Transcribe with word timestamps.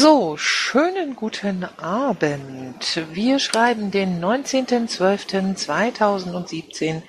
So, 0.00 0.36
schönen 0.36 1.16
guten 1.16 1.64
Abend. 1.76 3.02
Wir 3.10 3.40
schreiben 3.40 3.90
den 3.90 4.24
19.12.2017. 4.24 7.02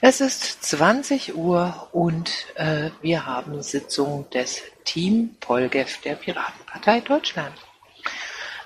Es 0.00 0.20
ist 0.20 0.62
20 0.62 1.34
Uhr 1.34 1.88
und 1.90 2.30
äh, 2.54 2.90
wir 3.02 3.26
haben 3.26 3.64
Sitzung 3.64 4.30
des 4.30 4.62
Team 4.84 5.34
Polgef 5.40 6.00
der 6.02 6.14
Piratenpartei 6.14 7.00
Deutschland. 7.00 7.56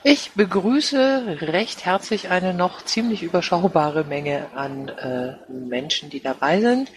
Ich 0.02 0.32
begrüße 0.32 1.38
recht 1.40 1.86
herzlich 1.86 2.28
eine 2.28 2.52
noch 2.52 2.84
ziemlich 2.84 3.22
überschaubare 3.22 4.04
Menge 4.04 4.48
an 4.54 4.90
äh, 4.90 5.36
Menschen, 5.50 6.10
die 6.10 6.20
dabei 6.20 6.60
sind. 6.60 6.92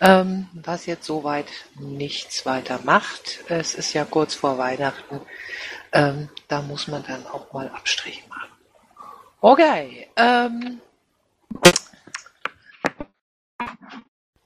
Ähm, 0.00 0.48
was 0.52 0.86
jetzt 0.86 1.06
soweit 1.06 1.46
nichts 1.74 2.46
weiter 2.46 2.78
macht. 2.84 3.40
Es 3.48 3.74
ist 3.74 3.92
ja 3.94 4.04
kurz 4.04 4.34
vor 4.34 4.56
Weihnachten. 4.56 5.20
Ähm, 5.92 6.28
da 6.46 6.62
muss 6.62 6.86
man 6.86 7.02
dann 7.02 7.26
auch 7.26 7.52
mal 7.52 7.68
Abstriche 7.68 8.28
machen. 8.28 8.50
Okay. 9.40 10.08
Ähm, 10.16 10.80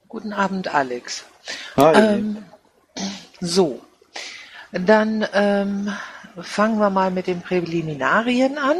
guten 0.07 0.33
Abend, 0.33 0.73
Alex. 0.73 1.25
Hi. 1.77 1.95
Ähm, 1.95 2.45
so, 3.39 3.81
dann 4.71 5.27
ähm, 5.33 5.95
fangen 6.41 6.79
wir 6.79 6.89
mal 6.89 7.11
mit 7.11 7.27
den 7.27 7.41
Präliminarien 7.41 8.57
an. 8.57 8.77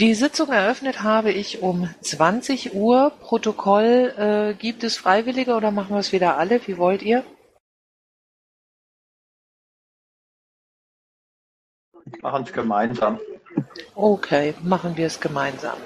Die 0.00 0.14
Sitzung 0.14 0.50
eröffnet 0.50 1.02
habe 1.02 1.32
ich 1.32 1.60
um 1.60 1.92
20 2.02 2.72
Uhr. 2.74 3.10
Protokoll, 3.18 4.14
äh, 4.16 4.54
gibt 4.54 4.84
es 4.84 4.96
Freiwillige 4.96 5.56
oder 5.56 5.72
machen 5.72 5.90
wir 5.90 5.98
es 5.98 6.12
wieder 6.12 6.38
alle? 6.38 6.64
Wie 6.68 6.78
wollt 6.78 7.02
ihr? 7.02 7.24
Machen 12.22 12.44
es 12.44 12.52
gemeinsam. 12.52 13.18
Okay, 13.96 14.54
machen 14.62 14.96
wir 14.96 15.08
es 15.08 15.18
gemeinsam. 15.18 15.78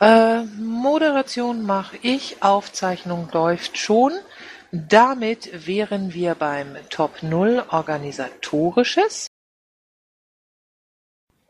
Äh, 0.00 0.44
Moderation 0.44 1.66
mache 1.66 1.96
ich, 2.02 2.44
Aufzeichnung 2.44 3.28
läuft 3.32 3.76
schon. 3.76 4.12
Damit 4.70 5.66
wären 5.66 6.14
wir 6.14 6.36
beim 6.36 6.76
Top 6.90 7.24
0 7.24 7.64
Organisatorisches. 7.70 9.26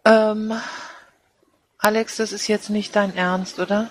Ähm, 0.06 0.54
Alex, 1.86 2.16
das 2.16 2.32
ist 2.32 2.48
jetzt 2.48 2.68
nicht 2.68 2.96
dein 2.96 3.14
Ernst, 3.14 3.60
oder? 3.60 3.88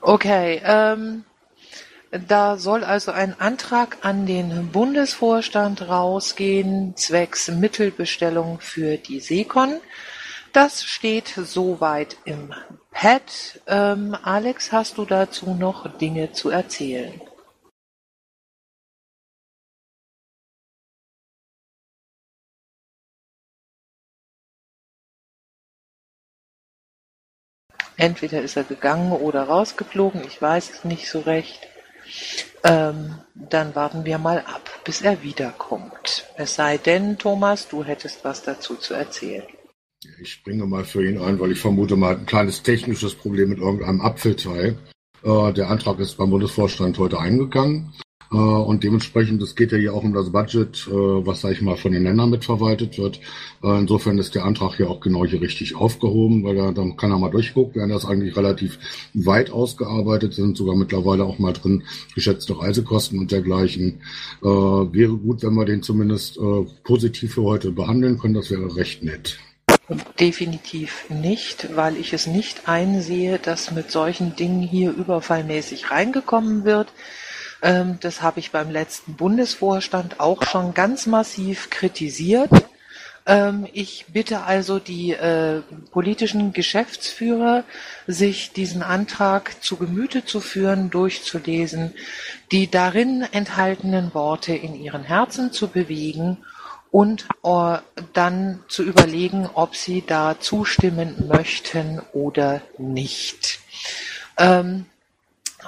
Okay, 0.00 0.62
ähm, 0.64 1.24
da 2.12 2.58
soll 2.58 2.84
also 2.84 3.10
ein 3.10 3.40
Antrag 3.40 3.98
an 4.02 4.24
den 4.24 4.70
Bundesvorstand 4.70 5.88
rausgehen, 5.88 6.96
zwecks 6.96 7.48
Mittelbestellung 7.48 8.60
für 8.60 8.98
die 8.98 9.18
Seekon. 9.18 9.80
Das 10.52 10.84
steht 10.84 11.34
soweit 11.36 12.18
im 12.24 12.54
Pad. 12.92 13.60
Ähm, 13.66 14.16
Alex, 14.22 14.70
hast 14.70 14.96
du 14.96 15.06
dazu 15.06 15.54
noch 15.54 15.98
Dinge 15.98 16.30
zu 16.30 16.50
erzählen? 16.50 17.20
Entweder 27.96 28.42
ist 28.42 28.56
er 28.56 28.64
gegangen 28.64 29.12
oder 29.12 29.44
rausgeflogen, 29.44 30.22
ich 30.26 30.40
weiß 30.40 30.70
es 30.70 30.84
nicht 30.84 31.08
so 31.08 31.20
recht. 31.20 31.60
Ähm, 32.64 33.14
dann 33.34 33.74
warten 33.74 34.04
wir 34.04 34.18
mal 34.18 34.38
ab, 34.38 34.70
bis 34.84 35.02
er 35.02 35.22
wiederkommt. 35.22 36.26
Es 36.36 36.54
sei 36.54 36.78
denn, 36.78 37.18
Thomas, 37.18 37.68
du 37.68 37.84
hättest 37.84 38.24
was 38.24 38.42
dazu 38.42 38.76
zu 38.76 38.94
erzählen. 38.94 39.44
Ich 40.20 40.32
springe 40.32 40.66
mal 40.66 40.84
für 40.84 41.06
ihn 41.06 41.20
ein, 41.20 41.40
weil 41.40 41.52
ich 41.52 41.60
vermute 41.60 41.96
mal 41.96 42.16
ein 42.16 42.26
kleines 42.26 42.62
technisches 42.62 43.14
Problem 43.14 43.48
mit 43.48 43.58
irgendeinem 43.58 44.00
Apfelteil. 44.00 44.76
Äh, 45.22 45.52
der 45.52 45.70
Antrag 45.70 45.98
ist 45.98 46.16
beim 46.16 46.30
Bundesvorstand 46.30 46.98
heute 46.98 47.18
eingegangen. 47.18 47.92
Äh, 48.34 48.36
und 48.36 48.82
dementsprechend, 48.82 49.40
es 49.42 49.54
geht 49.54 49.70
ja 49.70 49.78
hier 49.78 49.94
auch 49.94 50.02
um 50.02 50.12
das 50.12 50.30
Budget, 50.30 50.88
äh, 50.88 50.90
was, 50.90 51.42
sage 51.42 51.54
ich 51.54 51.62
mal, 51.62 51.76
von 51.76 51.92
den 51.92 52.02
Ländern 52.02 52.30
mitverwaltet 52.30 52.98
wird. 52.98 53.20
Äh, 53.62 53.78
insofern 53.78 54.18
ist 54.18 54.34
der 54.34 54.44
Antrag 54.44 54.74
hier 54.76 54.90
auch 54.90 54.98
genau 54.98 55.24
hier 55.24 55.40
richtig 55.40 55.76
aufgehoben, 55.76 56.42
weil 56.42 56.56
er, 56.56 56.72
dann 56.72 56.96
kann 56.96 57.12
er 57.12 57.18
mal 57.18 57.30
durchgucken. 57.30 57.76
Wir 57.76 57.82
haben 57.82 57.90
das 57.90 58.04
eigentlich 58.04 58.36
relativ 58.36 58.78
weit 59.14 59.50
ausgearbeitet, 59.50 60.34
sind 60.34 60.56
sogar 60.56 60.74
mittlerweile 60.74 61.24
auch 61.24 61.38
mal 61.38 61.52
drin 61.52 61.84
geschätzte 62.14 62.58
Reisekosten 62.58 63.20
und 63.20 63.30
dergleichen. 63.30 64.00
wäre 64.40 65.16
gut, 65.16 65.42
wenn 65.42 65.54
wir 65.54 65.64
den 65.64 65.82
zumindest 65.82 66.38
positiv 66.82 67.34
für 67.34 67.42
heute 67.42 67.70
behandeln 67.70 68.18
können. 68.18 68.34
Das 68.34 68.50
wäre 68.50 68.76
recht 68.76 69.02
nett. 69.02 69.38
Definitiv 70.18 71.04
nicht, 71.10 71.76
weil 71.76 71.96
ich 71.96 72.12
es 72.12 72.26
nicht 72.26 72.68
einsehe, 72.68 73.38
dass 73.38 73.70
mit 73.70 73.90
solchen 73.90 74.34
Dingen 74.34 74.62
hier 74.62 74.92
überfallmäßig 74.92 75.90
reingekommen 75.90 76.64
wird. 76.64 76.88
Ähm, 77.64 77.98
das 78.00 78.20
habe 78.20 78.40
ich 78.40 78.52
beim 78.52 78.70
letzten 78.70 79.14
Bundesvorstand 79.14 80.20
auch 80.20 80.42
schon 80.44 80.74
ganz 80.74 81.06
massiv 81.06 81.70
kritisiert. 81.70 82.50
Ähm, 83.24 83.66
ich 83.72 84.04
bitte 84.12 84.42
also 84.42 84.78
die 84.78 85.12
äh, 85.12 85.62
politischen 85.90 86.52
Geschäftsführer, 86.52 87.64
sich 88.06 88.52
diesen 88.52 88.82
Antrag 88.82 89.62
zu 89.62 89.76
Gemüte 89.76 90.26
zu 90.26 90.40
führen, 90.40 90.90
durchzulesen, 90.90 91.94
die 92.52 92.70
darin 92.70 93.26
enthaltenen 93.32 94.12
Worte 94.12 94.54
in 94.54 94.74
ihren 94.74 95.02
Herzen 95.02 95.50
zu 95.50 95.68
bewegen 95.68 96.36
und 96.90 97.26
uh, 97.42 97.78
dann 98.12 98.60
zu 98.68 98.84
überlegen, 98.84 99.48
ob 99.54 99.74
sie 99.74 100.04
da 100.06 100.38
zustimmen 100.38 101.26
möchten 101.26 102.00
oder 102.12 102.60
nicht. 102.78 103.58
Ähm, 104.38 104.86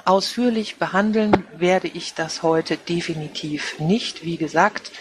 Ausführlich 0.05 0.77
behandeln 0.77 1.45
werde 1.57 1.87
ich 1.87 2.13
das 2.13 2.43
heute 2.43 2.77
definitiv 2.77 3.79
nicht, 3.79 4.23
wie 4.23 4.37
gesagt, 4.37 4.91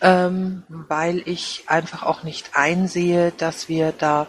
ähm, 0.00 0.62
weil 0.68 1.22
ich 1.26 1.64
einfach 1.66 2.02
auch 2.02 2.22
nicht 2.22 2.50
einsehe, 2.54 3.32
dass 3.36 3.68
wir 3.68 3.92
da 3.92 4.26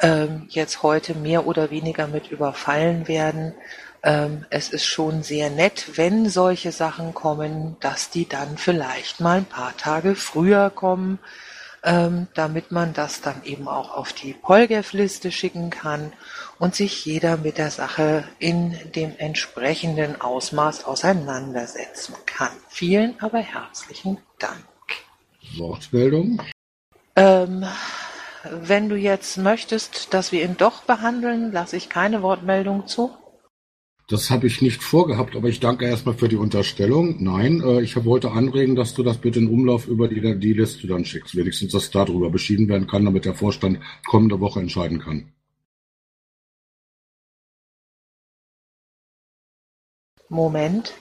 ähm, 0.00 0.46
jetzt 0.48 0.82
heute 0.82 1.14
mehr 1.14 1.46
oder 1.46 1.70
weniger 1.70 2.06
mit 2.06 2.30
überfallen 2.30 3.08
werden. 3.08 3.54
Ähm, 4.02 4.44
es 4.50 4.68
ist 4.68 4.84
schon 4.84 5.22
sehr 5.22 5.50
nett, 5.50 5.96
wenn 5.96 6.28
solche 6.28 6.72
Sachen 6.72 7.14
kommen, 7.14 7.76
dass 7.80 8.10
die 8.10 8.28
dann 8.28 8.58
vielleicht 8.58 9.20
mal 9.20 9.38
ein 9.38 9.44
paar 9.46 9.76
Tage 9.76 10.14
früher 10.14 10.70
kommen, 10.70 11.18
ähm, 11.82 12.26
damit 12.34 12.72
man 12.72 12.92
das 12.92 13.20
dann 13.20 13.42
eben 13.44 13.68
auch 13.68 13.96
auf 13.96 14.12
die 14.12 14.34
Polgef-Liste 14.34 15.32
schicken 15.32 15.70
kann 15.70 16.12
und 16.58 16.74
sich 16.74 17.04
jeder 17.04 17.36
mit 17.36 17.58
der 17.58 17.70
Sache 17.70 18.24
in 18.38 18.74
dem 18.94 19.12
entsprechenden 19.18 20.20
Ausmaß 20.20 20.84
auseinandersetzen 20.84 22.14
kann. 22.26 22.52
Vielen 22.68 23.20
aber 23.20 23.38
herzlichen 23.38 24.18
Dank. 24.38 24.64
Wortmeldung? 25.56 26.42
Ähm, 27.14 27.64
wenn 28.50 28.88
du 28.88 28.96
jetzt 28.96 29.38
möchtest, 29.38 30.12
dass 30.14 30.32
wir 30.32 30.44
ihn 30.44 30.56
doch 30.56 30.82
behandeln, 30.84 31.52
lasse 31.52 31.76
ich 31.76 31.88
keine 31.88 32.22
Wortmeldung 32.22 32.86
zu. 32.86 33.10
Das 34.08 34.30
habe 34.30 34.46
ich 34.46 34.62
nicht 34.62 34.84
vorgehabt, 34.84 35.34
aber 35.34 35.48
ich 35.48 35.58
danke 35.58 35.84
erstmal 35.84 36.14
für 36.14 36.28
die 36.28 36.36
Unterstellung. 36.36 37.16
Nein, 37.24 37.60
äh, 37.60 37.80
ich 37.80 37.96
wollte 38.04 38.30
anregen, 38.30 38.76
dass 38.76 38.94
du 38.94 39.02
das 39.02 39.18
bitte 39.18 39.40
in 39.40 39.48
Umlauf 39.48 39.88
über 39.88 40.06
die, 40.06 40.38
die 40.38 40.52
Liste 40.52 40.86
dann 40.86 41.04
schickst. 41.04 41.34
Wenigstens, 41.34 41.72
dass 41.72 41.90
darüber 41.90 42.30
beschieden 42.30 42.68
werden 42.68 42.86
kann, 42.86 43.04
damit 43.04 43.24
der 43.24 43.34
Vorstand 43.34 43.80
kommende 44.06 44.38
Woche 44.38 44.60
entscheiden 44.60 45.00
kann. 45.00 45.32
Moment. 50.28 50.94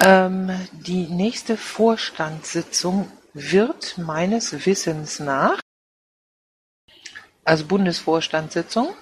Ähm, 0.00 0.50
die 0.72 1.08
nächste 1.08 1.56
Vorstandssitzung 1.56 3.10
wird 3.34 3.98
meines 3.98 4.64
Wissens 4.64 5.18
nach, 5.18 5.60
also 7.44 7.66
Bundesvorstandssitzung, 7.66 8.94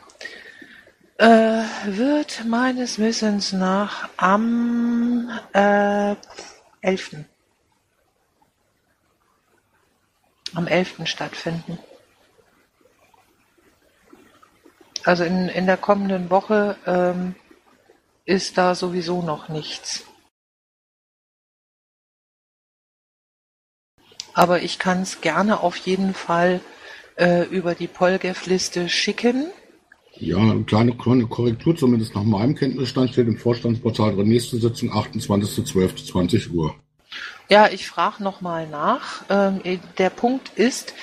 äh, 1.18 1.62
wird 1.84 2.44
meines 2.46 2.98
Wissens 2.98 3.52
nach 3.52 4.08
am 4.16 5.30
äh, 5.52 6.16
11. 6.80 7.26
am 10.56 10.66
11. 10.66 11.06
stattfinden. 11.06 11.78
Also 15.04 15.22
in, 15.22 15.48
in 15.48 15.66
der 15.66 15.76
kommenden 15.76 16.30
Woche 16.30 16.76
ähm, 16.86 17.36
ist 18.24 18.58
da 18.58 18.74
sowieso 18.74 19.22
noch 19.22 19.48
nichts. 19.48 20.04
aber 24.36 24.62
ich 24.62 24.78
kann 24.78 25.00
es 25.00 25.22
gerne 25.22 25.62
auf 25.62 25.76
jeden 25.78 26.12
Fall 26.12 26.60
äh, 27.16 27.44
über 27.48 27.74
die 27.74 27.86
Polgef-Liste 27.86 28.90
schicken. 28.90 29.46
Ja, 30.18 30.36
eine 30.36 30.64
kleine, 30.64 30.94
kleine 30.94 31.26
Korrektur, 31.26 31.74
zumindest 31.74 32.14
nach 32.14 32.22
meinem 32.22 32.54
Kenntnisstand 32.54 33.10
steht 33.10 33.28
im 33.28 33.38
Vorstandsportal 33.38 34.14
drin, 34.14 34.28
nächste 34.28 34.58
Sitzung 34.58 34.92
28.12.20 34.92 36.50
Uhr. 36.50 36.74
Ja, 37.48 37.68
ich 37.68 37.86
frage 37.88 38.22
nochmal 38.22 38.66
nach. 38.66 39.24
Ähm, 39.30 39.60
der 39.98 40.10
Punkt 40.10 40.50
ist, 40.56 40.94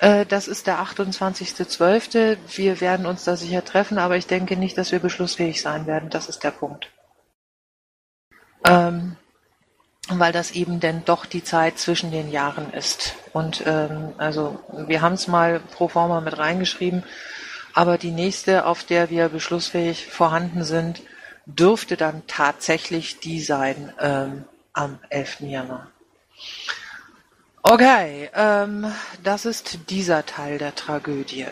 äh, 0.00 0.24
das 0.26 0.46
ist 0.46 0.66
der 0.66 0.78
28.12. 0.78 2.36
Wir 2.54 2.80
werden 2.80 3.06
uns 3.06 3.24
da 3.24 3.36
sicher 3.36 3.64
treffen, 3.64 3.98
aber 3.98 4.16
ich 4.16 4.26
denke 4.26 4.56
nicht, 4.56 4.78
dass 4.78 4.92
wir 4.92 5.00
beschlussfähig 5.00 5.60
sein 5.60 5.86
werden. 5.86 6.10
Das 6.10 6.28
ist 6.28 6.44
der 6.44 6.52
Punkt. 6.52 6.90
Ähm, 8.64 9.16
weil 10.08 10.32
das 10.32 10.52
eben 10.52 10.80
denn 10.80 11.04
doch 11.04 11.26
die 11.26 11.44
Zeit 11.44 11.78
zwischen 11.78 12.10
den 12.10 12.30
Jahren 12.30 12.72
ist. 12.72 13.14
Und 13.32 13.62
ähm, 13.66 14.14
also 14.18 14.60
wir 14.72 15.02
haben 15.02 15.14
es 15.14 15.26
mal 15.26 15.60
pro 15.60 15.88
forma 15.88 16.20
mit 16.20 16.38
reingeschrieben, 16.38 17.04
aber 17.74 17.98
die 17.98 18.10
nächste, 18.10 18.66
auf 18.66 18.84
der 18.84 19.10
wir 19.10 19.28
beschlussfähig 19.28 20.06
vorhanden 20.06 20.64
sind, 20.64 21.02
dürfte 21.44 21.96
dann 21.96 22.22
tatsächlich 22.26 23.20
die 23.20 23.40
sein 23.40 23.92
ähm, 24.00 24.44
am 24.78 24.98
11. 25.10 25.40
Januar. 25.40 25.90
Okay, 27.62 28.30
ähm, 28.32 28.92
das 29.24 29.44
ist 29.44 29.90
dieser 29.90 30.24
Teil 30.24 30.58
der 30.58 30.74
Tragödie. 30.74 31.46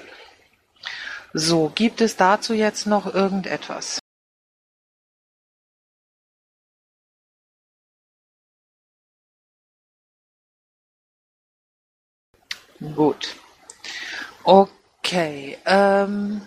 So, 1.32 1.70
gibt 1.74 2.00
es 2.00 2.16
dazu 2.16 2.54
jetzt 2.54 2.86
noch 2.86 3.12
irgendetwas? 3.12 3.98
Gut. 12.94 13.36
Okay. 14.44 15.58
Ähm, 15.66 16.42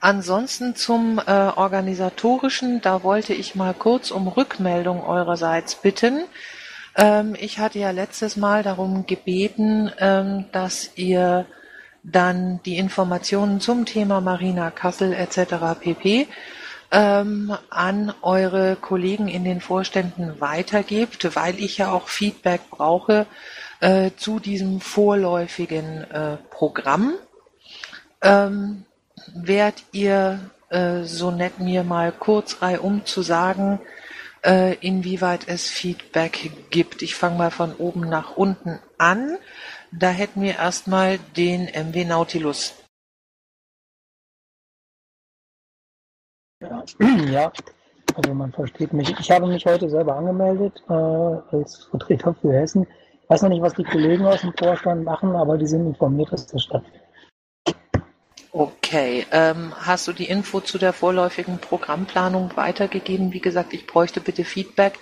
ansonsten 0.00 0.74
zum 0.74 1.18
äh, 1.18 1.30
organisatorischen, 1.30 2.80
da 2.80 3.02
wollte 3.02 3.34
ich 3.34 3.54
mal 3.54 3.74
kurz 3.74 4.10
um 4.10 4.28
Rückmeldung 4.28 5.02
eurerseits 5.02 5.76
bitten. 5.76 6.24
Ähm, 6.96 7.36
ich 7.38 7.58
hatte 7.58 7.78
ja 7.78 7.90
letztes 7.90 8.36
Mal 8.36 8.62
darum 8.62 9.06
gebeten, 9.06 9.90
ähm, 9.98 10.46
dass 10.52 10.90
ihr 10.96 11.46
dann 12.02 12.60
die 12.64 12.78
Informationen 12.78 13.60
zum 13.60 13.86
Thema 13.86 14.20
Marina 14.20 14.70
Kassel 14.70 15.12
etc. 15.12 15.80
pp. 15.80 16.28
Ähm, 16.90 17.54
an 17.68 18.14
eure 18.22 18.76
Kollegen 18.76 19.28
in 19.28 19.44
den 19.44 19.60
Vorständen 19.60 20.40
weitergebt, 20.40 21.36
weil 21.36 21.58
ich 21.58 21.78
ja 21.78 21.92
auch 21.92 22.08
Feedback 22.08 22.62
brauche 22.70 23.26
äh, 23.80 24.10
zu 24.16 24.40
diesem 24.40 24.80
vorläufigen 24.80 26.04
äh, 26.10 26.38
Programm. 26.50 27.12
Ähm, 28.22 28.84
wärt 29.34 29.84
ihr 29.92 30.40
äh, 30.68 31.02
so 31.02 31.30
nett, 31.30 31.60
mir 31.60 31.84
mal 31.84 32.12
kurz 32.12 32.62
reihum 32.62 33.04
zu 33.04 33.22
sagen, 33.22 33.80
äh, 34.44 34.74
inwieweit 34.76 35.48
es 35.48 35.68
Feedback 35.68 36.50
gibt? 36.70 37.02
Ich 37.02 37.14
fange 37.14 37.38
mal 37.38 37.50
von 37.50 37.74
oben 37.74 38.08
nach 38.08 38.36
unten 38.36 38.78
an. 38.98 39.36
Da 39.92 40.10
hätten 40.10 40.42
wir 40.42 40.56
erstmal 40.56 41.18
den 41.36 41.64
MW 41.64 42.04
Nautilus. 42.04 42.74
Ja, 47.30 47.52
also 48.16 48.34
man 48.34 48.50
versteht 48.52 48.92
mich. 48.92 49.14
Ich 49.20 49.30
habe 49.30 49.46
mich 49.46 49.64
heute 49.64 49.88
selber 49.88 50.16
angemeldet 50.16 50.82
äh, 50.88 50.92
als 50.92 51.84
Vertreter 51.90 52.34
für 52.40 52.52
Hessen 52.52 52.86
weiß 53.28 53.42
noch 53.42 53.50
nicht, 53.50 53.62
was 53.62 53.74
die 53.74 53.84
Kollegen 53.84 54.26
aus 54.26 54.40
dem 54.40 54.52
Vorstand 54.54 55.04
machen, 55.04 55.36
aber 55.36 55.56
die 55.58 55.66
sind 55.66 55.86
informiert, 55.86 56.32
dass 56.32 56.46
das 56.46 56.62
stattfindet. 56.62 56.97
Okay, 58.58 59.24
ähm, 59.30 59.72
hast 59.78 60.08
du 60.08 60.12
die 60.12 60.24
Info 60.24 60.58
zu 60.58 60.78
der 60.78 60.92
vorläufigen 60.92 61.58
Programmplanung 61.58 62.56
weitergegeben? 62.56 63.32
Wie 63.32 63.38
gesagt, 63.38 63.72
ich 63.72 63.86
bräuchte 63.86 64.20
bitte 64.20 64.44
Feedback, 64.44 64.98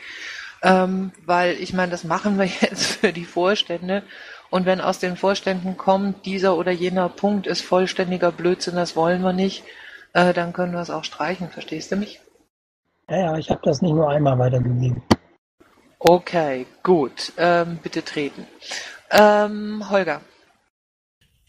ähm, 0.62 1.10
weil 1.24 1.54
ich 1.54 1.72
meine, 1.72 1.90
das 1.90 2.04
machen 2.04 2.38
wir 2.38 2.44
jetzt 2.60 2.84
für 2.84 3.14
die 3.14 3.24
Vorstände. 3.24 4.02
Und 4.50 4.66
wenn 4.66 4.82
aus 4.82 4.98
den 4.98 5.16
Vorständen 5.16 5.78
kommt, 5.78 6.26
dieser 6.26 6.54
oder 6.54 6.70
jener 6.70 7.08
Punkt 7.08 7.46
ist 7.46 7.62
vollständiger 7.62 8.30
Blödsinn, 8.30 8.74
das 8.76 8.94
wollen 8.94 9.22
wir 9.22 9.32
nicht, 9.32 9.64
äh, 10.12 10.34
dann 10.34 10.52
können 10.52 10.74
wir 10.74 10.80
es 10.80 10.90
auch 10.90 11.04
streichen. 11.04 11.48
Verstehst 11.48 11.90
du 11.90 11.96
mich? 11.96 12.20
Ja, 13.08 13.16
ja, 13.16 13.38
ich 13.38 13.48
habe 13.48 13.62
das 13.64 13.80
nicht 13.80 13.94
nur 13.94 14.10
einmal 14.10 14.38
weitergegeben. 14.38 15.02
Okay, 15.98 16.66
gut. 16.82 17.32
Ähm, 17.38 17.78
bitte 17.82 18.04
treten. 18.04 18.46
Ähm, 19.10 19.88
Holger. 19.88 20.20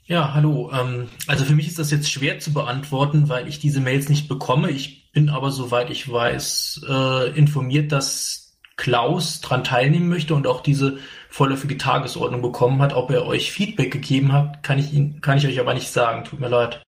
Ja, 0.08 0.34
hallo. 0.34 0.72
Ähm, 0.74 1.10
also 1.28 1.44
für 1.44 1.54
mich 1.54 1.68
ist 1.68 1.80
das 1.80 1.92
jetzt 1.92 2.10
schwer 2.10 2.40
zu 2.40 2.54
beantworten, 2.54 3.28
weil 3.28 3.48
ich 3.50 3.60
diese 3.60 3.82
Mails 3.82 4.08
nicht 4.08 4.30
bekomme. 4.30 4.72
Ich 4.72 5.12
bin 5.12 5.30
aber, 5.30 5.52
soweit 5.52 5.90
ich 5.90 6.10
weiß, 6.10 6.86
äh, 6.88 7.38
informiert, 7.38 7.92
dass 7.92 8.58
Klaus 8.78 9.42
dran 9.42 9.66
teilnehmen 9.66 10.08
möchte 10.08 10.34
und 10.34 10.48
auch 10.48 10.62
diese 10.62 11.00
vorläufige 11.30 11.78
Tagesordnung 11.78 12.42
bekommen 12.42 12.82
hat. 12.82 12.94
Ob 12.94 13.12
er 13.12 13.26
euch 13.26 13.52
Feedback 13.52 13.92
gegeben 13.92 14.32
hat, 14.32 14.64
kann 14.64 14.80
ich, 14.80 14.94
ihn, 14.94 15.20
kann 15.20 15.40
ich 15.40 15.46
euch 15.46 15.60
aber 15.60 15.74
nicht 15.74 15.92
sagen. 15.92 16.24
Tut 16.24 16.40
mir 16.40 16.48
leid. 16.48 16.82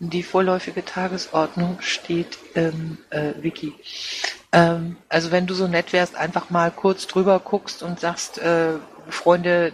Die 0.00 0.24
vorläufige 0.24 0.84
Tagesordnung 0.84 1.76
steht 1.80 2.38
im 2.54 2.98
äh, 3.10 3.34
Wiki. 3.40 3.72
Ähm, 4.50 4.96
also 5.08 5.30
wenn 5.30 5.46
du 5.46 5.54
so 5.54 5.68
nett 5.68 5.92
wärst, 5.92 6.16
einfach 6.16 6.50
mal 6.50 6.72
kurz 6.72 7.06
drüber 7.06 7.38
guckst 7.38 7.84
und 7.84 8.00
sagst, 8.00 8.38
äh, 8.38 8.72
Freunde, 9.08 9.72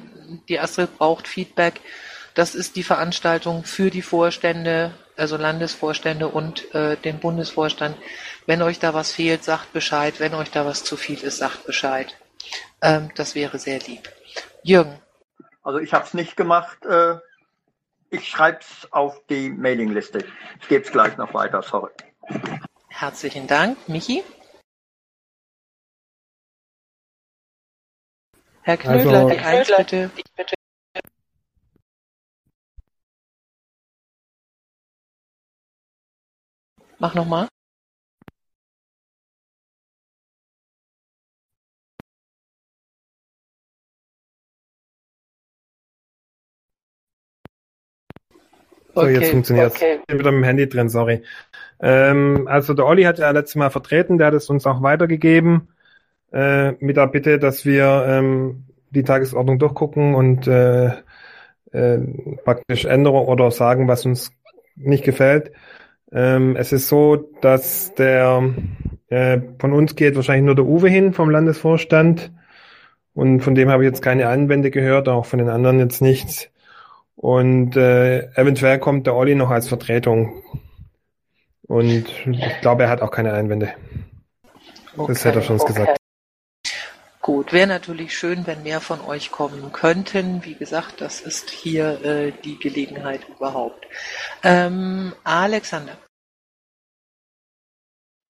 die 0.50 0.60
Astrid 0.60 0.98
braucht 0.98 1.26
Feedback. 1.26 1.80
Das 2.38 2.54
ist 2.54 2.76
die 2.76 2.84
Veranstaltung 2.84 3.64
für 3.64 3.90
die 3.90 4.00
Vorstände, 4.00 4.94
also 5.16 5.36
Landesvorstände 5.36 6.28
und 6.28 6.72
äh, 6.72 6.96
den 6.96 7.18
Bundesvorstand. 7.18 7.96
Wenn 8.46 8.62
euch 8.62 8.78
da 8.78 8.94
was 8.94 9.10
fehlt, 9.10 9.42
sagt 9.42 9.72
Bescheid. 9.72 10.20
Wenn 10.20 10.34
euch 10.34 10.52
da 10.52 10.64
was 10.64 10.84
zu 10.84 10.96
viel 10.96 11.18
ist, 11.18 11.38
sagt 11.38 11.66
Bescheid. 11.66 12.16
Ähm, 12.80 13.10
das 13.16 13.34
wäre 13.34 13.58
sehr 13.58 13.80
lieb. 13.80 14.08
Jürgen. 14.62 15.02
Also 15.64 15.80
ich 15.80 15.92
habe 15.92 16.04
es 16.04 16.14
nicht 16.14 16.36
gemacht. 16.36 16.86
Äh, 16.86 17.16
ich 18.10 18.28
schreibe 18.28 18.60
es 18.60 18.86
auf 18.92 19.20
die 19.26 19.50
Mailingliste. 19.50 20.24
Ich 20.60 20.68
gebe 20.68 20.84
es 20.84 20.92
gleich 20.92 21.16
noch 21.16 21.34
weiter. 21.34 21.60
Sorry. 21.64 21.90
Herzlichen 22.86 23.48
Dank. 23.48 23.76
Michi? 23.88 24.22
Herr 28.62 28.76
Knödler, 28.76 29.24
Also- 29.24 29.28
die 29.30 29.38
Eins 29.40 29.72
bitte. 29.76 30.10
Mach 37.00 37.14
nochmal. 37.14 37.48
So, 48.94 49.06
jetzt 49.06 49.18
Okay, 49.18 49.30
funktioniert 49.30 49.74
okay. 49.74 49.98
Ich 50.00 50.06
bin 50.06 50.18
wieder 50.18 50.32
mit 50.32 50.40
dem 50.40 50.44
Handy 50.44 50.68
drin, 50.68 50.88
sorry. 50.88 51.22
Ähm, 51.80 52.48
also 52.48 52.74
der 52.74 52.86
Olli 52.86 53.04
hat 53.04 53.20
ja 53.20 53.30
letztes 53.30 53.54
Mal 53.54 53.70
vertreten, 53.70 54.18
der 54.18 54.28
hat 54.28 54.34
es 54.34 54.50
uns 54.50 54.66
auch 54.66 54.82
weitergegeben, 54.82 55.68
äh, 56.32 56.72
mit 56.84 56.96
der 56.96 57.06
Bitte, 57.06 57.38
dass 57.38 57.64
wir 57.64 58.04
ähm, 58.08 58.64
die 58.90 59.04
Tagesordnung 59.04 59.60
durchgucken 59.60 60.16
und 60.16 60.48
äh, 60.48 60.88
äh, 61.70 61.98
praktisch 62.44 62.86
ändern 62.86 63.14
oder 63.14 63.52
sagen, 63.52 63.86
was 63.86 64.04
uns 64.04 64.32
nicht 64.74 65.04
gefällt. 65.04 65.52
Ähm, 66.12 66.56
es 66.56 66.72
ist 66.72 66.88
so, 66.88 67.16
dass 67.40 67.94
der 67.94 68.54
äh, 69.08 69.40
von 69.58 69.72
uns 69.72 69.94
geht 69.94 70.16
wahrscheinlich 70.16 70.44
nur 70.44 70.54
der 70.54 70.64
Uwe 70.64 70.88
hin 70.88 71.12
vom 71.12 71.30
Landesvorstand 71.30 72.32
und 73.14 73.40
von 73.40 73.54
dem 73.54 73.68
habe 73.68 73.84
ich 73.84 73.90
jetzt 73.90 74.02
keine 74.02 74.28
Einwände 74.28 74.70
gehört, 74.70 75.08
auch 75.08 75.26
von 75.26 75.40
den 75.40 75.48
anderen 75.48 75.80
jetzt 75.80 76.00
nichts. 76.00 76.50
Und 77.16 77.76
äh, 77.76 78.28
eventuell 78.34 78.78
kommt 78.78 79.08
der 79.08 79.16
Olli 79.16 79.34
noch 79.34 79.50
als 79.50 79.66
Vertretung. 79.66 80.40
Und 81.66 82.06
ich 82.26 82.60
glaube, 82.60 82.84
er 82.84 82.90
hat 82.90 83.02
auch 83.02 83.10
keine 83.10 83.32
Einwände. 83.32 83.70
Das 84.96 85.24
hätte 85.24 85.40
er 85.40 85.42
schon 85.42 85.58
gesagt. 85.58 85.97
Gut, 87.28 87.52
wäre 87.52 87.66
natürlich 87.66 88.16
schön, 88.16 88.46
wenn 88.46 88.62
mehr 88.62 88.80
von 88.80 89.02
euch 89.02 89.30
kommen 89.30 89.70
könnten. 89.70 90.46
Wie 90.46 90.54
gesagt, 90.54 91.02
das 91.02 91.20
ist 91.20 91.50
hier 91.50 92.02
äh, 92.02 92.32
die 92.32 92.58
Gelegenheit 92.58 93.28
überhaupt. 93.28 93.86
Ähm, 94.42 95.14
Alexander. 95.24 95.98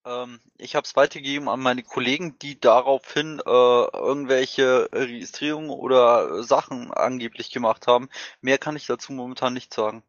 Ähm, 0.04 0.40
ich 0.56 0.74
habe 0.74 0.84
es 0.84 0.96
weitergegeben 0.96 1.48
an 1.48 1.60
meine 1.60 1.84
Kollegen, 1.84 2.40
die 2.40 2.58
daraufhin 2.58 3.38
äh, 3.38 3.48
irgendwelche 3.48 4.88
Registrierungen 4.92 5.70
oder 5.70 6.42
Sachen 6.42 6.92
angeblich 6.92 7.52
gemacht 7.52 7.86
haben. 7.86 8.08
Mehr 8.40 8.58
kann 8.58 8.74
ich 8.74 8.86
dazu 8.86 9.12
momentan 9.12 9.54
nicht 9.54 9.72
sagen. 9.72 10.02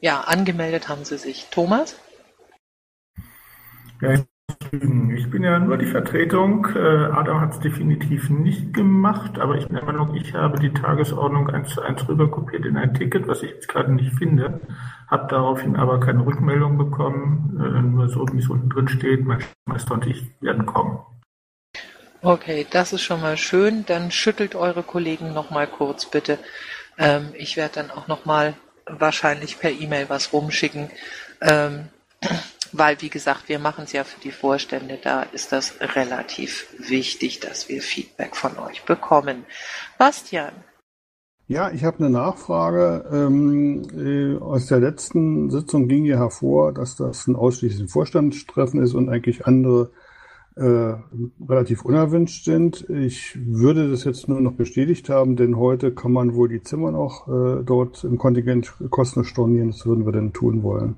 Ja, 0.00 0.22
angemeldet 0.22 0.88
haben 0.88 1.04
sie 1.04 1.18
sich. 1.18 1.48
Thomas? 1.50 1.96
Ja, 4.00 4.14
ich. 4.14 4.31
Ich 4.72 5.30
bin 5.30 5.42
ja 5.42 5.58
nur 5.58 5.76
die 5.76 5.86
Vertretung. 5.86 6.66
Äh, 6.74 6.78
Adam 6.78 7.40
hat 7.40 7.52
es 7.52 7.60
definitiv 7.60 8.30
nicht 8.30 8.72
gemacht, 8.72 9.38
aber 9.38 9.56
ich 9.56 9.66
bin 9.66 9.76
der 9.76 9.84
Meinung, 9.84 10.14
ich 10.14 10.34
habe 10.34 10.58
die 10.58 10.72
Tagesordnung 10.72 11.48
eins 11.50 11.70
zu 11.70 11.82
eins 11.82 12.08
rüberkopiert 12.08 12.64
in 12.64 12.76
ein 12.76 12.94
Ticket, 12.94 13.28
was 13.28 13.42
ich 13.42 13.50
jetzt 13.50 13.68
gerade 13.68 13.92
nicht 13.92 14.14
finde. 14.14 14.60
Habe 15.08 15.26
daraufhin 15.28 15.76
aber 15.76 16.00
keine 16.00 16.24
Rückmeldung 16.24 16.78
bekommen, 16.78 17.60
äh, 17.60 17.82
nur 17.82 18.08
so, 18.08 18.26
wie 18.32 18.38
es 18.38 18.48
unten 18.48 18.70
drin 18.70 18.88
steht. 18.88 19.24
Mein 19.24 19.44
Meister 19.66 19.94
und 19.94 20.06
ich 20.06 20.24
werden 20.40 20.66
kommen. 20.66 21.00
Okay, 22.22 22.66
das 22.70 22.92
ist 22.92 23.02
schon 23.02 23.20
mal 23.20 23.36
schön. 23.36 23.84
Dann 23.86 24.10
schüttelt 24.10 24.54
eure 24.54 24.82
Kollegen 24.82 25.34
noch 25.34 25.50
mal 25.50 25.66
kurz 25.66 26.06
bitte. 26.06 26.38
Ähm, 26.96 27.28
ich 27.34 27.56
werde 27.56 27.74
dann 27.74 27.90
auch 27.90 28.08
noch 28.08 28.24
mal 28.24 28.54
wahrscheinlich 28.86 29.58
per 29.58 29.70
E-Mail 29.70 30.08
was 30.08 30.32
rumschicken. 30.32 30.90
Weil, 32.72 33.00
wie 33.00 33.10
gesagt, 33.10 33.48
wir 33.48 33.58
machen 33.58 33.84
es 33.84 33.92
ja 33.92 34.04
für 34.04 34.20
die 34.20 34.30
Vorstände, 34.30 34.98
da 35.02 35.22
ist 35.22 35.52
das 35.52 35.74
relativ 35.80 36.66
wichtig, 36.78 37.40
dass 37.40 37.68
wir 37.68 37.82
Feedback 37.82 38.34
von 38.34 38.58
euch 38.58 38.84
bekommen. 38.84 39.44
Bastian. 39.98 40.52
Ja, 41.48 41.70
ich 41.70 41.84
habe 41.84 41.98
eine 41.98 42.10
Nachfrage. 42.10 43.04
Ähm, 43.12 43.82
äh, 43.94 44.42
aus 44.42 44.68
der 44.68 44.80
letzten 44.80 45.50
Sitzung 45.50 45.86
ging 45.86 46.06
ja 46.06 46.16
hervor, 46.16 46.72
dass 46.72 46.96
das 46.96 47.26
ein 47.26 47.36
ausschließliches 47.36 47.92
Vorstandstreffen 47.92 48.82
ist 48.82 48.94
und 48.94 49.10
eigentlich 49.10 49.44
andere 49.44 49.90
äh, 50.56 50.94
relativ 51.46 51.84
unerwünscht 51.84 52.44
sind. 52.44 52.88
Ich 52.88 53.38
würde 53.46 53.90
das 53.90 54.04
jetzt 54.04 54.28
nur 54.28 54.40
noch 54.40 54.52
bestätigt 54.52 55.10
haben, 55.10 55.36
denn 55.36 55.56
heute 55.58 55.92
kann 55.92 56.12
man 56.12 56.34
wohl 56.34 56.48
die 56.48 56.62
Zimmer 56.62 56.90
noch 56.90 57.28
äh, 57.28 57.62
dort 57.64 58.04
im 58.04 58.18
Kontingent 58.18 58.72
kostenlos 58.90 59.28
stornieren. 59.28 59.72
Das 59.72 59.84
würden 59.84 60.06
wir 60.06 60.12
dann 60.12 60.32
tun 60.32 60.62
wollen. 60.62 60.96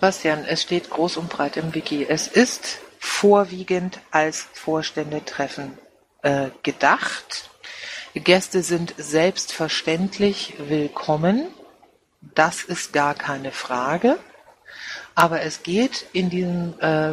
Bastian, 0.00 0.44
es 0.44 0.62
steht 0.62 0.88
groß 0.90 1.18
und 1.18 1.28
breit 1.28 1.56
im 1.56 1.74
Wiki. 1.74 2.06
Es 2.08 2.26
ist 2.26 2.78
vorwiegend 2.98 4.00
als 4.10 4.46
Vorständetreffen 4.52 5.78
äh, 6.22 6.48
gedacht. 6.62 7.50
Gäste 8.14 8.62
sind 8.62 8.94
selbstverständlich 8.96 10.54
willkommen. 10.58 11.48
Das 12.22 12.62
ist 12.62 12.92
gar 12.92 13.14
keine 13.14 13.52
Frage. 13.52 14.18
Aber 15.14 15.42
es 15.42 15.62
geht 15.62 16.06
in 16.12 16.30
diesem, 16.30 16.78
äh, 16.80 17.12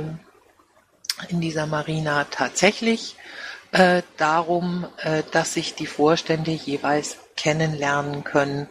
in 1.28 1.42
dieser 1.42 1.68
Marina 1.68 2.25
tatsächlich 2.25 3.16
äh, 3.72 4.01
darum, 4.18 4.88
äh, 4.98 5.24
dass 5.32 5.56
sich 5.56 5.75
die 5.75 5.88
Vorstände 5.88 6.51
jeweils 6.51 7.18
kennenlernen 7.36 8.24
können 8.24 8.68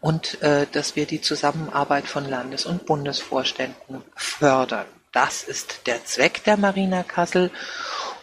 und 0.00 0.40
äh, 0.42 0.66
dass 0.72 0.96
wir 0.96 1.06
die 1.06 1.20
Zusammenarbeit 1.20 2.06
von 2.06 2.28
Landes- 2.28 2.66
und 2.66 2.86
Bundesvorständen 2.86 4.02
fördern. 4.14 4.86
Das 5.12 5.42
ist 5.42 5.86
der 5.86 6.04
Zweck 6.04 6.44
der 6.44 6.56
Marina 6.56 7.02
Kassel. 7.02 7.50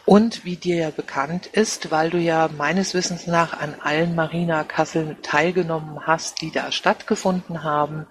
Und 0.06 0.46
wie 0.46 0.56
dir 0.56 0.78
ja 0.78 0.90
bekannt 0.90 1.48
ist, 1.48 1.92
weil 1.92 2.10
du 2.10 2.18
ja 2.18 2.50
meines 2.58 2.94
Wissens 2.94 3.28
nach 3.28 3.60
an 3.60 3.76
allen 3.82 4.16
Marina 4.16 4.64
Kassel 4.64 5.18
teilgenommen 5.22 6.08
hast, 6.08 6.40
die 6.40 6.50
da 6.50 6.72
stattgefunden 6.72 7.64
haben, 7.66 8.08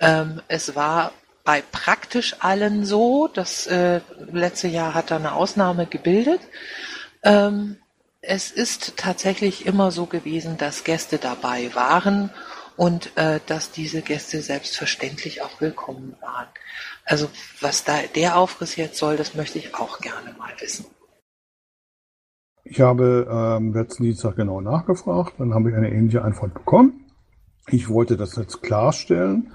ähm, 0.00 0.42
es 0.48 0.74
war 0.76 1.12
bei 1.42 1.62
praktisch 1.72 2.36
allen 2.40 2.84
so, 2.84 3.26
das 3.26 3.66
äh, 3.66 4.02
letzte 4.30 4.68
Jahr 4.68 4.92
hat 4.92 5.10
da 5.10 5.16
eine 5.16 5.32
Ausnahme 5.32 5.86
gebildet. 5.86 6.42
Ähm, 7.22 7.78
es 8.20 8.50
ist 8.50 8.98
tatsächlich 8.98 9.64
immer 9.64 9.90
so 9.92 10.04
gewesen, 10.04 10.58
dass 10.58 10.84
Gäste 10.84 11.16
dabei 11.16 11.74
waren 11.74 12.30
und 12.80 13.14
äh, 13.18 13.40
dass 13.46 13.72
diese 13.72 14.00
Gäste 14.00 14.40
selbstverständlich 14.40 15.42
auch 15.42 15.60
willkommen 15.60 16.14
waren. 16.22 16.46
Also 17.04 17.28
was 17.60 17.84
da 17.84 17.92
der 18.14 18.38
Aufriss 18.38 18.76
jetzt 18.76 18.96
soll, 18.96 19.18
das 19.18 19.34
möchte 19.34 19.58
ich 19.58 19.74
auch 19.74 19.98
gerne 19.98 20.34
mal 20.38 20.48
wissen. 20.60 20.86
Ich 22.64 22.80
habe 22.80 23.28
ähm, 23.30 23.74
letzten 23.74 24.04
Dienstag 24.04 24.36
genau 24.36 24.62
nachgefragt, 24.62 25.34
dann 25.36 25.52
habe 25.52 25.68
ich 25.68 25.76
eine 25.76 25.92
ähnliche 25.92 26.22
Antwort 26.22 26.54
bekommen. 26.54 27.04
Ich 27.68 27.90
wollte 27.90 28.16
das 28.16 28.36
jetzt 28.36 28.62
klarstellen 28.62 29.52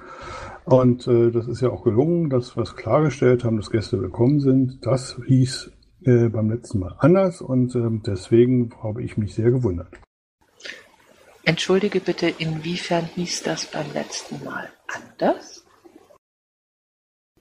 und 0.65 1.07
äh, 1.07 1.31
das 1.31 1.47
ist 1.47 1.61
ja 1.61 1.71
auch 1.71 1.83
gelungen, 1.83 2.29
dass 2.29 2.55
wir 2.55 2.61
es 2.61 2.75
klargestellt 2.75 3.43
haben, 3.43 3.57
dass 3.57 3.71
Gäste 3.71 3.99
willkommen 3.99 4.39
sind. 4.39 4.85
Das 4.85 5.19
hieß 5.25 5.71
äh, 6.03 6.29
beim 6.29 6.51
letzten 6.51 6.77
Mal 6.77 6.95
anders 6.99 7.41
und 7.41 7.73
äh, 7.73 7.89
deswegen 8.05 8.69
habe 8.83 9.01
ich 9.01 9.17
mich 9.17 9.33
sehr 9.33 9.49
gewundert. 9.49 10.04
Entschuldige 11.45 11.99
bitte, 11.99 12.27
inwiefern 12.27 13.05
hieß 13.15 13.43
das 13.43 13.67
beim 13.67 13.85
letzten 13.93 14.43
Mal 14.43 14.69
anders? 14.87 15.63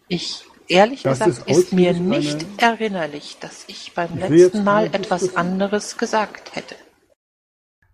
Ich 0.08 0.44
ehrlich 0.68 1.02
das 1.02 1.20
gesagt 1.20 1.48
ist, 1.48 1.58
ist 1.58 1.72
mir 1.72 1.94
nicht 1.94 2.46
erinnerlich, 2.58 3.38
dass 3.40 3.64
ich 3.66 3.94
beim 3.94 4.10
ich 4.14 4.28
letzten 4.28 4.62
Mal 4.62 4.86
etwas 4.86 5.36
anderes 5.36 5.96
gesagt 5.96 6.54
hätte. 6.54 6.76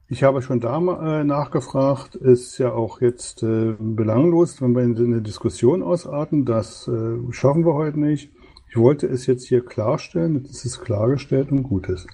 Ich 0.08 0.24
habe 0.24 0.42
schon 0.42 0.58
da 0.58 0.78
äh, 0.78 1.22
nachgefragt, 1.22 2.16
ist 2.16 2.58
ja 2.58 2.72
auch 2.72 3.00
jetzt 3.00 3.44
äh, 3.44 3.76
belanglos, 3.78 4.60
wenn 4.60 4.74
wir 4.74 4.82
in 4.82 4.96
eine 4.96 5.22
Diskussion 5.22 5.84
ausarten. 5.84 6.44
Das 6.44 6.88
äh, 6.88 7.32
schaffen 7.32 7.64
wir 7.64 7.74
heute 7.74 8.00
nicht. 8.00 8.32
Ich 8.68 8.76
wollte 8.76 9.06
es 9.06 9.26
jetzt 9.26 9.46
hier 9.46 9.64
klarstellen, 9.64 10.34
jetzt 10.34 10.50
ist 10.50 10.64
es 10.64 10.80
klargestellt 10.80 11.52
und 11.52 11.62
gut 11.62 11.88
ist. 11.88 12.08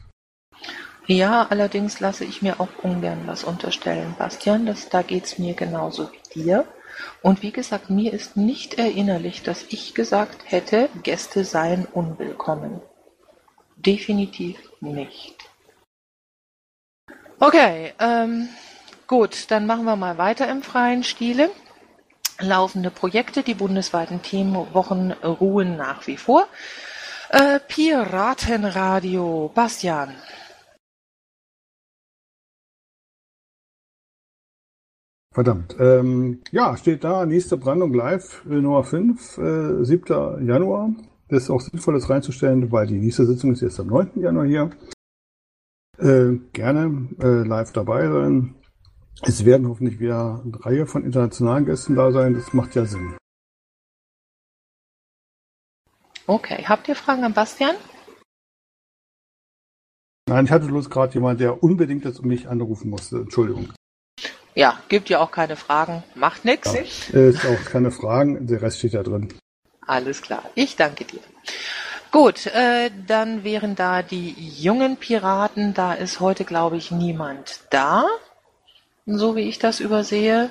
Ja, 1.06 1.46
allerdings 1.50 2.00
lasse 2.00 2.24
ich 2.24 2.42
mir 2.42 2.60
auch 2.60 2.82
ungern 2.82 3.22
was 3.26 3.44
unterstellen, 3.44 4.14
Bastian. 4.18 4.66
Das, 4.66 4.88
da 4.88 5.02
geht's 5.02 5.38
mir 5.38 5.54
genauso 5.54 6.10
wie 6.12 6.40
dir. 6.40 6.66
Und 7.22 7.42
wie 7.42 7.52
gesagt, 7.52 7.90
mir 7.90 8.12
ist 8.12 8.36
nicht 8.36 8.74
erinnerlich, 8.74 9.42
dass 9.42 9.64
ich 9.68 9.94
gesagt 9.94 10.38
hätte, 10.46 10.88
Gäste 11.02 11.44
seien 11.44 11.86
unwillkommen. 11.86 12.80
Definitiv 13.76 14.58
nicht. 14.80 15.36
Okay, 17.38 17.92
ähm, 18.00 18.48
gut, 19.06 19.50
dann 19.50 19.66
machen 19.66 19.84
wir 19.84 19.96
mal 19.96 20.18
weiter 20.18 20.48
im 20.48 20.62
freien 20.62 21.04
Stile. 21.04 21.50
Laufende 22.40 22.90
Projekte, 22.90 23.42
die 23.42 23.54
bundesweiten 23.54 24.22
Themenwochen 24.22 25.12
ruhen 25.12 25.76
nach 25.76 26.06
wie 26.06 26.16
vor. 26.16 26.48
Äh, 27.28 27.60
Piratenradio, 27.60 29.50
Bastian. 29.54 30.14
Verdammt. 35.36 35.76
Ähm, 35.78 36.40
ja, 36.50 36.78
steht 36.78 37.04
da, 37.04 37.26
nächste 37.26 37.58
Brandung 37.58 37.92
live, 37.92 38.42
äh, 38.46 38.54
Nummer 38.54 38.84
5, 38.84 39.36
äh, 39.36 39.84
7. 39.84 40.46
Januar. 40.48 40.94
Das 41.28 41.42
ist 41.42 41.50
auch 41.50 41.60
sinnvoll, 41.60 41.92
das 41.92 42.08
reinzustellen, 42.08 42.72
weil 42.72 42.86
die 42.86 42.98
nächste 42.98 43.26
Sitzung 43.26 43.52
ist 43.52 43.60
jetzt 43.60 43.78
am 43.78 43.88
9. 43.88 44.12
Januar 44.18 44.46
hier. 44.46 44.70
Äh, 45.98 46.38
gerne 46.54 47.10
äh, 47.22 47.46
live 47.46 47.70
dabei 47.72 48.08
sein. 48.08 48.54
Es 49.20 49.44
werden 49.44 49.68
hoffentlich 49.68 50.00
wieder 50.00 50.42
eine 50.42 50.64
Reihe 50.64 50.86
von 50.86 51.04
internationalen 51.04 51.66
Gästen 51.66 51.96
da 51.96 52.12
sein. 52.12 52.32
Das 52.32 52.54
macht 52.54 52.74
ja 52.74 52.86
Sinn. 52.86 53.18
Okay, 56.26 56.64
habt 56.64 56.88
ihr 56.88 56.96
Fragen 56.96 57.24
an 57.24 57.34
Bastian? 57.34 57.76
Nein, 60.30 60.46
ich 60.46 60.50
hatte 60.50 60.68
bloß 60.68 60.88
gerade 60.88 61.12
jemand, 61.12 61.40
der 61.40 61.62
unbedingt 61.62 62.06
jetzt 62.06 62.24
mich 62.24 62.48
anrufen 62.48 62.88
musste. 62.88 63.18
Entschuldigung. 63.18 63.68
Ja, 64.56 64.80
gibt 64.88 65.10
ja 65.10 65.20
auch 65.20 65.32
keine 65.32 65.54
Fragen, 65.54 66.02
macht 66.14 66.46
nichts. 66.46 66.72
Ja, 67.12 67.28
ist 67.28 67.44
auch 67.44 67.62
keine 67.66 67.90
Fragen, 67.90 68.46
der 68.46 68.62
Rest 68.62 68.78
steht 68.78 68.94
da 68.94 69.02
drin. 69.02 69.28
Alles 69.86 70.22
klar, 70.22 70.42
ich 70.54 70.76
danke 70.76 71.04
dir. 71.04 71.20
Gut, 72.10 72.46
äh, 72.46 72.90
dann 73.06 73.44
wären 73.44 73.74
da 73.74 74.00
die 74.00 74.30
jungen 74.30 74.96
Piraten, 74.96 75.74
da 75.74 75.92
ist 75.92 76.20
heute, 76.20 76.46
glaube 76.46 76.78
ich, 76.78 76.90
niemand 76.90 77.66
da, 77.68 78.06
so 79.04 79.36
wie 79.36 79.42
ich 79.42 79.58
das 79.58 79.80
übersehe. 79.80 80.48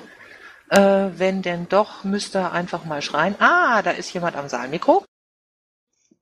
Äh, 0.70 1.08
wenn 1.16 1.42
denn 1.42 1.66
doch, 1.68 2.04
müsste 2.04 2.52
einfach 2.52 2.84
mal 2.84 3.02
schreien. 3.02 3.34
Ah, 3.40 3.82
da 3.82 3.90
ist 3.90 4.12
jemand 4.14 4.36
am 4.36 4.48
Saalmikro. 4.48 5.04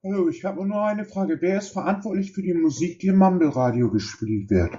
Hallo, 0.03 0.31
ich 0.31 0.43
habe 0.43 0.67
nur 0.67 0.83
eine 0.83 1.05
Frage. 1.05 1.37
Wer 1.41 1.59
ist 1.59 1.75
verantwortlich 1.75 2.33
für 2.33 2.43
die 2.43 2.55
Musik, 2.55 3.01
die 3.01 3.09
im 3.09 3.19
Mumble 3.19 3.51
Radio 3.51 3.91
gespielt 3.91 4.49
wird? 4.49 4.73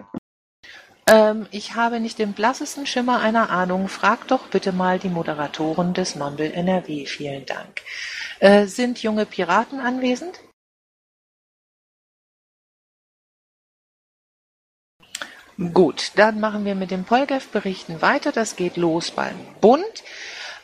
Ähm, 1.07 1.47
ich 1.51 1.75
habe 1.75 1.99
nicht 1.99 2.17
den 2.19 2.33
blassesten 2.33 2.85
Schimmer 2.85 3.19
einer 3.21 3.49
Ahnung. 3.49 3.87
Frag 3.87 4.27
doch 4.27 4.47
bitte 4.47 4.71
mal 4.71 4.99
die 4.99 5.09
Moderatoren 5.09 5.93
des 5.93 6.15
Mumble 6.15 6.51
NRW. 6.51 7.05
Vielen 7.05 7.45
Dank. 7.45 7.81
Äh, 8.39 8.65
sind 8.65 9.03
junge 9.03 9.25
Piraten 9.25 9.79
anwesend? 9.79 10.39
Gut, 15.73 16.11
dann 16.15 16.41
machen 16.41 16.65
wir 16.65 16.75
mit 16.75 16.91
den 16.91 17.05
Polgef-Berichten 17.05 18.01
weiter. 18.01 18.33
Das 18.33 18.57
geht 18.57 18.75
los 18.75 19.11
beim 19.11 19.35
Bund. 19.61 20.03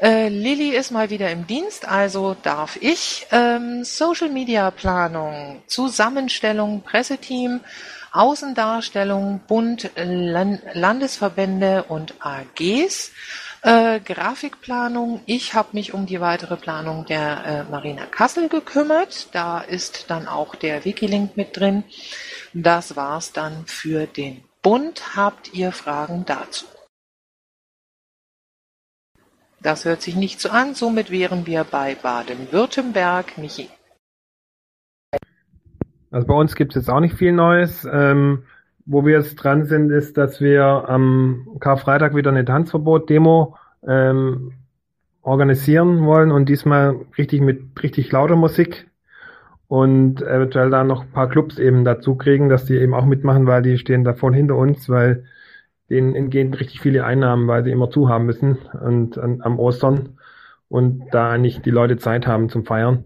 Äh, 0.02 0.28
Lilly 0.28 0.76
ist 0.76 0.92
mal 0.92 1.10
wieder 1.10 1.32
im 1.32 1.48
Dienst, 1.48 1.88
also 1.88 2.36
darf 2.44 2.78
ich. 2.82 3.28
Ähm, 3.32 3.86
Social 3.86 4.30
Media 4.30 4.70
Planung, 4.72 5.62
Zusammenstellung, 5.68 6.82
Presseteam, 6.82 7.62
Außendarstellung, 8.12 9.42
Bund, 9.48 9.90
Landesverbände 9.96 11.84
und 11.84 12.16
AGs. 12.20 13.12
Äh, 13.64 14.00
Grafikplanung. 14.00 15.22
Ich 15.28 15.54
habe 15.54 15.70
mich 15.74 15.94
um 15.94 16.08
die 16.08 16.20
weitere 16.20 16.58
Planung 16.58 17.06
der 17.06 17.46
äh, 17.46 17.72
Marina 17.72 18.06
Kassel 18.06 18.50
gekümmert. 18.50 19.28
Da 19.34 19.62
ist 19.62 20.10
dann 20.10 20.28
auch 20.28 20.56
der 20.56 20.84
Wikilink 20.84 21.38
mit 21.38 21.58
drin. 21.58 21.84
Das 22.54 22.96
war's 22.96 23.34
dann 23.34 23.66
für 23.68 24.08
den 24.08 24.44
Bund. 24.64 25.16
Habt 25.16 25.54
ihr 25.54 25.72
Fragen 25.72 26.26
dazu? 26.26 26.66
Das 29.62 29.86
hört 29.86 30.02
sich 30.02 30.16
nicht 30.16 30.42
so 30.42 30.50
an. 30.50 30.74
Somit 30.74 31.12
wären 31.12 31.46
wir 31.46 31.64
bei 31.64 31.94
Baden-Württemberg. 31.94 33.38
Michi. 33.38 33.70
Also 36.12 36.28
bei 36.28 36.34
uns 36.36 36.56
gibt 36.56 36.74
es 36.74 36.84
jetzt 36.84 36.90
auch 36.90 37.00
nicht 37.00 37.16
viel 37.16 37.32
Neues. 37.32 37.88
Ähm, 37.92 38.44
wo 38.86 39.06
wir 39.06 39.14
jetzt 39.14 39.36
dran 39.36 39.66
sind, 39.66 39.92
ist, 39.92 40.18
dass 40.18 40.42
wir 40.42 40.64
am 40.64 41.48
Karfreitag 41.60 42.16
wieder 42.16 42.32
eine 42.32 42.46
Tanzverbot-Demo 42.46 43.56
ähm, 43.88 44.54
organisieren 45.22 46.06
wollen 46.06 46.32
und 46.32 46.50
diesmal 46.50 46.96
richtig 47.18 47.42
mit 47.42 47.82
richtig 47.84 48.12
lauter 48.12 48.36
Musik 48.36 48.90
und 49.68 50.22
eventuell 50.22 50.70
da 50.70 50.84
noch 50.84 51.04
ein 51.04 51.12
paar 51.12 51.30
Clubs 51.30 51.60
eben 51.60 51.86
dazu 51.86 52.16
kriegen, 52.16 52.50
dass 52.50 52.66
die 52.66 52.76
eben 52.76 52.94
auch 52.94 53.06
mitmachen, 53.06 53.48
weil 53.48 53.62
die 53.62 53.78
stehen 53.78 54.04
da 54.04 54.14
voll 54.14 54.34
hinter 54.34 54.58
uns, 54.58 54.90
weil 54.90 55.26
denen 55.90 56.16
entgehen 56.16 56.54
richtig 56.54 56.82
viele 56.82 57.06
Einnahmen, 57.06 57.48
weil 57.48 57.64
sie 57.64 57.72
immer 57.72 57.90
zu 57.90 58.10
haben 58.10 58.26
müssen 58.26 58.58
und 58.84 59.18
an, 59.18 59.42
am 59.42 59.60
Ostern 59.60 60.18
und 60.70 61.04
da 61.12 61.38
nicht 61.38 61.66
die 61.66 61.72
Leute 61.72 61.98
Zeit 61.98 62.28
haben 62.28 62.50
zum 62.50 62.66
Feiern. 62.66 63.06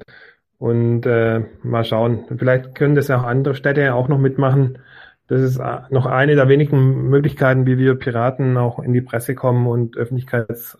Und 0.57 1.05
äh, 1.05 1.41
mal 1.63 1.83
schauen. 1.83 2.25
Vielleicht 2.37 2.75
können 2.75 2.95
das 2.95 3.09
ja 3.09 3.19
auch 3.19 3.25
andere 3.25 3.55
Städte 3.55 3.93
auch 3.93 4.07
noch 4.07 4.17
mitmachen. 4.17 4.79
Das 5.27 5.41
ist 5.41 5.57
äh, 5.57 5.81
noch 5.89 6.05
eine 6.05 6.35
der 6.35 6.47
wenigen 6.47 7.09
Möglichkeiten, 7.09 7.65
wie 7.65 7.77
wir 7.77 7.95
Piraten 7.95 8.57
auch 8.57 8.79
in 8.79 8.93
die 8.93 9.01
Presse 9.01 9.35
kommen 9.35 9.67
und 9.67 9.97
Öffentlichkeits, 9.97 10.77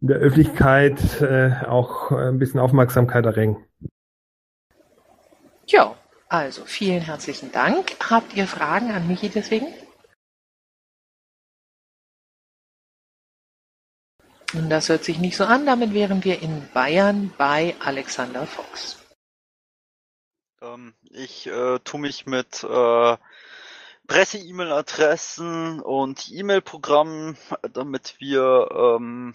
der 0.00 0.16
Öffentlichkeit 0.16 1.20
äh, 1.20 1.52
auch 1.66 2.10
ein 2.10 2.38
bisschen 2.38 2.60
Aufmerksamkeit 2.60 3.24
erringen. 3.26 3.58
Ja, 5.66 5.94
also 6.28 6.62
vielen 6.64 7.02
herzlichen 7.02 7.52
Dank. 7.52 7.92
Habt 8.10 8.34
ihr 8.36 8.46
Fragen 8.46 8.90
an 8.90 9.06
Michi 9.06 9.28
deswegen? 9.28 9.66
Und 14.54 14.70
das 14.70 14.88
hört 14.88 15.04
sich 15.04 15.18
nicht 15.18 15.36
so 15.36 15.44
an. 15.44 15.66
Damit 15.66 15.92
wären 15.92 16.24
wir 16.24 16.40
in 16.40 16.68
Bayern 16.72 17.32
bei 17.36 17.74
Alexander 17.80 18.46
Fox. 18.46 18.98
Ähm, 20.62 20.94
ich 21.10 21.46
äh, 21.46 21.78
tue 21.80 22.00
mich 22.00 22.26
mit 22.26 22.64
äh, 22.64 23.16
Presse-E-Mail-Adressen 24.06 25.80
und 25.80 26.30
E-Mail-Programmen, 26.30 27.36
damit 27.74 28.16
wir 28.18 28.68
ähm, 28.72 29.34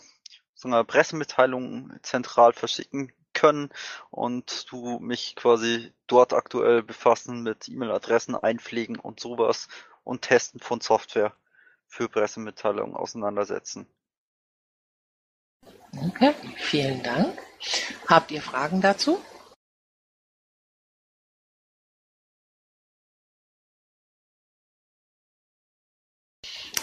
so 0.56 0.68
eine 0.68 0.84
Pressemitteilung 0.84 1.94
zentral 2.02 2.54
verschicken 2.54 3.12
können 3.34 3.70
und 4.10 4.72
du 4.72 5.00
mich 5.00 5.36
quasi 5.36 5.94
dort 6.08 6.34
aktuell 6.34 6.82
befassen 6.82 7.44
mit 7.44 7.68
E-Mail-Adressen 7.70 8.36
einpflegen 8.36 8.98
und 8.98 9.20
sowas 9.20 9.68
und 10.04 10.24
Testen 10.24 10.60
von 10.60 10.82
Software 10.82 11.36
für 11.88 12.10
Pressemitteilungen 12.10 12.96
auseinandersetzen. 12.96 13.88
Okay, 16.08 16.34
vielen 16.58 17.02
Dank. 17.02 17.38
Habt 18.08 18.32
ihr 18.32 18.42
Fragen 18.42 18.82
dazu? 18.82 19.20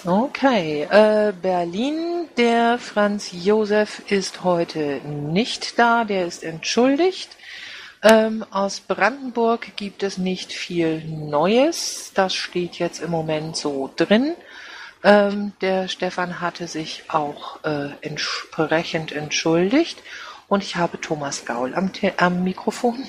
Okay, 0.07 0.85
äh, 0.91 1.33
Berlin. 1.33 2.29
Der 2.39 2.79
Franz 2.79 3.31
Josef 3.33 4.11
ist 4.11 4.45
heute 4.45 5.01
nicht 5.05 5.79
da, 5.79 6.05
der 6.05 6.25
ist 6.27 6.43
entschuldigt. 6.43 7.37
Ähm, 8.03 8.47
aus 8.51 8.81
Brandenburg 8.81 9.77
gibt 9.77 10.03
es 10.03 10.17
nicht 10.17 10.53
viel 10.53 11.05
Neues. 11.05 12.13
Das 12.15 12.35
steht 12.35 12.79
jetzt 12.79 13.01
im 13.03 13.11
Moment 13.11 13.57
so 13.57 13.91
drin. 13.95 14.37
Ähm, 15.03 15.53
der 15.61 15.89
Stefan 15.89 16.41
hatte 16.41 16.69
sich 16.69 17.05
auch 17.09 17.65
äh, 17.65 17.91
entsprechend 18.03 19.13
entschuldigt 19.13 20.03
und 20.49 20.63
ich 20.63 20.77
habe 20.77 21.01
Thomas 21.01 21.47
Gaul 21.47 21.75
am, 21.75 21.91
am 22.19 22.45
Mikrofon. 22.45 23.07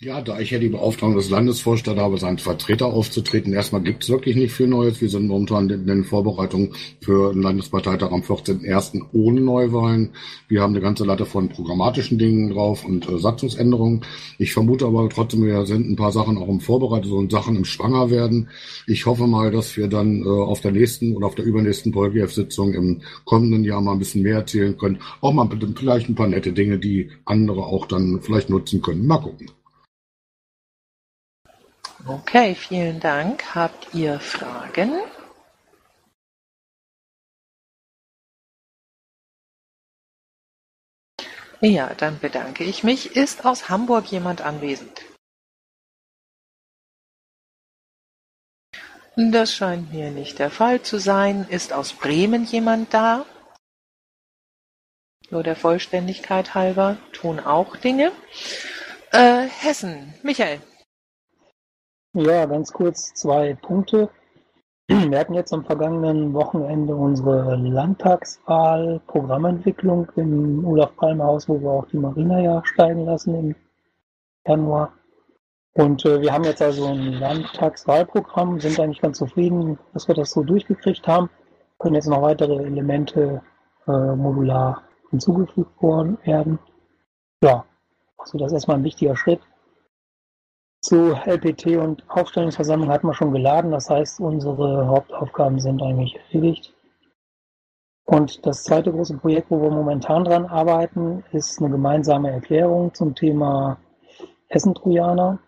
Ja, 0.00 0.20
da 0.20 0.38
ich 0.38 0.52
ja 0.52 0.58
die 0.60 0.68
Beauftragung 0.68 1.16
des 1.16 1.28
Landesvorstands 1.28 2.00
habe, 2.00 2.18
seinen 2.18 2.38
Vertreter 2.38 2.86
aufzutreten, 2.86 3.52
erstmal 3.52 3.82
gibt 3.82 4.04
es 4.04 4.10
wirklich 4.10 4.36
nicht 4.36 4.52
viel 4.52 4.68
Neues. 4.68 5.00
Wir 5.00 5.08
sind 5.08 5.26
momentan 5.26 5.68
in 5.70 5.86
den 5.86 6.04
Vorbereitungen 6.04 6.74
für 7.00 7.32
den 7.32 7.42
Landesparteitag 7.42 8.12
am 8.12 8.20
14.01. 8.20 9.06
ohne 9.12 9.40
Neuwahlen. 9.40 10.10
Wir 10.46 10.62
haben 10.62 10.72
eine 10.72 10.82
ganze 10.82 11.04
Latte 11.04 11.26
von 11.26 11.48
programmatischen 11.48 12.16
Dingen 12.16 12.50
drauf 12.50 12.84
und 12.84 13.08
äh, 13.08 13.18
Satzungsänderungen. 13.18 14.04
Ich 14.38 14.52
vermute 14.52 14.86
aber 14.86 15.08
trotzdem, 15.08 15.44
wir 15.44 15.66
sind 15.66 15.90
ein 15.90 15.96
paar 15.96 16.12
Sachen 16.12 16.38
auch 16.38 16.48
im 16.48 16.60
Vorbereitet 16.60 17.10
und 17.10 17.32
Sachen 17.32 17.56
im 17.56 17.64
Schwanger 17.64 18.10
werden. 18.10 18.50
Ich 18.86 19.06
hoffe 19.06 19.26
mal, 19.26 19.50
dass 19.50 19.76
wir 19.76 19.88
dann 19.88 20.22
äh, 20.22 20.28
auf 20.28 20.60
der 20.60 20.72
nächsten 20.72 21.16
oder 21.16 21.26
auf 21.26 21.34
der 21.34 21.44
übernächsten 21.44 21.90
Polgf-Sitzung 21.90 22.72
im 22.74 23.00
kommenden 23.24 23.64
Jahr 23.64 23.80
mal 23.80 23.92
ein 23.92 23.98
bisschen 23.98 24.22
mehr 24.22 24.36
erzählen 24.36 24.78
können. 24.78 25.00
Auch 25.20 25.32
mal 25.32 25.48
vielleicht 25.76 26.08
ein 26.08 26.14
paar 26.14 26.28
nette 26.28 26.52
Dinge, 26.52 26.78
die 26.78 27.10
andere 27.24 27.66
auch 27.66 27.86
dann 27.86 28.20
vielleicht 28.22 28.48
nutzen 28.48 28.80
können. 28.80 29.06
Mal 29.06 29.18
gucken. 29.18 29.48
Okay, 32.08 32.54
vielen 32.54 33.00
Dank. 33.00 33.54
Habt 33.54 33.92
ihr 33.92 34.18
Fragen? 34.18 34.98
Ja, 41.60 41.92
dann 41.92 42.18
bedanke 42.18 42.64
ich 42.64 42.82
mich. 42.82 43.14
Ist 43.14 43.44
aus 43.44 43.68
Hamburg 43.68 44.06
jemand 44.06 44.40
anwesend? 44.40 45.04
Das 49.16 49.52
scheint 49.52 49.92
mir 49.92 50.10
nicht 50.10 50.38
der 50.38 50.50
Fall 50.50 50.80
zu 50.80 50.98
sein. 50.98 51.46
Ist 51.50 51.74
aus 51.74 51.92
Bremen 51.92 52.44
jemand 52.44 52.94
da? 52.94 53.26
Nur 55.28 55.42
der 55.42 55.56
Vollständigkeit 55.56 56.54
halber 56.54 56.96
tun 57.12 57.38
auch 57.38 57.76
Dinge. 57.76 58.12
Äh, 59.12 59.46
Hessen, 59.48 60.14
Michael. 60.22 60.62
Ja, 62.14 62.46
ganz 62.46 62.72
kurz 62.72 63.12
zwei 63.12 63.54
Punkte. 63.54 64.08
Wir 64.88 65.18
hatten 65.18 65.34
jetzt 65.34 65.52
am 65.52 65.66
vergangenen 65.66 66.32
Wochenende 66.32 66.96
unsere 66.96 67.56
Landtagswahl 67.56 69.02
Programmentwicklung 69.06 70.10
im 70.16 70.64
Olaf 70.64 70.96
Palmer 70.96 71.24
Haus, 71.24 71.48
wo 71.50 71.60
wir 71.60 71.70
auch 71.70 71.86
die 71.88 71.98
Marina 71.98 72.40
ja 72.40 72.62
steigen 72.64 73.04
lassen 73.04 73.34
im 73.34 73.54
Januar. 74.46 74.94
Und 75.74 76.06
äh, 76.06 76.22
wir 76.22 76.32
haben 76.32 76.44
jetzt 76.44 76.62
also 76.62 76.86
ein 76.86 77.12
Landtagswahlprogramm, 77.12 78.58
sind 78.58 78.80
eigentlich 78.80 79.02
ganz 79.02 79.18
zufrieden, 79.18 79.78
dass 79.92 80.08
wir 80.08 80.14
das 80.14 80.30
so 80.30 80.42
durchgekriegt 80.42 81.06
haben. 81.06 81.28
Können 81.78 81.96
jetzt 81.96 82.08
noch 82.08 82.22
weitere 82.22 82.64
Elemente 82.64 83.42
äh, 83.86 84.16
modular 84.16 84.82
hinzugefügt 85.10 85.70
werden. 85.82 86.58
Ja, 87.42 87.66
also 88.16 88.38
das 88.38 88.46
ist 88.46 88.54
erstmal 88.54 88.78
ein 88.78 88.84
wichtiger 88.84 89.14
Schritt. 89.14 89.40
Zu 90.80 91.12
LPT 91.26 91.76
und 91.76 92.04
Aufstellungsversammlung 92.08 92.88
hatten 92.90 93.08
wir 93.08 93.14
schon 93.14 93.32
geladen, 93.32 93.72
das 93.72 93.90
heißt, 93.90 94.20
unsere 94.20 94.86
Hauptaufgaben 94.86 95.58
sind 95.58 95.82
eigentlich 95.82 96.18
erledigt. 96.30 96.72
Und 98.04 98.46
das 98.46 98.64
zweite 98.64 98.92
große 98.92 99.18
Projekt, 99.18 99.50
wo 99.50 99.60
wir 99.60 99.70
momentan 99.70 100.24
dran 100.24 100.46
arbeiten, 100.46 101.24
ist 101.32 101.58
eine 101.60 101.70
gemeinsame 101.70 102.30
Erklärung 102.30 102.94
zum 102.94 103.14
Thema 103.14 103.76
Hessen-Trojaner. 104.46 105.38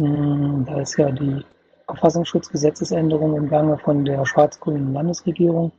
Hm, 0.00 0.64
da 0.66 0.80
ist 0.80 0.98
ja 0.98 1.10
die 1.10 1.44
Verfassungsschutzgesetzesänderung 1.86 3.36
im 3.36 3.48
Gange 3.48 3.78
von 3.78 4.04
der 4.04 4.26
schwarz-grünen 4.26 4.92
Landesregierung. 4.92 5.72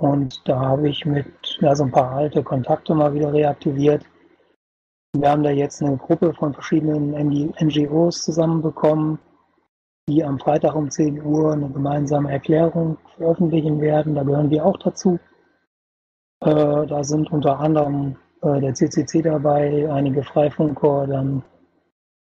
Und 0.00 0.46
da 0.46 0.58
habe 0.60 0.88
ich 0.88 1.06
mit 1.06 1.26
ja, 1.60 1.74
so 1.74 1.84
ein 1.84 1.92
paar 1.92 2.12
alte 2.12 2.42
Kontakte 2.42 2.94
mal 2.94 3.14
wieder 3.14 3.32
reaktiviert 3.32 4.04
wir 5.16 5.30
haben 5.30 5.42
da 5.42 5.50
jetzt 5.50 5.82
eine 5.82 5.96
Gruppe 5.96 6.34
von 6.34 6.52
verschiedenen 6.52 7.10
NGOs 7.12 8.24
zusammenbekommen, 8.24 9.18
die 10.08 10.22
am 10.24 10.38
Freitag 10.38 10.74
um 10.74 10.90
10 10.90 11.22
Uhr 11.22 11.52
eine 11.52 11.68
gemeinsame 11.68 12.30
Erklärung 12.30 12.98
veröffentlichen 13.16 13.80
werden. 13.80 14.14
Da 14.14 14.22
gehören 14.22 14.50
wir 14.50 14.64
auch 14.64 14.76
dazu. 14.78 15.18
Äh, 16.40 16.86
da 16.86 17.02
sind 17.04 17.30
unter 17.32 17.58
anderem 17.58 18.16
äh, 18.42 18.60
der 18.60 18.74
CCC 18.74 19.22
dabei, 19.22 19.90
einige 19.90 20.22
Freifunker, 20.22 21.06
dann 21.06 21.42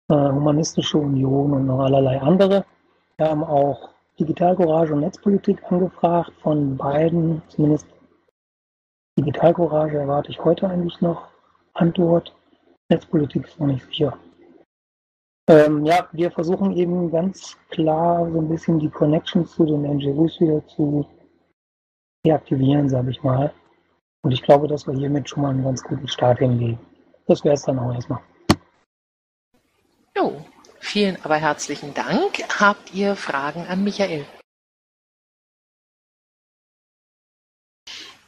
äh, 0.10 0.16
Humanistische 0.16 0.98
Union 0.98 1.54
und 1.54 1.66
noch 1.66 1.80
allerlei 1.80 2.22
andere. 2.22 2.66
Wir 3.18 3.30
haben 3.30 3.44
auch 3.44 3.90
Digitalcourage 4.20 4.94
und 4.94 5.00
Netzpolitik 5.00 5.64
angefragt 5.72 6.34
von 6.42 6.78
beiden, 6.78 7.42
zumindest 7.48 7.88
Digitalcourage 9.18 9.98
erwarte 9.98 10.32
ich 10.32 10.44
heute 10.44 10.68
eigentlich 10.68 11.00
noch 11.02 11.28
Antwort. 11.74 12.36
Netzpolitik 12.94 13.48
ist 13.48 13.60
noch 13.60 13.68
nicht 13.68 13.86
sicher. 13.88 14.18
Ähm, 15.50 15.84
ja, 15.86 16.08
wir 16.12 16.32
versuchen 16.32 16.78
eben 16.78 17.12
ganz 17.12 17.58
klar 17.70 18.30
so 18.32 18.40
ein 18.40 18.48
bisschen 18.48 18.80
die 18.80 18.90
Connections 18.90 19.52
zu 19.52 19.66
den 19.66 19.82
NGOs 19.82 20.40
wieder 20.40 20.66
zu 20.68 21.06
reaktivieren, 22.26 22.88
sage 22.88 23.12
ich 23.12 23.22
mal. 23.24 23.52
Und 24.22 24.32
ich 24.32 24.42
glaube, 24.42 24.68
dass 24.68 24.88
wir 24.88 24.94
hiermit 24.94 25.28
schon 25.28 25.44
mal 25.44 25.50
einen 25.50 25.64
ganz 25.64 25.84
guten 25.84 26.08
Start 26.08 26.40
hinlegen. 26.40 26.80
Das 27.28 27.44
wäre 27.44 27.56
es 27.56 27.64
dann 27.64 27.80
auch 27.80 27.94
erstmal. 27.94 28.22
Jo, 30.16 30.40
vielen 30.80 31.18
aber 31.24 31.36
herzlichen 31.36 31.94
Dank. 31.94 32.44
Habt 32.60 32.94
ihr 32.94 33.16
Fragen 33.16 33.66
an 33.68 33.84
Michael? 33.84 34.26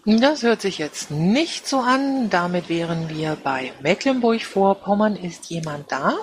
Das 0.08 0.44
hört 0.44 0.62
sich 0.62 0.78
jetzt 0.78 1.10
nicht 1.10 1.66
so 1.66 1.80
an. 1.80 2.30
Damit 2.30 2.70
wären 2.70 3.10
wir 3.10 3.38
bei 3.44 3.74
Mecklenburg-Vorpommern. 3.82 5.16
Ist 5.16 5.50
jemand 5.50 5.92
da? 5.92 6.14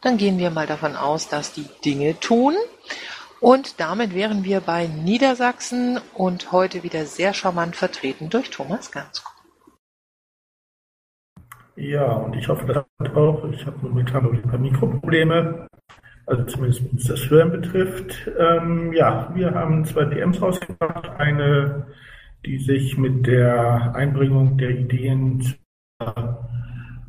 Dann 0.00 0.16
gehen 0.16 0.38
wir 0.38 0.50
mal 0.50 0.66
davon 0.66 0.96
aus, 0.96 1.28
dass 1.28 1.52
die 1.52 1.68
Dinge 1.84 2.18
tun. 2.18 2.54
Und 3.40 3.78
damit 3.78 4.14
wären 4.14 4.42
wir 4.42 4.60
bei 4.60 4.86
Niedersachsen 4.86 6.00
und 6.14 6.50
heute 6.50 6.82
wieder 6.82 7.04
sehr 7.04 7.34
charmant 7.34 7.76
vertreten 7.76 8.30
durch 8.30 8.48
Thomas 8.48 8.90
Gansko. 8.90 9.30
Ja, 11.76 12.10
und 12.10 12.34
ich 12.34 12.48
hoffe, 12.48 12.64
das 12.66 12.84
hat 13.00 13.16
auch. 13.16 13.44
Ich 13.50 13.66
habe 13.66 13.76
momentan 13.82 14.24
ein 14.32 14.42
paar 14.42 14.58
Mikroprobleme, 14.58 15.66
also 16.32 16.44
zumindest 16.44 16.82
was 16.92 17.04
das 17.04 17.30
Hören 17.30 17.52
betrifft. 17.52 18.30
Ähm, 18.38 18.92
ja, 18.92 19.30
wir 19.34 19.54
haben 19.54 19.84
zwei 19.84 20.06
PMs 20.06 20.40
rausgebracht. 20.40 21.10
Eine, 21.18 21.86
die 22.46 22.58
sich 22.58 22.96
mit 22.96 23.26
der 23.26 23.94
Einbringung 23.94 24.56
der 24.56 24.70
Ideen 24.70 25.40
zur 25.40 26.48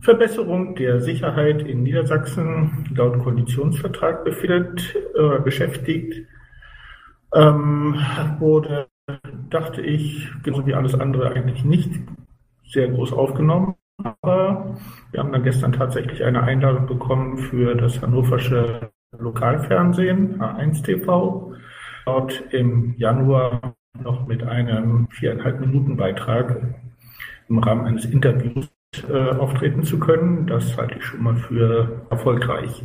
Verbesserung 0.01 0.75
der 0.75 0.99
Sicherheit 0.99 1.61
in 1.61 1.83
Niedersachsen 1.83 2.85
laut 2.93 3.19
Koalitionsvertrag 3.19 4.25
befindet, 4.25 4.93
äh, 5.15 5.39
beschäftigt. 5.39 6.27
Ähm, 7.33 7.95
wurde, 8.39 8.87
dachte 9.49 9.81
ich, 9.81 10.29
genauso 10.43 10.67
wie 10.67 10.73
alles 10.73 10.93
andere 10.93 11.31
eigentlich 11.31 11.63
nicht 11.63 11.91
sehr 12.67 12.89
groß 12.89 13.13
aufgenommen. 13.13 13.75
Aber 14.21 14.75
wir 15.11 15.19
haben 15.21 15.31
dann 15.31 15.43
gestern 15.43 15.71
tatsächlich 15.71 16.23
eine 16.23 16.43
Einladung 16.43 16.85
bekommen 16.85 17.37
für 17.37 17.73
das 17.75 18.01
hannoversche 18.01 18.91
Lokalfernsehen, 19.17 20.41
H1 20.41 20.83
TV, 20.83 21.53
dort 22.05 22.43
im 22.51 22.95
Januar 22.97 23.75
noch 24.01 24.27
mit 24.27 24.43
einem 24.43 25.07
viereinhalb 25.11 25.59
Minuten 25.59 25.97
Beitrag 25.97 26.61
im 27.47 27.59
Rahmen 27.59 27.85
eines 27.85 28.05
Interviews 28.05 28.69
äh, 29.09 29.29
auftreten 29.31 29.83
zu 29.83 29.99
können. 29.99 30.47
Das 30.47 30.77
halte 30.77 30.97
ich 30.97 31.05
schon 31.05 31.23
mal 31.23 31.35
für 31.35 32.05
erfolgreich. 32.09 32.83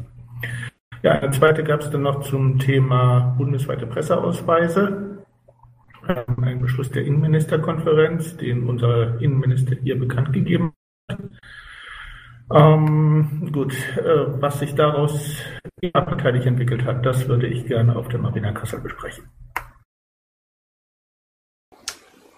Ja, 1.02 1.12
eine 1.12 1.30
zweite 1.30 1.64
gab 1.64 1.80
es 1.80 1.90
dann 1.90 2.02
noch 2.02 2.20
zum 2.20 2.58
Thema 2.58 3.34
bundesweite 3.38 3.86
Presseausweise. 3.86 5.24
Ähm, 6.08 6.42
ein 6.42 6.60
Beschluss 6.60 6.90
der 6.90 7.04
Innenministerkonferenz, 7.04 8.36
den 8.36 8.68
unser 8.68 9.20
Innenminister 9.20 9.76
hier 9.82 9.98
bekannt 9.98 10.32
gegeben 10.32 10.72
ähm, 12.54 13.50
gut, 13.52 13.74
äh, 13.96 14.40
was 14.40 14.58
sich 14.58 14.74
daraus 14.74 15.36
parteilich 15.92 16.46
entwickelt 16.46 16.84
hat, 16.84 17.04
das 17.04 17.28
würde 17.28 17.46
ich 17.46 17.66
gerne 17.66 17.96
auf 17.96 18.08
der 18.08 18.18
Marina 18.18 18.52
Kassel 18.52 18.80
besprechen. 18.80 19.30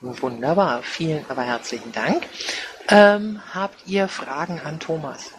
Wunderbar, 0.00 0.82
vielen 0.82 1.24
aber 1.28 1.42
herzlichen 1.42 1.92
Dank. 1.92 2.26
Ähm, 2.88 3.40
habt 3.54 3.86
ihr 3.86 4.08
Fragen 4.08 4.58
an 4.60 4.80
Thomas? 4.80 5.34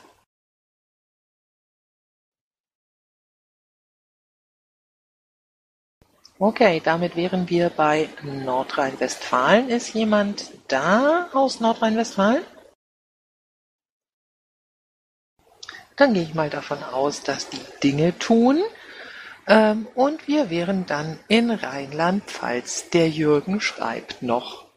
Okay, 6.38 6.82
damit 6.84 7.16
wären 7.16 7.50
wir 7.50 7.70
bei 7.70 8.10
Nordrhein-Westfalen. 8.24 9.70
Ist 9.70 9.94
jemand 9.94 10.52
da 10.68 11.30
aus 11.34 11.60
Nordrhein-Westfalen? 11.60 12.42
Dann 15.96 16.14
gehe 16.14 16.24
ich 16.24 16.34
mal 16.34 16.50
davon 16.50 16.84
aus, 16.84 17.24
dass 17.24 17.50
die 17.50 17.62
Dinge 17.84 18.18
tun. 18.18 18.62
Ähm, 19.48 19.88
und 19.96 20.28
wir 20.28 20.50
wären 20.50 20.86
dann 20.86 21.20
in 21.28 21.52
Rheinland-Pfalz. 21.52 22.90
Der 22.92 23.10
Jürgen 23.10 23.60
schreibt 23.60 24.22
noch. 24.22 24.68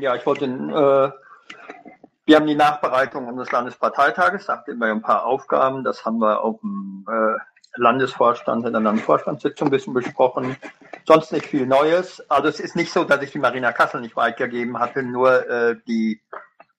Ja, 0.00 0.14
ich 0.14 0.26
wollte, 0.26 0.44
äh, 0.44 1.10
wir 2.26 2.36
haben 2.36 2.46
die 2.46 2.54
Nachbereitung 2.54 3.26
unseres 3.26 3.50
Landesparteitages, 3.50 4.46
da 4.46 4.58
hatten 4.58 4.78
wir 4.78 4.88
ein 4.88 5.02
paar 5.02 5.24
Aufgaben, 5.24 5.84
das 5.84 6.04
haben 6.04 6.18
wir 6.18 6.44
auf 6.44 6.60
dem 6.60 7.06
äh, 7.08 7.38
Landesvorstand 7.76 8.66
in 8.66 8.72
der 8.72 8.82
Landesvorstandssitzung 8.82 9.68
ein 9.68 9.70
bisschen 9.70 9.94
besprochen. 9.94 10.56
Sonst 11.06 11.32
nicht 11.32 11.46
viel 11.46 11.66
Neues. 11.66 12.22
Also 12.28 12.48
es 12.48 12.60
ist 12.60 12.76
nicht 12.76 12.92
so, 12.92 13.04
dass 13.04 13.22
ich 13.22 13.32
die 13.32 13.38
Marina 13.38 13.72
Kassel 13.72 14.00
nicht 14.00 14.16
weitergegeben 14.16 14.78
hatte, 14.78 15.02
nur 15.02 15.48
äh, 15.48 15.76
die 15.86 16.20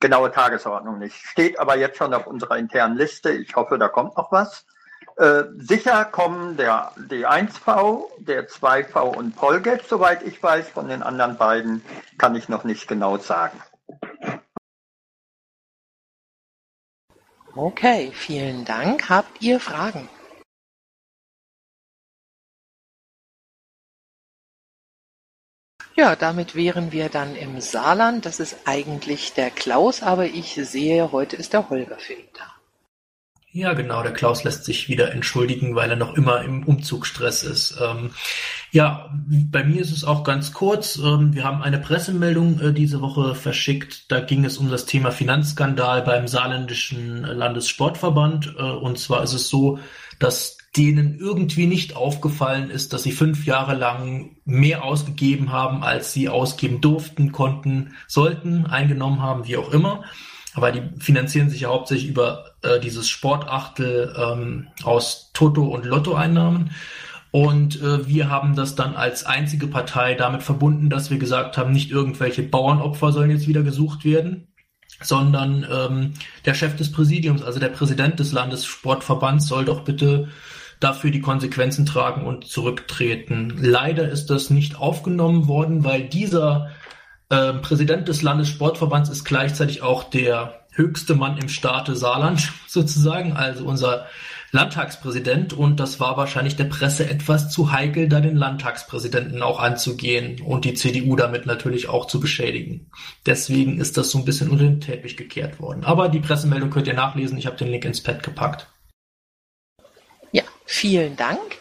genaue 0.02 0.32
Tagesordnung 0.32 1.00
nicht. 1.00 1.16
Steht 1.16 1.60
aber 1.60 1.78
jetzt 1.78 1.98
schon 1.98 2.14
auf 2.14 2.28
unserer 2.28 2.58
internen 2.58 2.98
Liste. 2.98 3.32
Ich 3.32 3.56
hoffe, 3.56 3.78
da 3.78 3.88
kommt 3.88 4.18
noch 4.18 4.32
was. 4.32 4.66
Äh, 5.18 5.44
sicher 5.58 6.06
kommen 6.06 6.58
der 6.58 6.92
D1V, 6.98 8.06
der 8.20 8.48
2V 8.48 9.16
und 9.16 9.36
Polget, 9.36 9.88
soweit 9.88 10.24
ich 10.24 10.42
weiß. 10.42 10.70
Von 10.70 10.90
den 10.90 11.04
anderen 11.04 11.38
beiden 11.38 11.84
kann 12.18 12.36
ich 12.36 12.50
noch 12.50 12.64
nicht 12.64 12.88
genau 12.88 13.18
sagen. 13.18 13.62
Okay, 17.56 18.12
vielen 18.14 18.64
Dank. 18.64 19.10
Habt 19.10 19.42
ihr 19.42 19.60
Fragen? 19.60 20.08
Ja, 26.02 26.16
damit 26.16 26.56
wären 26.56 26.92
wir 26.92 27.10
dann 27.10 27.36
im 27.36 27.62
Saarland. 27.62 28.26
Das 28.26 28.40
ist 28.40 28.56
eigentlich 28.66 29.34
der 29.34 29.52
Klaus, 29.52 30.02
aber 30.02 30.26
ich 30.26 30.56
sehe, 30.56 31.12
heute 31.12 31.36
ist 31.36 31.54
der 31.54 31.70
Holger 31.70 32.00
für 32.00 32.14
ihn 32.14 32.28
da. 32.34 32.56
Ja, 33.52 33.74
genau. 33.74 34.02
Der 34.02 34.12
Klaus 34.12 34.44
lässt 34.44 34.66
sich 34.66 34.90
wieder 34.90 35.12
entschuldigen, 35.12 35.76
weil 35.76 35.92
er 35.92 35.98
noch 35.98 36.18
immer 36.18 36.42
im 36.42 36.64
Umzugsstress 36.64 37.44
ist. 37.44 37.78
Ähm, 37.80 38.10
ja, 38.72 39.12
bei 39.14 39.64
mir 39.64 39.80
ist 39.80 39.92
es 39.92 40.04
auch 40.04 40.24
ganz 40.24 40.54
kurz. 40.54 40.96
Ähm, 40.98 41.36
wir 41.36 41.44
haben 41.44 41.62
eine 41.62 41.78
Pressemeldung 41.78 42.60
äh, 42.60 42.74
diese 42.74 43.00
Woche 43.02 43.36
verschickt. 43.36 44.12
Da 44.12 44.22
ging 44.22 44.44
es 44.44 44.58
um 44.58 44.72
das 44.72 44.88
Thema 44.88 45.12
Finanzskandal 45.12 46.02
beim 46.02 46.28
saarländischen 46.28 47.22
Landessportverband. 47.22 48.56
Äh, 48.58 48.64
und 48.64 48.98
zwar 48.98 49.22
ist 49.22 49.34
es 49.34 49.50
so, 49.50 49.78
dass 50.18 50.58
denen 50.78 51.20
irgendwie 51.20 51.66
nicht 51.66 51.96
aufgefallen 51.96 52.70
ist, 52.70 52.94
dass 52.94 53.04
sie 53.04 53.12
fünf 53.12 53.46
Jahre 53.46 53.76
lang 53.76 54.38
mehr 54.46 54.84
ausgegeben 54.84 55.52
haben, 55.52 55.84
als 55.84 56.14
sie 56.14 56.30
ausgeben 56.30 56.80
durften, 56.80 57.34
konnten, 57.34 57.94
sollten, 58.08 58.66
eingenommen 58.66 59.22
haben, 59.22 59.48
wie 59.48 59.58
auch 59.58 59.72
immer. 59.74 60.04
Aber 60.54 60.72
die 60.72 60.82
finanzieren 61.00 61.50
sich 61.50 61.62
ja 61.62 61.70
hauptsächlich 61.70 62.10
über 62.10 62.56
äh, 62.62 62.80
dieses 62.80 63.10
Sportachtel 63.10 64.14
ähm, 64.18 64.68
aus 64.84 65.32
Toto- 65.34 65.68
und 65.68 65.86
Lottoeinnahmen. 65.86 66.72
Und 67.32 67.82
äh, 67.82 68.08
wir 68.08 68.30
haben 68.30 68.56
das 68.56 68.76
dann 68.76 68.96
als 68.96 69.26
einzige 69.26 69.68
Partei 69.68 70.16
damit 70.16 70.44
verbunden, 70.44 70.90
dass 70.90 71.10
wir 71.10 71.18
gesagt 71.18 71.58
haben, 71.58 71.72
nicht 71.72 71.92
irgendwelche 71.92 72.44
Bauernopfer 72.44 73.14
sollen 73.14 73.32
jetzt 73.32 73.48
wieder 73.48 73.64
gesucht 73.64 74.04
werden, 74.04 74.54
sondern 75.02 75.66
ähm, 75.72 76.14
der 76.46 76.54
Chef 76.54 76.76
des 76.76 76.92
Präsidiums, 76.92 77.42
also 77.42 77.60
der 77.60 77.70
Präsident 77.70 78.20
des 78.20 78.34
Landessportverbands, 78.34 79.48
soll 79.48 79.64
doch 79.64 79.86
bitte 79.86 80.30
dafür 80.82 81.12
die 81.12 81.22
Konsequenzen 81.22 81.86
tragen 81.86 82.26
und 82.26 82.48
zurücktreten. 82.48 83.58
Leider 83.58 84.10
ist 84.10 84.30
das 84.30 84.50
nicht 84.50 84.78
aufgenommen 84.78 85.48
worden, 85.48 85.86
weil 85.86 86.10
dieser 86.10 86.72
äh, 87.30 87.54
Präsident 87.54 88.10
des 88.10 88.24
Landessportverbands 88.24 89.10
ist 89.10 89.24
gleichzeitig 89.24 89.84
auch 89.84 90.04
der 90.04 90.66
höchste 90.72 91.16
Mann 91.16 91.38
im 91.38 91.48
Staate 91.48 91.96
Saarland 91.96 92.52
sozusagen, 92.68 93.34
also 93.34 93.66
unser 93.66 94.08
Landtagspräsident 94.54 95.54
und 95.54 95.80
das 95.80 96.02
war 96.02 96.18
wahrscheinlich 96.18 96.58
der 96.58 96.66
Presse 96.66 97.10
etwas 97.10 97.50
zu 97.50 97.72
heikel, 97.72 98.10
da 98.10 98.20
den 98.20 98.36
Landtagspräsidenten 98.36 99.42
auch 99.42 99.62
anzugehen 99.62 100.42
und 100.42 100.66
die 100.66 100.74
CDU 100.74 101.16
damit 101.16 101.46
natürlich 101.46 101.88
auch 101.88 102.06
zu 102.06 102.20
beschädigen. 102.20 102.88
Deswegen 103.26 103.80
ist 103.80 103.98
das 103.98 104.12
so 104.12 104.18
ein 104.18 104.26
bisschen 104.26 104.50
unter 104.50 104.66
den 104.66 104.82
Teppich 104.82 105.16
gekehrt 105.16 105.62
worden. 105.62 105.86
Aber 105.86 106.10
die 106.10 106.20
Pressemeldung 106.20 106.70
könnt 106.70 106.88
ihr 106.88 106.94
nachlesen, 106.94 107.38
ich 107.38 107.46
habe 107.46 107.56
den 107.56 107.70
Link 107.70 107.86
ins 107.86 108.04
Pad 108.04 108.24
gepackt. 108.24 108.68
Vielen 110.72 111.18
Dank. 111.18 111.58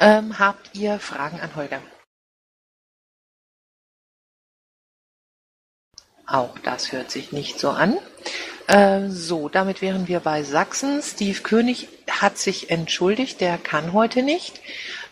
Ähm, 0.00 0.40
habt 0.40 0.74
ihr 0.74 0.98
Fragen 0.98 1.38
an 1.38 1.54
Holger? 1.54 1.80
Auch 6.26 6.58
das 6.58 6.90
hört 6.90 7.12
sich 7.12 7.30
nicht 7.30 7.60
so 7.60 7.70
an. 7.70 7.98
Äh, 8.66 9.10
so, 9.10 9.48
damit 9.48 9.80
wären 9.80 10.08
wir 10.08 10.18
bei 10.18 10.42
Sachsen. 10.42 11.00
Steve 11.02 11.40
König 11.42 11.88
hat 12.10 12.36
sich 12.36 12.68
entschuldigt, 12.68 13.40
der 13.40 13.58
kann 13.58 13.92
heute 13.92 14.24
nicht. 14.24 14.60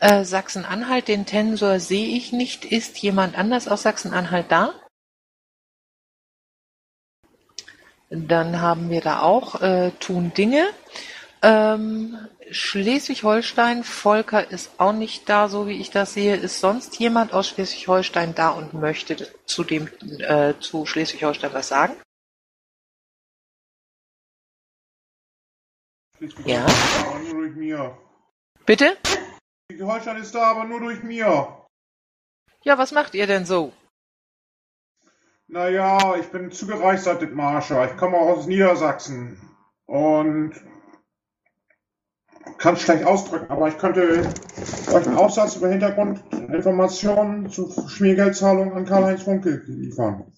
Äh, 0.00 0.24
Sachsen-Anhalt, 0.24 1.06
den 1.06 1.24
Tensor 1.24 1.78
sehe 1.78 2.16
ich 2.16 2.32
nicht. 2.32 2.64
Ist 2.64 2.98
jemand 2.98 3.38
anders 3.38 3.68
aus 3.68 3.82
Sachsen-Anhalt 3.82 4.46
da? 4.50 4.74
Dann 8.11 8.61
haben 8.61 8.90
wir 8.90 9.00
da 9.02 9.22
auch 9.22 9.62
äh, 9.62 9.92
Tun 10.00 10.35
Dinge. 10.35 10.66
Ähm, 11.42 12.18
Schleswig-Holstein, 12.50 13.82
Volker 13.82 14.50
ist 14.50 14.70
auch 14.78 14.92
nicht 14.92 15.28
da, 15.28 15.48
so 15.48 15.66
wie 15.66 15.80
ich 15.80 15.90
das 15.90 16.14
sehe. 16.14 16.37
Ist 16.37 16.61
sonst 16.61 16.98
jemand 16.98 17.32
aus 17.32 17.48
Schleswig-Holstein 17.48 18.35
da 18.35 18.50
und 18.50 18.74
möchte 18.74 19.16
zu 19.46 19.64
dem 19.64 19.88
äh, 20.20 20.54
zu 20.61 20.87
Schleswig-Holstein 20.87 21.52
was 21.52 21.68
sagen? 21.68 21.96
Ja. 26.44 26.66
Nur 27.22 27.42
durch 27.42 27.56
mir. 27.56 27.98
Bitte? 28.64 28.96
Schleswig-Holstein 29.70 30.16
ist 30.18 30.35
da, 30.35 30.50
aber 30.50 30.64
nur 30.64 30.80
durch 30.80 31.02
mir. 31.02 31.66
Ja, 32.62 32.78
was 32.78 32.92
macht 32.92 33.14
ihr 33.14 33.26
denn 33.26 33.44
so? 33.44 33.72
Naja, 35.48 36.16
ich 36.16 36.26
bin 36.28 36.50
zugereist 36.50 37.04
seit 37.04 37.20
Dithmarscher. 37.20 37.90
Ich 37.90 37.96
komme 37.96 38.16
auch 38.16 38.37
aus 38.37 38.46
Niedersachsen. 38.46 39.40
Und 39.87 40.54
kann 42.59 42.74
es 42.74 42.82
schlecht 42.82 43.04
ausdrücken, 43.04 43.50
aber 43.50 43.68
ich 43.68 43.78
könnte 43.78 44.28
euch 44.92 45.06
einen 45.06 45.16
Aufsatz 45.16 45.56
über 45.56 45.68
Hintergrundinformationen 45.68 47.50
zu 47.50 47.70
Schmiergeldzahlungen 47.88 48.74
an 48.74 48.87
Karl-Heinz 48.87 49.22
Funke 49.22 49.62
liefern. 49.66 50.32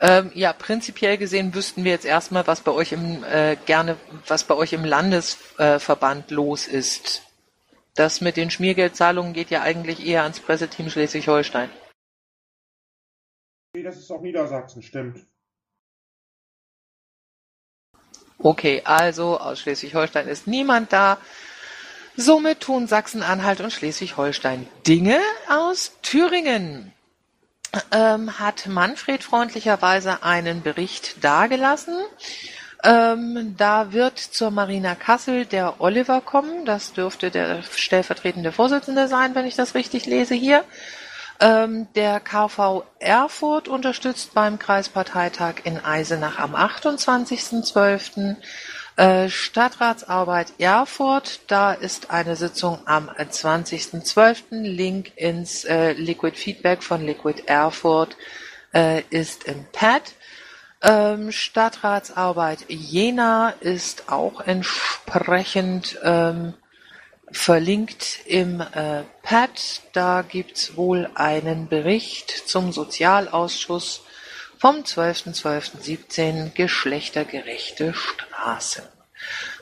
Ähm, 0.00 0.30
ja, 0.34 0.52
prinzipiell 0.52 1.16
gesehen 1.16 1.54
wüssten 1.54 1.84
wir 1.84 1.92
jetzt 1.92 2.04
erstmal, 2.04 2.46
was 2.46 2.60
bei 2.60 2.72
euch 2.72 2.92
im 2.92 3.24
äh, 3.24 3.56
gerne, 3.64 3.96
was 4.26 4.44
bei 4.44 4.54
euch 4.54 4.72
im 4.72 4.84
Landesverband 4.84 6.30
äh, 6.30 6.34
los 6.34 6.68
ist. 6.68 7.22
Das 7.94 8.20
mit 8.20 8.36
den 8.36 8.50
Schmiergeldzahlungen 8.50 9.32
geht 9.32 9.50
ja 9.50 9.62
eigentlich 9.62 10.04
eher 10.04 10.24
ans 10.24 10.40
Presseteam 10.40 10.90
Schleswig-Holstein. 10.90 11.70
Nee, 13.74 13.82
das 13.82 13.96
ist 13.96 14.10
auch 14.10 14.20
Niedersachsen, 14.20 14.82
stimmt. 14.82 15.26
Okay, 18.44 18.82
also 18.84 19.40
aus 19.40 19.60
Schleswig-Holstein 19.60 20.28
ist 20.28 20.46
niemand 20.46 20.92
da. 20.92 21.16
Somit 22.14 22.60
tun 22.60 22.86
Sachsen-Anhalt 22.86 23.62
und 23.62 23.72
Schleswig-Holstein 23.72 24.68
Dinge 24.86 25.18
aus 25.48 25.92
Thüringen. 26.02 26.92
Ähm, 27.90 28.38
hat 28.38 28.66
Manfred 28.66 29.24
freundlicherweise 29.24 30.22
einen 30.22 30.60
Bericht 30.62 31.24
dargelassen. 31.24 31.96
Ähm, 32.84 33.54
da 33.56 33.94
wird 33.94 34.18
zur 34.18 34.50
Marina 34.50 34.94
Kassel 34.94 35.46
der 35.46 35.80
Oliver 35.80 36.20
kommen. 36.20 36.66
Das 36.66 36.92
dürfte 36.92 37.30
der 37.30 37.62
stellvertretende 37.62 38.52
Vorsitzende 38.52 39.08
sein, 39.08 39.34
wenn 39.34 39.46
ich 39.46 39.56
das 39.56 39.74
richtig 39.74 40.04
lese 40.04 40.34
hier. 40.34 40.64
Ähm, 41.40 41.88
der 41.94 42.20
KV 42.20 42.84
Erfurt 43.00 43.68
unterstützt 43.68 44.34
beim 44.34 44.58
Kreisparteitag 44.58 45.56
in 45.64 45.78
Eisenach 45.78 46.38
am 46.38 46.54
28.12. 46.54 48.36
Äh, 48.96 49.28
Stadtratsarbeit 49.28 50.52
Erfurt, 50.58 51.40
da 51.48 51.72
ist 51.72 52.10
eine 52.10 52.36
Sitzung 52.36 52.78
am 52.84 53.08
20.12. 53.08 54.62
Link 54.62 55.12
ins 55.16 55.64
äh, 55.64 55.92
Liquid 55.94 56.36
Feedback 56.36 56.84
von 56.84 57.04
Liquid 57.04 57.42
Erfurt 57.46 58.16
äh, 58.72 59.02
ist 59.10 59.44
im 59.44 59.66
Pad. 59.72 60.12
Ähm, 60.80 61.32
Stadtratsarbeit 61.32 62.66
Jena 62.68 63.50
ist 63.60 64.12
auch 64.12 64.40
entsprechend 64.42 65.98
ähm, 66.04 66.54
verlinkt 67.34 68.20
im 68.26 68.60
äh, 68.60 69.02
Pad. 69.22 69.82
Da 69.92 70.22
gibt's 70.22 70.76
wohl 70.76 71.10
einen 71.14 71.68
Bericht 71.68 72.30
zum 72.30 72.72
Sozialausschuss 72.72 74.02
vom 74.58 74.76
12.12.17 74.76 76.54
Geschlechtergerechte 76.54 77.92
Straßen. 77.92 78.84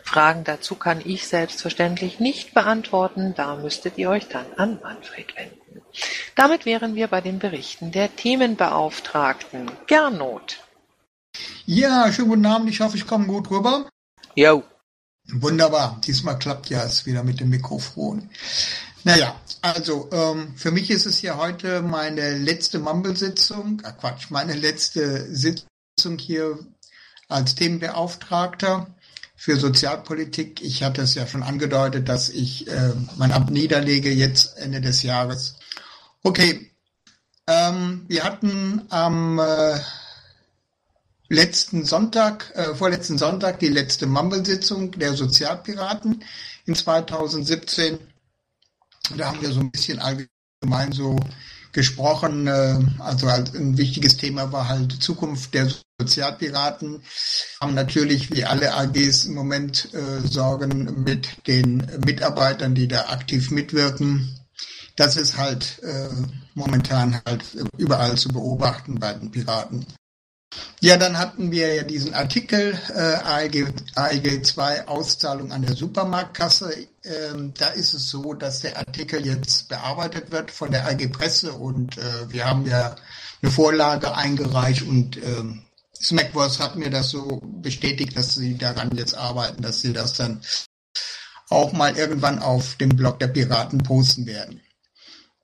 Fragen 0.04 0.44
dazu 0.44 0.74
kann 0.74 1.00
ich 1.04 1.26
selbstverständlich 1.26 2.20
nicht 2.20 2.54
beantworten, 2.54 3.35
da 3.35 3.56
müsstet 3.56 3.98
ihr 3.98 4.11
euch 4.11 4.28
dann 4.28 4.46
an 4.56 4.78
Manfred 4.82 5.35
wenden. 5.37 5.82
Damit 6.35 6.66
wären 6.66 6.94
wir 6.94 7.06
bei 7.08 7.20
den 7.20 7.38
Berichten 7.38 7.92
der 7.92 8.14
Themenbeauftragten. 8.14 9.70
Gernot. 9.87 10.58
Ja, 11.64 12.12
schönen 12.12 12.28
guten 12.28 12.46
Abend, 12.46 12.68
ich 12.68 12.80
hoffe, 12.80 12.96
ich 12.96 13.06
komme 13.06 13.26
gut 13.26 13.50
rüber. 13.50 13.88
Jo. 14.35 14.64
Wunderbar, 15.28 16.00
diesmal 16.04 16.38
klappt 16.38 16.68
ja 16.68 16.82
es 16.85 17.06
wieder 17.06 17.22
mit 17.22 17.40
dem 17.40 17.48
Mikrofon. 17.48 18.28
Naja, 19.04 19.40
also 19.62 20.08
ähm, 20.12 20.54
für 20.56 20.70
mich 20.70 20.90
ist 20.90 21.06
es 21.06 21.22
ja 21.22 21.37
heute 21.37 21.82
meine 21.82 22.37
letzte 22.38 22.78
Mumble-Sitzung, 22.78 23.80
äh 23.85 23.92
Quatsch, 23.92 24.30
meine 24.30 24.54
letzte 24.54 25.35
Sitzung 25.35 26.18
hier 26.18 26.58
als 27.28 27.54
Themenbeauftragter 27.54 28.94
für 29.35 29.56
Sozialpolitik. 29.56 30.62
Ich 30.62 30.82
hatte 30.85 31.02
es 31.02 31.14
ja 31.14 31.26
schon 31.26 31.42
angedeutet, 31.42 32.08
dass 32.08 32.28
ich 32.28 32.68
äh, 32.68 32.92
mein 33.16 33.32
Amt 33.32 33.50
niederlege 33.50 34.11
jetzt 34.11 34.56
Ende 34.58 34.80
des 34.80 35.02
Jahres. 35.02 35.56
Okay, 36.22 36.70
ähm, 37.48 38.04
wir 38.06 38.22
hatten 38.22 38.82
am 38.90 39.40
äh, 39.40 39.80
letzten 41.33 41.85
Sonntag, 41.85 42.53
äh, 42.55 42.75
vorletzten 42.75 43.16
Sonntag 43.16 43.59
die 43.59 43.68
letzte 43.68 44.07
Mumble-Sitzung 44.07 44.92
der 44.92 45.14
Sozialpiraten 45.14 46.23
in 46.66 46.75
2017. 46.75 47.99
Da 49.16 49.29
haben 49.29 49.40
wir 49.40 49.51
so 49.51 49.61
ein 49.61 49.71
bisschen 49.71 49.99
allgemein 49.99 50.92
so 50.92 51.18
gesprochen. 51.73 52.47
Äh, 52.47 52.79
also 52.99 53.29
ein 53.29 53.79
wichtiges 53.79 54.18
Thema 54.18 54.53
war 54.53 54.68
halt 54.68 55.03
Zukunft 55.03 55.55
der 55.55 55.73
Sozialpiraten. 55.99 57.03
Haben 57.61 57.75
natürlich 57.75 58.31
wie 58.31 58.45
alle 58.45 58.75
AGs 58.75 59.25
im 59.25 59.35
Moment 59.35 59.88
äh, 59.95 60.29
Sorgen 60.29 61.03
mit 61.03 61.47
den 61.47 61.79
Mitarbeitern, 62.05 62.75
die 62.75 62.88
da 62.88 63.07
aktiv 63.07 63.51
mitwirken. 63.51 64.38
Das 64.97 65.16
ist 65.16 65.38
halt 65.38 65.83
äh, 65.83 66.11
momentan 66.55 67.23
halt 67.25 67.42
überall 67.79 68.18
zu 68.18 68.29
beobachten 68.29 69.01
bei 69.01 69.14
den 69.14 69.31
Piraten. 69.31 69.87
Ja, 70.81 70.97
dann 70.97 71.19
hatten 71.19 71.51
wir 71.53 71.75
ja 71.75 71.83
diesen 71.85 72.12
Artikel 72.12 72.79
äh, 72.95 72.99
AEG, 72.99 73.73
AEG 73.95 74.45
2 74.45 74.88
Auszahlung 74.88 75.53
an 75.53 75.62
der 75.62 75.77
Supermarktkasse. 75.77 76.88
Ähm, 77.05 77.55
da 77.57 77.69
ist 77.69 77.95
es 77.95 78.11
so, 78.11 78.35
dass 78.35 78.61
der 78.61 78.77
Artikel 78.77 79.25
jetzt 79.25 79.69
bearbeitet 79.69 80.33
wird 80.33 80.51
von 80.51 80.71
der 80.71 80.87
AG 80.88 81.09
Presse 81.12 81.53
und 81.53 81.99
äh, 81.99 82.31
wir 82.31 82.47
haben 82.47 82.67
ja 82.67 82.97
eine 83.43 83.53
Vorlage 83.53 84.15
eingereicht 84.17 84.83
und 84.83 85.17
ähm, 85.19 85.62
Smackworth 86.03 86.59
hat 86.59 86.77
mir 86.77 86.91
das 86.91 87.11
so 87.11 87.41
bestätigt, 87.43 88.17
dass 88.17 88.35
sie 88.35 88.59
daran 88.59 88.91
jetzt 88.97 89.15
arbeiten, 89.17 89.62
dass 89.62 89.81
sie 89.81 89.93
das 89.93 90.15
dann 90.15 90.41
auch 91.49 91.73
mal 91.73 91.97
irgendwann 91.97 92.41
auf 92.41 92.77
dem 92.77 92.91
Blog 92.91 93.21
der 93.21 93.29
Piraten 93.29 93.83
posten 93.83 94.27
werden. 94.27 94.61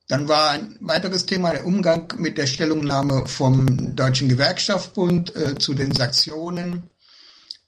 Dann 0.08 0.26
war 0.26 0.50
ein 0.52 0.76
weiteres 0.80 1.26
Thema 1.26 1.52
der 1.52 1.66
Umgang 1.66 2.14
mit 2.16 2.38
der 2.38 2.46
Stellungnahme 2.46 3.26
vom 3.26 3.94
Deutschen 3.94 4.30
Gewerkschaftsbund 4.30 5.36
äh, 5.36 5.58
zu 5.58 5.74
den 5.74 5.92
Sanktionen. 5.92 6.84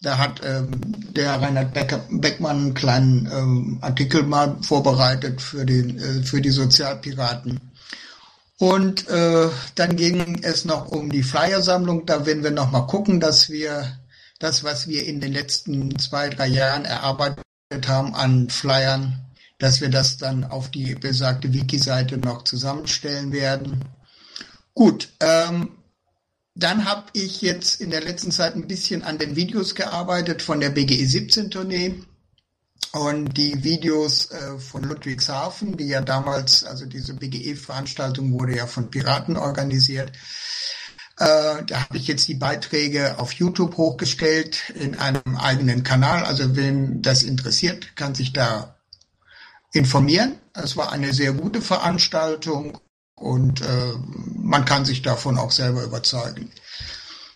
Da 0.01 0.17
hat 0.17 0.41
ähm, 0.43 0.81
der 1.13 1.43
Reinhard 1.43 1.75
Becker, 1.75 2.07
Beckmann 2.11 2.57
einen 2.57 2.75
kleinen 2.75 3.27
ähm, 3.31 3.79
Artikel 3.83 4.23
mal 4.23 4.57
vorbereitet 4.63 5.43
für, 5.43 5.67
den, 5.67 5.99
äh, 5.99 6.23
für 6.23 6.41
die 6.41 6.51
Sozialpiraten. 6.51 7.61
Und 8.59 9.09
äh, 9.09 9.49
dann 9.75 9.97
ging 9.97 10.43
es 10.43 10.65
noch 10.65 10.87
um 10.87 11.11
die 11.11 11.23
Flyersammlung. 11.23 12.07
Da 12.07 12.25
werden 12.25 12.43
wir 12.43 12.51
noch 12.51 12.71
mal 12.71 12.87
gucken, 12.87 13.21
dass 13.21 13.51
wir 13.51 13.99
das, 14.39 14.65
was 14.65 14.89
wir 14.89 15.05
in 15.07 15.21
den 15.21 15.35
letzten 15.35 15.99
zwei, 15.99 16.31
drei 16.31 16.47
Jahren 16.47 16.87
erarbeitet 16.87 17.45
haben 17.87 18.15
an 18.15 18.49
Flyern, 18.49 19.30
dass 19.61 19.81
wir 19.81 19.91
das 19.91 20.17
dann 20.17 20.43
auf 20.43 20.71
die 20.71 20.95
besagte 20.97 21.53
Wiki-Seite 21.53 22.17
noch 22.19 22.43
zusammenstellen 22.43 23.31
werden. 23.31 23.85
Gut, 24.75 25.11
ähm, 25.21 25.77
dann 26.55 26.87
habe 26.87 27.05
ich 27.13 27.43
jetzt 27.43 27.81
in 27.81 27.91
der 27.91 28.01
letzten 28.01 28.33
Zeit 28.33 28.57
ein 28.57 28.67
bisschen 28.67 29.03
an 29.03 29.19
den 29.19 29.37
Videos 29.37 29.75
gearbeitet 29.75 30.43
von 30.43 30.61
der 30.61 30.71
BGE 30.71 31.07
17 31.07 31.51
Tournee 31.51 32.03
und 32.93 33.37
die 33.37 33.63
Videos 33.63 34.31
äh, 34.31 34.59
von 34.59 34.83
Ludwigshafen, 34.83 35.77
die 35.77 35.89
ja 35.89 36.01
damals, 36.01 36.65
also 36.65 36.87
diese 36.87 37.15
BGE-Veranstaltung 37.15 38.33
wurde 38.33 38.57
ja 38.57 38.67
von 38.67 38.91
Piraten 38.91 39.37
organisiert. 39.37 40.13
Äh, 41.19 41.65
da 41.67 41.83
habe 41.83 41.99
ich 41.99 42.07
jetzt 42.07 42.27
die 42.29 42.35
Beiträge 42.35 43.19
auf 43.19 43.33
YouTube 43.33 43.77
hochgestellt 43.77 44.71
in 44.71 44.99
einem 44.99 45.37
eigenen 45.37 45.83
Kanal. 45.83 46.25
Also 46.25 46.57
wem 46.57 47.03
das 47.03 47.23
interessiert, 47.23 47.95
kann 47.95 48.15
sich 48.15 48.33
da 48.33 48.80
informieren. 49.73 50.37
Es 50.55 50.77
war 50.77 50.93
eine 50.93 51.13
sehr 51.13 51.33
gute 51.33 51.61
Veranstaltung 51.61 52.79
und 53.15 53.61
äh, 53.61 53.93
man 54.37 54.65
kann 54.65 54.85
sich 54.85 55.03
davon 55.03 55.39
auch 55.39 55.51
selber 55.51 55.85
überzeugen. 55.85 56.51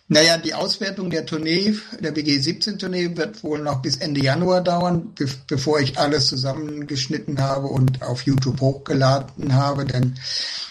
Naja, 0.07 0.37
die 0.37 0.53
Auswertung 0.53 1.09
der 1.09 1.25
Tournee, 1.25 1.75
der 1.99 2.13
BG 2.13 2.39
17 2.39 2.79
Tournee 2.79 3.17
wird 3.17 3.43
wohl 3.43 3.61
noch 3.61 3.81
bis 3.81 3.97
Ende 3.97 4.23
Januar 4.23 4.61
dauern, 4.61 5.15
be 5.15 5.27
bevor 5.47 5.81
ich 5.81 5.99
alles 5.99 6.27
zusammengeschnitten 6.27 7.41
habe 7.41 7.69
und 7.69 8.03
auf 8.03 8.23
YouTube 8.23 8.61
hochgeladen 8.61 9.55
habe, 9.55 9.87
denn 9.87 10.15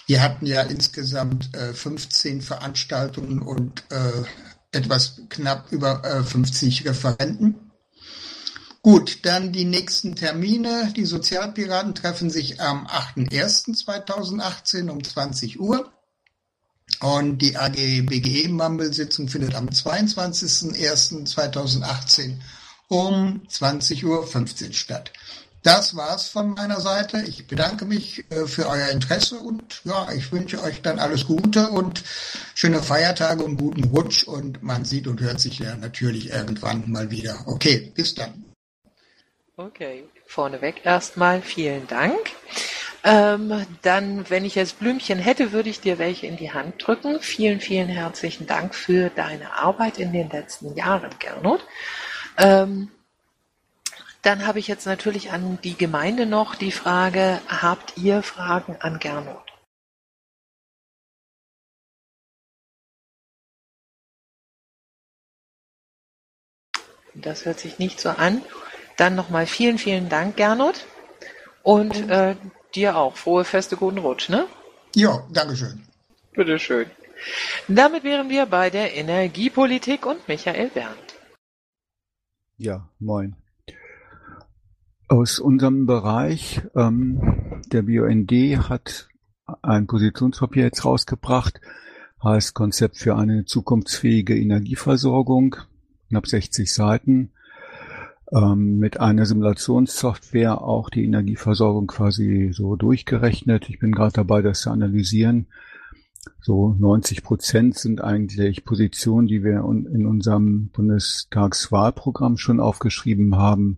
wir 0.05 0.21
hatten 0.21 0.45
ja 0.45 0.61
insgesamt 0.61 1.49
äh, 1.55 1.73
15 1.73 2.43
Veranstaltungen 2.43 3.41
und 3.41 3.83
äh, 3.89 4.77
etwas 4.77 5.21
knapp 5.29 5.71
über 5.71 6.03
äh, 6.03 6.23
50 6.23 6.85
Referenten. 6.85 7.71
Gut, 8.83 9.19
dann 9.23 9.51
die 9.53 9.63
nächsten 9.63 10.17
Termine. 10.17 10.91
Die 10.93 11.05
Sozialpiraten 11.05 11.95
treffen 11.95 12.29
sich 12.29 12.59
am 12.59 12.85
8.1.2018 12.85 14.89
um 14.89 15.01
20 15.01 15.61
Uhr. 15.61 15.89
Und 16.99 17.37
die 17.37 17.55
AG-BGE-Mumble-Sitzung 17.55 19.29
findet 19.29 19.55
am 19.55 19.69
22.01.2018 19.69 22.41
um 22.89 23.43
20.15 23.49 24.03
Uhr 24.03 24.27
statt. 24.73 25.13
Das 25.61 25.95
war's 25.95 26.27
von 26.27 26.49
meiner 26.49 26.81
Seite. 26.81 27.23
Ich 27.25 27.47
bedanke 27.47 27.85
mich 27.85 28.29
äh, 28.31 28.47
für 28.47 28.67
euer 28.67 28.89
Interesse 28.89 29.39
und 29.39 29.79
ja, 29.85 30.11
ich 30.11 30.33
wünsche 30.33 30.61
euch 30.61 30.81
dann 30.81 30.99
alles 30.99 31.25
Gute 31.25 31.69
und 31.69 32.03
schöne 32.53 32.83
Feiertage 32.83 33.45
und 33.45 33.55
guten 33.55 33.85
Rutsch 33.85 34.25
und 34.25 34.61
man 34.61 34.83
sieht 34.83 35.07
und 35.07 35.21
hört 35.21 35.39
sich 35.39 35.59
ja 35.59 35.77
natürlich 35.77 36.31
irgendwann 36.31 36.91
mal 36.91 37.11
wieder. 37.11 37.43
Okay, 37.45 37.93
bis 37.95 38.13
dann. 38.13 38.43
Okay, 39.55 40.09
vorneweg 40.25 40.83
erstmal 40.83 41.43
vielen 41.43 41.85
Dank. 41.85 42.17
Ähm, 43.03 43.67
dann, 43.83 44.27
wenn 44.31 44.45
ich 44.45 44.55
jetzt 44.55 44.79
Blümchen 44.79 45.19
hätte, 45.19 45.51
würde 45.51 45.69
ich 45.69 45.79
dir 45.79 45.99
welche 45.99 46.25
in 46.25 46.37
die 46.37 46.51
Hand 46.51 46.87
drücken. 46.87 47.19
Vielen, 47.19 47.59
vielen 47.59 47.87
herzlichen 47.87 48.47
Dank 48.47 48.73
für 48.73 49.11
deine 49.11 49.53
Arbeit 49.53 49.99
in 49.99 50.11
den 50.11 50.31
letzten 50.31 50.75
Jahren, 50.75 51.11
Gernot. 51.19 51.63
Ähm, 52.39 52.89
dann 54.23 54.47
habe 54.47 54.57
ich 54.57 54.67
jetzt 54.67 54.87
natürlich 54.87 55.31
an 55.31 55.59
die 55.63 55.77
Gemeinde 55.77 56.25
noch 56.25 56.55
die 56.55 56.71
Frage, 56.71 57.39
habt 57.47 57.97
ihr 57.97 58.23
Fragen 58.23 58.77
an 58.79 58.97
Gernot? 58.97 59.53
Das 67.13 67.45
hört 67.45 67.59
sich 67.59 67.77
nicht 67.77 67.99
so 67.99 68.09
an. 68.09 68.41
Dann 68.97 69.15
nochmal 69.15 69.45
vielen, 69.45 69.77
vielen 69.77 70.09
Dank, 70.09 70.37
Gernot. 70.37 70.85
Und 71.63 72.09
äh, 72.09 72.35
dir 72.75 72.97
auch. 72.97 73.15
Frohe 73.15 73.45
Feste, 73.45 73.77
guten 73.77 73.99
Rutsch, 73.99 74.29
ne? 74.29 74.47
Ja, 74.95 75.25
Dankeschön. 75.31 75.83
Bitteschön. 76.33 76.87
Damit 77.67 78.03
wären 78.03 78.29
wir 78.29 78.45
bei 78.45 78.69
der 78.69 78.95
Energiepolitik 78.95 80.05
und 80.05 80.27
Michael 80.27 80.69
Berndt. 80.69 81.15
Ja, 82.57 82.89
moin. 82.99 83.35
Aus 85.07 85.39
unserem 85.39 85.85
Bereich, 85.85 86.61
ähm, 86.75 87.61
der 87.71 87.83
BUND 87.83 88.31
hat 88.69 89.09
ein 89.61 89.87
Positionspapier 89.87 90.63
jetzt 90.63 90.85
rausgebracht, 90.85 91.59
heißt 92.23 92.53
Konzept 92.53 92.97
für 92.97 93.15
eine 93.15 93.45
zukunftsfähige 93.45 94.37
Energieversorgung, 94.37 95.57
knapp 96.09 96.27
60 96.27 96.73
Seiten, 96.73 97.32
mit 98.55 98.99
einer 98.99 99.25
Simulationssoftware 99.25 100.61
auch 100.61 100.89
die 100.89 101.03
Energieversorgung 101.03 101.87
quasi 101.87 102.51
so 102.53 102.75
durchgerechnet. 102.75 103.69
Ich 103.69 103.79
bin 103.79 103.91
gerade 103.91 104.13
dabei, 104.13 104.41
das 104.41 104.61
zu 104.61 104.71
analysieren. 104.71 105.47
So 106.41 106.75
90 106.79 107.23
Prozent 107.23 107.77
sind 107.77 108.01
eigentlich 108.01 108.65
Positionen, 108.65 109.27
die 109.27 109.43
wir 109.43 109.57
in 109.59 110.05
unserem 110.05 110.69
Bundestagswahlprogramm 110.69 112.37
schon 112.37 112.59
aufgeschrieben 112.59 113.35
haben. 113.35 113.77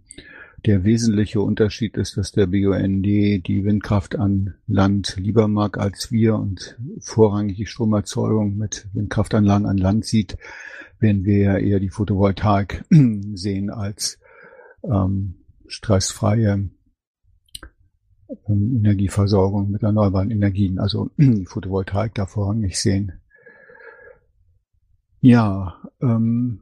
Der 0.66 0.84
wesentliche 0.84 1.42
Unterschied 1.42 1.96
ist, 1.96 2.18
dass 2.18 2.32
der 2.32 2.48
BUND 2.48 3.06
die 3.06 3.62
Windkraft 3.66 4.16
an 4.16 4.56
Land 4.68 5.16
lieber 5.20 5.48
mag 5.48 5.78
als 5.78 6.12
wir 6.12 6.36
und 6.36 6.78
vorrangig 7.00 7.58
die 7.58 7.68
Stromerzeugung 7.68 8.58
mit 8.58 8.88
Windkraftanlagen 8.94 9.68
an 9.68 9.78
Land 9.78 10.06
sieht, 10.06 10.38
wenn 11.00 11.24
wir 11.24 11.60
eher 11.60 11.80
die 11.80 11.92
Photovoltaik 11.92 12.84
sehen 13.36 13.70
als 13.70 14.18
ähm, 14.90 15.46
stressfreie 15.68 16.70
ähm, 18.48 18.78
Energieversorgung 18.78 19.72
mit 19.72 19.84
erneuerbaren 19.84 20.32
Energien, 20.32 20.80
also 20.80 21.10
die 21.18 21.46
Photovoltaik 21.48 22.14
da 22.16 22.26
vorrangig 22.26 22.80
sehen. 22.80 23.14
Ja, 25.22 25.82
ähm, 26.02 26.62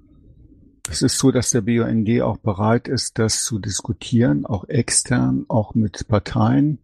es 0.90 1.02
ist 1.02 1.18
so, 1.18 1.32
dass 1.32 1.50
der 1.50 1.62
BUND 1.62 2.22
auch 2.22 2.38
bereit 2.38 2.88
ist, 2.88 3.18
das 3.18 3.44
zu 3.44 3.60
diskutieren, 3.60 4.46
auch 4.46 4.68
extern, 4.68 5.46
auch 5.48 5.76
mit 5.76 6.08
Parteien. 6.08 6.80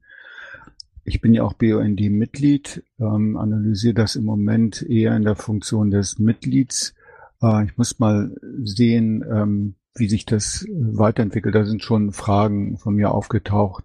Ich 1.03 1.21
bin 1.21 1.33
ja 1.33 1.43
auch 1.43 1.53
BUND-Mitglied, 1.53 2.83
ähm, 2.99 3.37
analysiere 3.37 3.93
das 3.93 4.15
im 4.15 4.25
Moment 4.25 4.81
eher 4.81 5.15
in 5.15 5.23
der 5.23 5.35
Funktion 5.35 5.91
des 5.91 6.19
Mitglieds. 6.19 6.93
Äh, 7.41 7.65
ich 7.65 7.77
muss 7.77 7.99
mal 7.99 8.35
sehen, 8.63 9.25
ähm, 9.29 9.75
wie 9.99 10.09
sich 10.09 10.25
das 10.25 10.65
weiterentwickelt. 10.71 11.55
Da 11.55 11.65
sind 11.65 11.83
schon 11.83 12.11
Fragen 12.11 12.77
von 12.77 12.95
mir 12.95 13.11
aufgetaucht. 13.11 13.83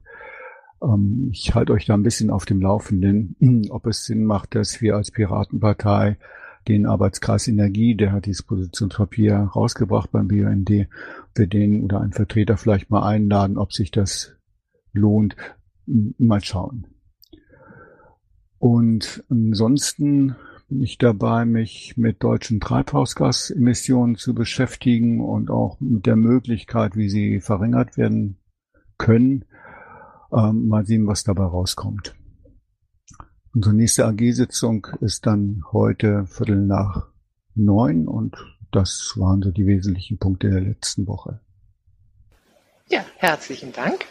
Ähm, 0.83 1.31
ich 1.33 1.55
halte 1.55 1.73
euch 1.73 1.87
da 1.87 1.95
ein 1.95 2.03
bisschen 2.03 2.31
auf 2.31 2.45
dem 2.45 2.61
Laufenden, 2.61 3.37
ob 3.71 3.87
es 3.87 4.05
Sinn 4.05 4.25
macht, 4.25 4.55
dass 4.55 4.81
wir 4.81 4.97
als 4.97 5.11
Piratenpartei 5.11 6.19
den 6.69 6.87
Arbeitskreis 6.87 7.47
Energie, 7.49 7.95
der 7.95 8.13
hat 8.13 8.27
dieses 8.27 8.43
Positionspapier 8.43 9.51
rausgebracht 9.55 10.11
beim 10.11 10.29
BUND, 10.29 10.71
wir 10.71 11.47
den 11.47 11.83
oder 11.83 12.01
einen 12.01 12.13
Vertreter 12.13 12.57
vielleicht 12.57 12.91
mal 12.91 13.07
einladen, 13.07 13.59
ob 13.59 13.73
sich 13.73 13.91
das 13.91 14.37
lohnt. 14.93 15.37
Mal 15.87 16.43
schauen. 16.43 16.87
Und 18.59 19.23
ansonsten 19.29 20.37
bin 20.69 20.83
ich 20.83 20.99
dabei, 20.99 21.45
mich 21.45 21.97
mit 21.97 22.23
deutschen 22.23 22.61
Treibhausgasemissionen 22.61 24.17
zu 24.17 24.35
beschäftigen 24.35 25.21
und 25.21 25.51
auch 25.51 25.79
mit 25.81 26.07
der 26.07 26.17
Möglichkeit, 26.17 26.97
wie 26.97 27.09
sie 27.09 27.41
verringert 27.41 27.97
werden 27.97 28.39
können. 28.99 29.45
Ähm, 30.33 30.69
mal 30.69 30.85
sehen, 30.87 31.07
was 31.07 31.25
dabei 31.25 31.45
rauskommt. 31.45 32.15
Unsere 33.55 33.75
nächste 33.75 34.07
AG-Sitzung 34.07 34.87
ist 35.01 35.27
dann 35.27 35.63
heute 35.71 36.27
Viertel 36.27 36.57
nach 36.57 37.09
neun 37.55 38.09
und 38.09 38.37
das 38.73 39.15
waren 39.17 39.43
so 39.43 39.53
die 39.53 39.67
wesentlichen 39.67 40.19
Punkte 40.19 40.51
der 40.51 40.61
letzten 40.61 41.07
Woche. 41.07 41.41
Ja, 42.89 43.05
herzlichen 43.17 43.73
Dank. 43.73 44.05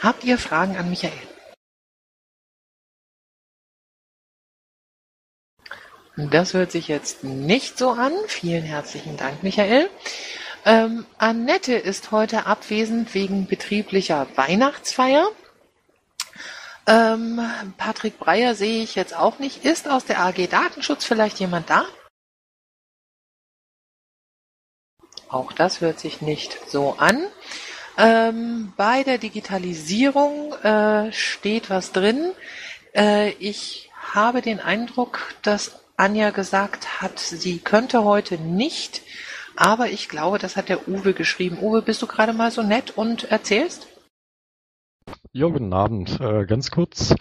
Habt 0.00 0.24
ihr 0.24 0.36
Fragen 0.36 0.76
an 0.76 0.90
Michael? 0.90 1.12
Das 6.20 6.52
hört 6.52 6.72
sich 6.72 6.88
jetzt 6.88 7.22
nicht 7.22 7.78
so 7.78 7.90
an. 7.90 8.12
Vielen 8.26 8.64
herzlichen 8.64 9.16
Dank, 9.16 9.44
Michael. 9.44 9.88
Ähm, 10.64 11.06
Annette 11.16 11.74
ist 11.74 12.10
heute 12.10 12.46
abwesend 12.46 13.14
wegen 13.14 13.46
betrieblicher 13.46 14.26
Weihnachtsfeier. 14.34 15.28
Ähm, 16.88 17.40
Patrick 17.76 18.18
Breyer 18.18 18.56
sehe 18.56 18.82
ich 18.82 18.96
jetzt 18.96 19.14
auch 19.14 19.38
nicht. 19.38 19.64
Ist 19.64 19.88
aus 19.88 20.06
der 20.06 20.18
AG 20.18 20.48
Datenschutz 20.48 21.04
vielleicht 21.04 21.38
jemand 21.38 21.70
da? 21.70 21.84
Auch 25.28 25.52
das 25.52 25.80
hört 25.80 26.00
sich 26.00 26.20
nicht 26.20 26.68
so 26.68 26.94
an. 26.98 27.28
Ähm, 27.96 28.72
bei 28.76 29.04
der 29.04 29.18
Digitalisierung 29.18 30.52
äh, 30.64 31.12
steht 31.12 31.70
was 31.70 31.92
drin. 31.92 32.32
Äh, 32.92 33.30
ich 33.34 33.92
habe 34.12 34.42
den 34.42 34.58
Eindruck, 34.58 35.20
dass 35.42 35.78
Anja 35.98 36.30
gesagt 36.30 37.02
hat, 37.02 37.18
sie 37.18 37.58
könnte 37.58 38.04
heute 38.04 38.38
nicht, 38.38 39.02
aber 39.56 39.88
ich 39.90 40.08
glaube, 40.08 40.38
das 40.38 40.56
hat 40.56 40.68
der 40.68 40.86
Uwe 40.86 41.12
geschrieben. 41.12 41.58
Uwe, 41.60 41.82
bist 41.82 42.00
du 42.00 42.06
gerade 42.06 42.32
mal 42.32 42.52
so 42.52 42.62
nett 42.62 42.96
und 42.96 43.24
erzählst? 43.32 43.88
Ja, 45.32 45.48
guten 45.48 45.72
Abend. 45.72 46.20
Äh, 46.20 46.46
ganz 46.46 46.70
kurz. 46.70 47.16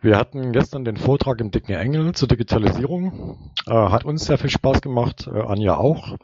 Wir 0.00 0.16
hatten 0.16 0.52
gestern 0.52 0.86
den 0.86 0.96
Vortrag 0.96 1.38
im 1.40 1.50
Dicken 1.50 1.74
Engel 1.74 2.14
zur 2.14 2.28
Digitalisierung. 2.28 3.52
Äh, 3.66 3.72
hat 3.72 4.06
uns 4.06 4.24
sehr 4.24 4.38
viel 4.38 4.48
Spaß 4.48 4.80
gemacht, 4.80 5.28
äh, 5.30 5.42
Anja 5.42 5.76
auch. 5.76 6.16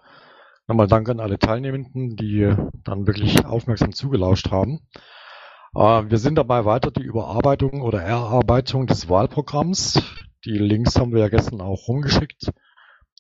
Nochmal 0.67 0.87
Dank 0.87 1.11
an 1.11 1.21
alle 1.21 1.39
Teilnehmenden, 1.39 2.17
die 2.17 2.51
dann 2.83 3.07
wirklich 3.07 3.45
aufmerksam 3.45 3.93
zugelauscht 3.93 4.51
haben. 4.51 4.81
Äh, 5.75 6.05
wir 6.09 6.17
sind 6.17 6.37
dabei 6.37 6.65
weiter 6.65 6.91
die 6.91 7.03
Überarbeitung 7.03 7.83
oder 7.83 8.01
Erarbeitung 8.01 8.87
des 8.87 9.11
Wahlprogramms. 9.11 10.01
Die 10.45 10.59
Links 10.59 10.97
haben 10.97 11.13
wir 11.13 11.21
ja 11.21 11.29
gestern 11.29 11.61
auch 11.61 11.89
rumgeschickt. 11.89 12.53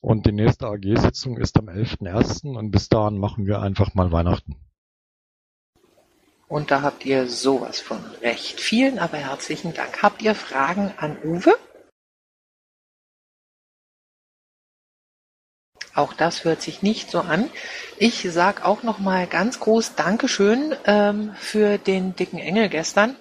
Und 0.02 0.26
die 0.26 0.32
nächste 0.32 0.66
AG-Sitzung 0.66 1.38
ist 1.38 1.58
am 1.58 1.68
11.01. 1.68 2.54
und 2.54 2.70
bis 2.70 2.90
dahin 2.90 3.16
machen 3.16 3.46
wir 3.46 3.62
einfach 3.62 3.94
mal 3.94 4.12
Weihnachten. 4.12 4.56
Und 6.46 6.70
da 6.70 6.82
habt 6.82 7.06
ihr 7.06 7.26
sowas 7.26 7.80
von 7.80 8.04
recht. 8.20 8.60
Vielen 8.60 8.98
aber 8.98 9.16
herzlichen 9.16 9.72
Dank. 9.72 10.02
Habt 10.02 10.20
ihr 10.20 10.34
Fragen 10.34 10.92
an 10.98 11.16
Uwe? 11.24 11.56
Auch 15.94 16.12
das 16.12 16.44
hört 16.44 16.60
sich 16.60 16.82
nicht 16.82 17.10
so 17.10 17.20
an. 17.20 17.48
Ich 17.98 18.30
sag 18.30 18.64
auch 18.64 18.82
noch 18.82 18.98
mal 18.98 19.26
ganz 19.26 19.60
groß 19.60 19.94
Dankeschön 19.94 20.74
ähm, 20.84 21.32
für 21.36 21.78
den 21.78 22.14
dicken 22.14 22.38
Engel 22.38 22.68
gestern. 22.68 23.16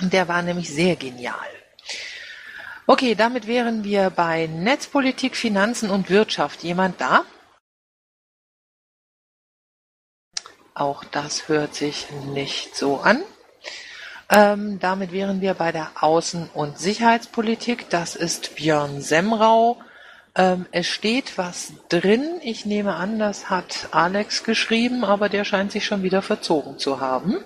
Der 0.00 0.28
war 0.28 0.42
nämlich 0.42 0.70
sehr 0.70 0.96
genial. 0.96 1.57
Okay, 2.90 3.14
damit 3.14 3.46
wären 3.46 3.84
wir 3.84 4.08
bei 4.08 4.46
Netzpolitik, 4.46 5.36
Finanzen 5.36 5.90
und 5.90 6.08
Wirtschaft. 6.08 6.62
Jemand 6.62 6.98
da? 7.02 7.26
Auch 10.72 11.04
das 11.04 11.50
hört 11.50 11.74
sich 11.74 12.10
nicht 12.32 12.74
so 12.74 12.96
an. 12.96 13.22
Ähm, 14.30 14.78
damit 14.78 15.12
wären 15.12 15.42
wir 15.42 15.52
bei 15.52 15.70
der 15.70 15.90
Außen- 15.96 16.50
und 16.54 16.78
Sicherheitspolitik. 16.78 17.90
Das 17.90 18.16
ist 18.16 18.56
Björn 18.56 19.02
Semrau. 19.02 19.82
Ähm, 20.34 20.64
es 20.72 20.86
steht 20.86 21.36
was 21.36 21.74
drin. 21.90 22.40
Ich 22.42 22.64
nehme 22.64 22.94
an, 22.94 23.18
das 23.18 23.50
hat 23.50 23.90
Alex 23.90 24.44
geschrieben, 24.44 25.04
aber 25.04 25.28
der 25.28 25.44
scheint 25.44 25.72
sich 25.72 25.84
schon 25.84 26.02
wieder 26.02 26.22
verzogen 26.22 26.78
zu 26.78 27.00
haben. 27.00 27.44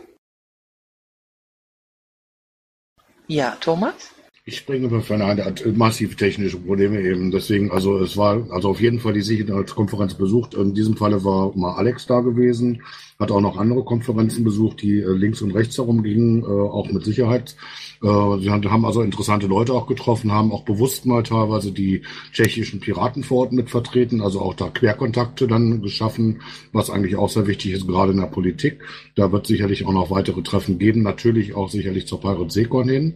Ja, 3.27 3.57
Thomas? 3.59 4.13
Ich 4.45 4.57
springe 4.57 5.01
für 5.03 5.15
eine 5.15 5.45
hat 5.45 5.65
massiv 5.77 6.17
technische 6.17 6.59
Probleme 6.59 7.01
eben. 7.01 7.31
Deswegen, 7.31 7.71
also 7.71 8.01
es 8.01 8.17
war 8.17 8.45
also 8.51 8.71
auf 8.71 8.81
jeden 8.81 8.99
Fall 8.99 9.13
die 9.13 9.23
Sicherheitskonferenz 9.23 10.15
besucht. 10.15 10.55
In 10.55 10.75
diesem 10.75 10.97
Falle 10.97 11.23
war 11.23 11.57
mal 11.57 11.75
Alex 11.77 12.07
da 12.07 12.19
gewesen, 12.23 12.83
hat 13.21 13.31
auch 13.31 13.41
noch 13.41 13.57
andere 13.57 13.85
Konferenzen 13.85 14.43
besucht, 14.43 14.83
die 14.83 14.99
äh, 14.99 15.13
links 15.13 15.43
und 15.43 15.53
rechts 15.53 15.79
herum 15.79 16.03
gingen, 16.03 16.43
äh, 16.43 16.47
auch 16.47 16.91
mit 16.91 17.05
Sicherheit. 17.05 17.55
Äh, 18.03 18.39
sie 18.41 18.51
haben 18.51 18.85
also 18.85 19.03
interessante 19.03 19.47
Leute 19.47 19.75
auch 19.75 19.87
getroffen, 19.87 20.33
haben 20.33 20.51
auch 20.51 20.65
bewusst 20.65 21.07
mal 21.07 21.23
teilweise 21.23 21.71
die 21.71 22.03
tschechischen 22.33 22.81
Piraten 22.81 23.23
vor 23.23 23.43
Ort 23.43 23.53
mit 23.53 23.71
vertreten, 23.71 24.21
also 24.21 24.41
auch 24.41 24.55
da 24.55 24.71
Querkontakte 24.71 25.47
dann 25.47 25.83
geschaffen, 25.83 26.43
was 26.73 26.91
eigentlich 26.91 27.15
auch 27.15 27.29
sehr 27.29 27.47
wichtig 27.47 27.75
ist, 27.75 27.87
gerade 27.87 28.11
in 28.11 28.19
der 28.19 28.27
Politik. 28.27 28.83
Da 29.15 29.31
wird 29.31 29.47
sicherlich 29.47 29.87
auch 29.87 29.93
noch 29.93 30.11
weitere 30.11 30.43
Treffen 30.43 30.81
geben, 30.81 31.03
natürlich 31.03 31.55
auch 31.55 31.71
sicherlich 31.71 32.09
zur 32.09 32.21
Pirate 32.21 32.51
Seekon 32.51 32.89
hin. 32.89 33.15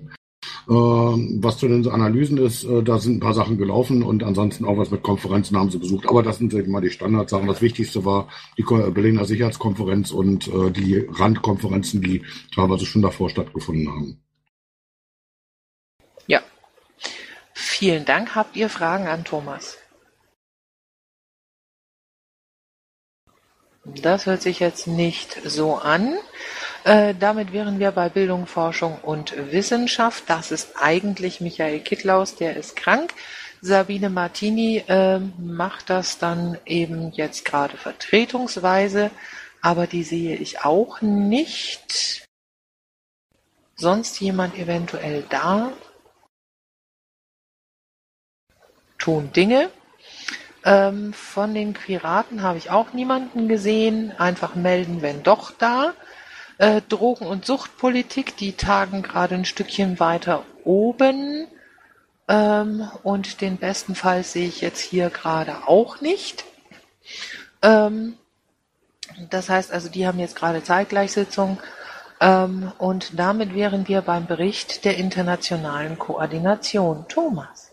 Ähm, 0.69 1.39
was 1.41 1.59
zu 1.59 1.69
den 1.69 1.87
Analysen 1.89 2.39
ist, 2.39 2.65
äh, 2.65 2.83
da 2.83 2.99
sind 2.99 3.17
ein 3.17 3.21
paar 3.21 3.35
Sachen 3.35 3.57
gelaufen 3.57 4.03
und 4.03 4.25
ansonsten 4.25 4.65
auch 4.65 4.77
was 4.77 4.91
mit 4.91 5.03
Konferenzen 5.03 5.57
haben 5.57 5.71
sie 5.71 5.79
besucht. 5.79 6.09
Aber 6.09 6.25
das 6.25 6.39
sind 6.39 6.53
mal 6.67 6.81
die 6.81 6.91
Standardsachen. 6.91 7.47
Das 7.47 7.63
Wichtigste 7.63 8.05
war 8.05 8.29
die 8.59 8.65
Berliner 8.65 9.25
Sicherheitskonferenz 9.25 10.11
und 10.11 10.49
äh, 10.49 10.71
die 10.73 11.07
Randkonferenzen, 11.09 12.03
die 12.03 12.25
teilweise 12.53 12.85
schon 12.85 13.03
davor 13.03 13.31
stattgefunden 13.31 13.89
haben. 13.89 14.21
Ja. 16.27 16.41
Vielen 17.53 18.05
Dank. 18.05 18.35
Habt 18.35 18.57
ihr 18.57 18.69
Fragen 18.69 19.07
an 19.07 19.25
Thomas? 19.25 19.79
Das 23.85 24.27
hört 24.27 24.43
sich 24.43 24.59
jetzt 24.59 24.89
nicht 24.89 25.39
so 25.45 25.77
an. 25.77 26.17
Äh, 26.87 27.17
damit 27.19 27.53
wären 27.53 27.81
wir 27.81 27.91
bei 27.91 28.09
Bildung, 28.09 28.47
Forschung 28.47 28.99
und 29.03 29.35
Wissenschaft. 29.51 30.23
Das 30.29 30.53
ist 30.53 30.77
eigentlich 30.81 31.41
Michael 31.41 31.81
Kittlaus, 31.81 32.37
der 32.37 32.57
ist 32.57 32.77
krank. 32.77 33.13
Sabine 33.61 34.09
Martini 34.09 34.85
äh, 34.87 35.19
macht 35.19 35.91
das 35.91 36.19
dann 36.19 36.57
eben 36.65 37.11
jetzt 37.11 37.45
gerade 37.45 37.77
vertretungsweise, 37.77 39.11
aber 39.61 39.89
die 39.89 40.05
sehe 40.05 40.37
ich 40.37 40.65
auch 40.65 41.01
nicht. 41.01 42.25
Sonst 43.75 44.21
jemand 44.21 44.57
eventuell 44.57 45.25
da? 45.29 45.73
Tun 48.99 49.33
Dinge. 49.33 49.71
Ähm, 50.65 51.13
von 51.13 51.53
den 51.53 51.73
Piraten 51.73 52.43
habe 52.43 52.59
ich 52.59 52.71
auch 52.71 52.93
niemanden 52.93 53.49
gesehen. 53.49 54.13
Einfach 54.19 54.55
melden, 54.55 55.03
wenn 55.03 55.25
doch 55.25 55.51
da. 55.51 55.93
Äh, 56.59 56.81
Drogen- 56.89 57.27
und 57.27 57.45
Suchtpolitik, 57.45 58.37
die 58.37 58.53
tagen 58.53 59.03
gerade 59.03 59.35
ein 59.35 59.45
Stückchen 59.45 60.01
weiter 60.01 60.45
oben. 60.65 61.47
Ähm, 62.29 62.91
und 63.03 63.41
den 63.41 63.59
besten 63.59 63.95
Fall 63.95 64.25
sehe 64.25 64.49
ich 64.49 64.61
jetzt 64.61 64.81
hier 64.81 65.11
gerade 65.11 65.69
auch 65.69 66.01
nicht. 66.01 66.45
Ähm, 67.63 68.17
das 69.31 69.49
heißt 69.49 69.73
also, 69.73 69.89
die 69.89 70.07
haben 70.07 70.19
jetzt 70.19 70.37
gerade 70.37 70.63
Zeitgleichsitzung. 70.63 71.59
Ähm, 72.21 72.73
und 72.79 73.19
damit 73.19 73.55
wären 73.55 73.87
wir 73.87 74.01
beim 74.03 74.27
Bericht 74.27 74.85
der 74.85 74.97
internationalen 74.97 75.99
Koordination. 75.99 77.07
Thomas. 77.09 77.66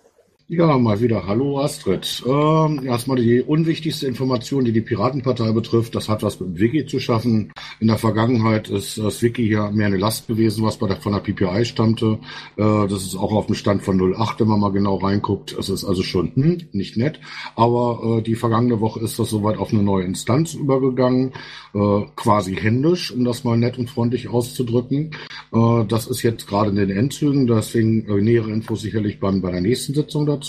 Ja, 0.49 0.77
mal 0.77 0.99
wieder. 0.99 1.25
Hallo 1.25 1.59
Astrid. 1.59 2.21
Ähm, 2.27 2.85
erstmal 2.85 3.15
die 3.15 3.41
unwichtigste 3.41 4.07
Information, 4.07 4.65
die 4.65 4.73
die 4.73 4.81
Piratenpartei 4.81 5.53
betrifft. 5.53 5.95
Das 5.95 6.09
hat 6.09 6.21
was 6.21 6.37
mit 6.41 6.59
Wiki 6.59 6.85
zu 6.85 6.99
schaffen. 6.99 7.53
In 7.79 7.87
der 7.87 7.97
Vergangenheit 7.97 8.69
ist 8.69 8.97
das 8.97 9.21
Wiki 9.21 9.49
ja 9.49 9.71
mehr 9.71 9.87
eine 9.87 9.95
Last 9.95 10.27
gewesen, 10.27 10.65
was 10.65 10.77
bei 10.77 10.87
der, 10.87 10.97
von 10.97 11.13
der 11.13 11.21
PPI 11.21 11.63
stammte. 11.63 12.19
Äh, 12.57 12.87
das 12.87 13.03
ist 13.03 13.15
auch 13.15 13.31
auf 13.31 13.45
dem 13.45 13.55
Stand 13.55 13.83
von 13.83 13.97
08, 14.13 14.41
wenn 14.41 14.49
man 14.49 14.59
mal 14.59 14.73
genau 14.73 14.97
reinguckt. 14.97 15.53
Es 15.57 15.69
ist 15.69 15.85
also 15.85 16.03
schon 16.03 16.33
hm, 16.35 16.57
nicht 16.73 16.97
nett. 16.97 17.21
Aber 17.55 18.17
äh, 18.19 18.21
die 18.21 18.35
vergangene 18.35 18.81
Woche 18.81 18.99
ist 18.99 19.17
das 19.19 19.29
soweit 19.29 19.57
auf 19.57 19.71
eine 19.71 19.81
neue 19.81 20.03
Instanz 20.03 20.55
übergegangen. 20.55 21.31
Äh, 21.73 22.01
quasi 22.17 22.55
händisch, 22.55 23.11
um 23.11 23.23
das 23.23 23.45
mal 23.45 23.57
nett 23.57 23.77
und 23.77 23.89
freundlich 23.89 24.27
auszudrücken. 24.27 25.11
Äh, 25.53 25.85
das 25.87 26.07
ist 26.07 26.21
jetzt 26.21 26.47
gerade 26.47 26.69
in 26.69 26.75
den 26.75 26.89
Endzügen. 26.89 27.47
Deswegen 27.47 28.05
äh, 28.07 28.21
nähere 28.21 28.51
Infos 28.51 28.81
sicherlich 28.81 29.21
beim, 29.21 29.41
bei 29.41 29.49
der 29.49 29.61
nächsten 29.61 29.93
Sitzung 29.93 30.25
dazu. 30.25 30.42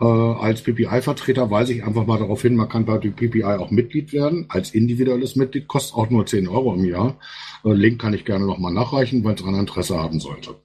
Äh, 0.00 0.04
als 0.04 0.62
PPI-Vertreter 0.62 1.50
weise 1.50 1.72
ich 1.72 1.84
einfach 1.84 2.06
mal 2.06 2.18
darauf 2.18 2.42
hin, 2.42 2.56
man 2.56 2.68
kann 2.68 2.84
bei 2.84 2.98
PPI 2.98 3.44
auch 3.44 3.70
Mitglied 3.70 4.12
werden. 4.12 4.46
Als 4.48 4.74
individuelles 4.74 5.36
Mitglied 5.36 5.68
kostet 5.68 5.96
auch 5.96 6.10
nur 6.10 6.26
10 6.26 6.48
Euro 6.48 6.74
im 6.74 6.84
Jahr. 6.84 7.18
Äh, 7.64 7.72
Link 7.72 8.00
kann 8.00 8.14
ich 8.14 8.24
gerne 8.24 8.46
nochmal 8.46 8.72
nachreichen, 8.72 9.24
weil 9.24 9.34
es 9.34 9.40
daran 9.40 9.60
Interesse 9.60 9.96
haben 9.96 10.20
sollte. 10.20 10.56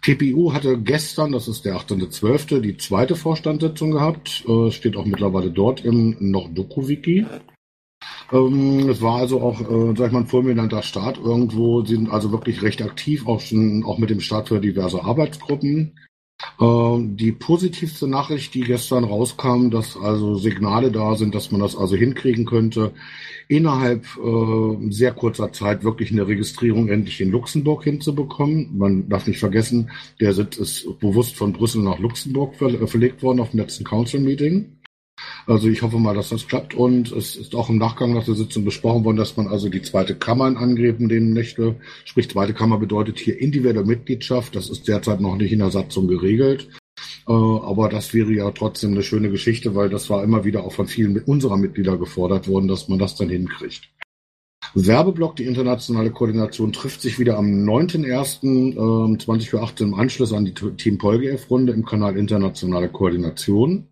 TPU 0.00 0.52
hatte 0.52 0.78
gestern, 0.78 1.32
das 1.32 1.48
ist 1.48 1.64
der 1.64 1.76
18.12., 1.76 2.60
die 2.60 2.76
zweite 2.76 3.16
Vorstandssitzung 3.16 3.92
gehabt. 3.92 4.44
Äh, 4.46 4.70
steht 4.70 4.96
auch 4.96 5.06
mittlerweile 5.06 5.50
dort 5.50 5.84
im 5.84 6.16
noch 6.20 6.48
Doku-Wiki. 6.52 7.26
Ähm, 8.32 8.88
es 8.88 9.00
war 9.02 9.16
also 9.16 9.40
auch, 9.40 9.60
äh, 9.60 9.94
sag 9.96 10.06
ich 10.06 10.12
mal, 10.12 10.20
ein 10.20 10.26
fulminanter 10.26 10.82
Start 10.82 11.18
irgendwo. 11.18 11.84
Sie 11.84 11.94
sind 11.94 12.10
also 12.10 12.32
wirklich 12.32 12.62
recht 12.62 12.82
aktiv, 12.82 13.26
auch 13.26 13.40
schon 13.40 13.84
auch 13.84 13.98
mit 13.98 14.10
dem 14.10 14.20
Start 14.20 14.48
für 14.48 14.60
diverse 14.60 15.04
Arbeitsgruppen. 15.04 15.94
Ähm, 16.60 17.16
die 17.16 17.32
positivste 17.32 18.06
Nachricht, 18.06 18.54
die 18.54 18.60
gestern 18.60 19.04
rauskam, 19.04 19.70
dass 19.70 19.96
also 19.96 20.36
Signale 20.36 20.90
da 20.90 21.16
sind, 21.16 21.34
dass 21.34 21.50
man 21.50 21.60
das 21.60 21.76
also 21.76 21.96
hinkriegen 21.96 22.44
könnte, 22.44 22.92
innerhalb 23.48 24.04
äh, 24.16 24.90
sehr 24.90 25.12
kurzer 25.12 25.52
Zeit 25.52 25.84
wirklich 25.84 26.10
eine 26.12 26.26
Registrierung 26.26 26.88
endlich 26.88 27.20
in 27.20 27.30
Luxemburg 27.30 27.84
hinzubekommen. 27.84 28.76
Man 28.76 29.08
darf 29.08 29.26
nicht 29.26 29.38
vergessen, 29.38 29.90
der 30.20 30.32
Sitz 30.32 30.56
ist 30.56 30.98
bewusst 31.00 31.36
von 31.36 31.52
Brüssel 31.52 31.82
nach 31.82 31.98
Luxemburg 31.98 32.54
ver 32.56 32.86
verlegt 32.86 33.22
worden 33.22 33.40
auf 33.40 33.50
dem 33.50 33.60
letzten 33.60 33.84
Council 33.84 34.20
Meeting. 34.20 34.76
Also 35.46 35.68
ich 35.68 35.82
hoffe 35.82 35.98
mal, 35.98 36.14
dass 36.14 36.28
das 36.28 36.46
klappt 36.46 36.74
und 36.74 37.10
es 37.12 37.36
ist 37.36 37.54
auch 37.54 37.68
im 37.68 37.78
Nachgang 37.78 38.14
nach 38.14 38.24
der 38.24 38.34
Sitzung 38.34 38.64
besprochen 38.64 39.04
worden, 39.04 39.16
dass 39.16 39.36
man 39.36 39.48
also 39.48 39.68
die 39.68 39.82
zweite 39.82 40.14
Kammer 40.14 40.48
in 40.48 40.56
Angriff 40.56 40.98
nehmen 40.98 41.32
möchte. 41.32 41.76
Sprich, 42.04 42.30
zweite 42.30 42.54
Kammer 42.54 42.78
bedeutet 42.78 43.18
hier 43.18 43.40
individuelle 43.40 43.84
Mitgliedschaft. 43.84 44.54
Das 44.54 44.70
ist 44.70 44.86
derzeit 44.86 45.20
noch 45.20 45.36
nicht 45.36 45.52
in 45.52 45.58
der 45.58 45.70
Satzung 45.70 46.06
geregelt. 46.06 46.68
Äh, 47.28 47.32
aber 47.32 47.88
das 47.88 48.14
wäre 48.14 48.32
ja 48.32 48.50
trotzdem 48.50 48.92
eine 48.92 49.02
schöne 49.02 49.30
Geschichte, 49.30 49.74
weil 49.74 49.88
das 49.88 50.10
war 50.10 50.22
immer 50.22 50.44
wieder 50.44 50.64
auch 50.64 50.72
von 50.72 50.86
vielen 50.86 51.18
unserer 51.18 51.56
Mitglieder 51.56 51.96
gefordert 51.96 52.48
worden, 52.48 52.68
dass 52.68 52.88
man 52.88 52.98
das 52.98 53.16
dann 53.16 53.28
hinkriegt. 53.28 53.88
Werbeblock, 54.74 55.36
die 55.36 55.44
internationale 55.44 56.10
Koordination, 56.10 56.72
trifft 56.72 57.02
sich 57.02 57.18
wieder 57.18 57.36
am 57.36 57.46
9.01.2018 57.46 59.80
äh, 59.80 59.82
im 59.82 59.94
Anschluss 59.94 60.32
an 60.32 60.46
die 60.46 60.54
Team 60.54 60.98
PolGF-Runde 60.98 61.72
im 61.72 61.84
Kanal 61.84 62.16
Internationale 62.16 62.88
Koordination. 62.88 63.88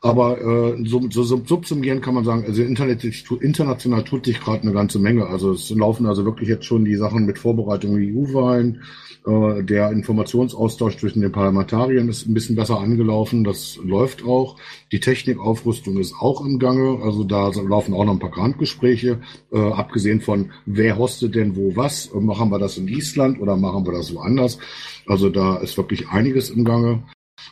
Aber 0.00 0.40
äh, 0.40 0.84
so, 0.84 1.02
so, 1.10 1.24
so 1.24 1.42
subsumieren 1.44 2.00
kann 2.00 2.14
man 2.14 2.24
sagen, 2.24 2.44
also 2.46 2.62
Internet, 2.62 3.02
international 3.04 4.04
tut 4.04 4.26
sich 4.26 4.40
gerade 4.40 4.62
eine 4.62 4.72
ganze 4.72 4.98
Menge. 4.98 5.26
Also 5.26 5.52
es 5.52 5.70
laufen 5.70 6.06
also 6.06 6.24
wirklich 6.24 6.48
jetzt 6.48 6.66
schon 6.66 6.84
die 6.84 6.94
Sachen 6.94 7.26
mit 7.26 7.38
Vorbereitung 7.38 7.96
EU-Wahlen. 7.96 8.82
Äh, 9.26 9.64
der 9.64 9.90
Informationsaustausch 9.90 10.98
zwischen 10.98 11.20
den 11.20 11.32
Parlamentariern 11.32 12.08
ist 12.08 12.28
ein 12.28 12.34
bisschen 12.34 12.54
besser 12.54 12.78
angelaufen. 12.78 13.42
Das 13.42 13.78
läuft 13.82 14.24
auch. 14.24 14.56
Die 14.92 15.00
Technikaufrüstung 15.00 15.98
ist 15.98 16.14
auch 16.20 16.44
im 16.44 16.60
Gange. 16.60 17.00
Also 17.02 17.24
da 17.24 17.50
laufen 17.50 17.94
auch 17.94 18.04
noch 18.04 18.12
ein 18.12 18.20
paar 18.20 18.30
Grantgespräche. 18.30 19.20
Äh, 19.52 19.58
abgesehen 19.58 20.20
von, 20.20 20.52
wer 20.64 20.96
hostet 20.96 21.34
denn 21.34 21.56
wo 21.56 21.74
was? 21.74 22.12
Machen 22.14 22.50
wir 22.50 22.60
das 22.60 22.78
in 22.78 22.86
Island 22.86 23.40
oder 23.40 23.56
machen 23.56 23.84
wir 23.84 23.92
das 23.92 24.14
woanders? 24.14 24.58
Also 25.06 25.28
da 25.28 25.56
ist 25.56 25.76
wirklich 25.76 26.08
einiges 26.08 26.50
im 26.50 26.64
Gange. 26.64 27.02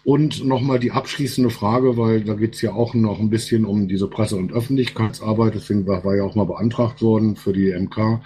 Und 0.05 0.45
nochmal 0.45 0.78
die 0.78 0.93
abschließende 0.93 1.51
Frage, 1.51 1.97
weil 1.97 2.22
da 2.22 2.34
geht 2.34 2.55
es 2.55 2.62
ja 2.62 2.72
auch 2.72 2.95
noch 2.95 3.18
ein 3.18 3.30
bisschen 3.30 3.64
um 3.64 3.89
diese 3.89 4.09
Presse- 4.09 4.37
und 4.37 4.53
Öffentlichkeitsarbeit, 4.53 5.55
deswegen 5.55 5.87
war, 5.87 6.16
ja 6.16 6.24
auch 6.24 6.34
mal 6.34 6.47
beantragt 6.47 7.03
worden 7.03 7.37
für 7.37 7.53
die 7.53 7.72
MK. 7.72 8.22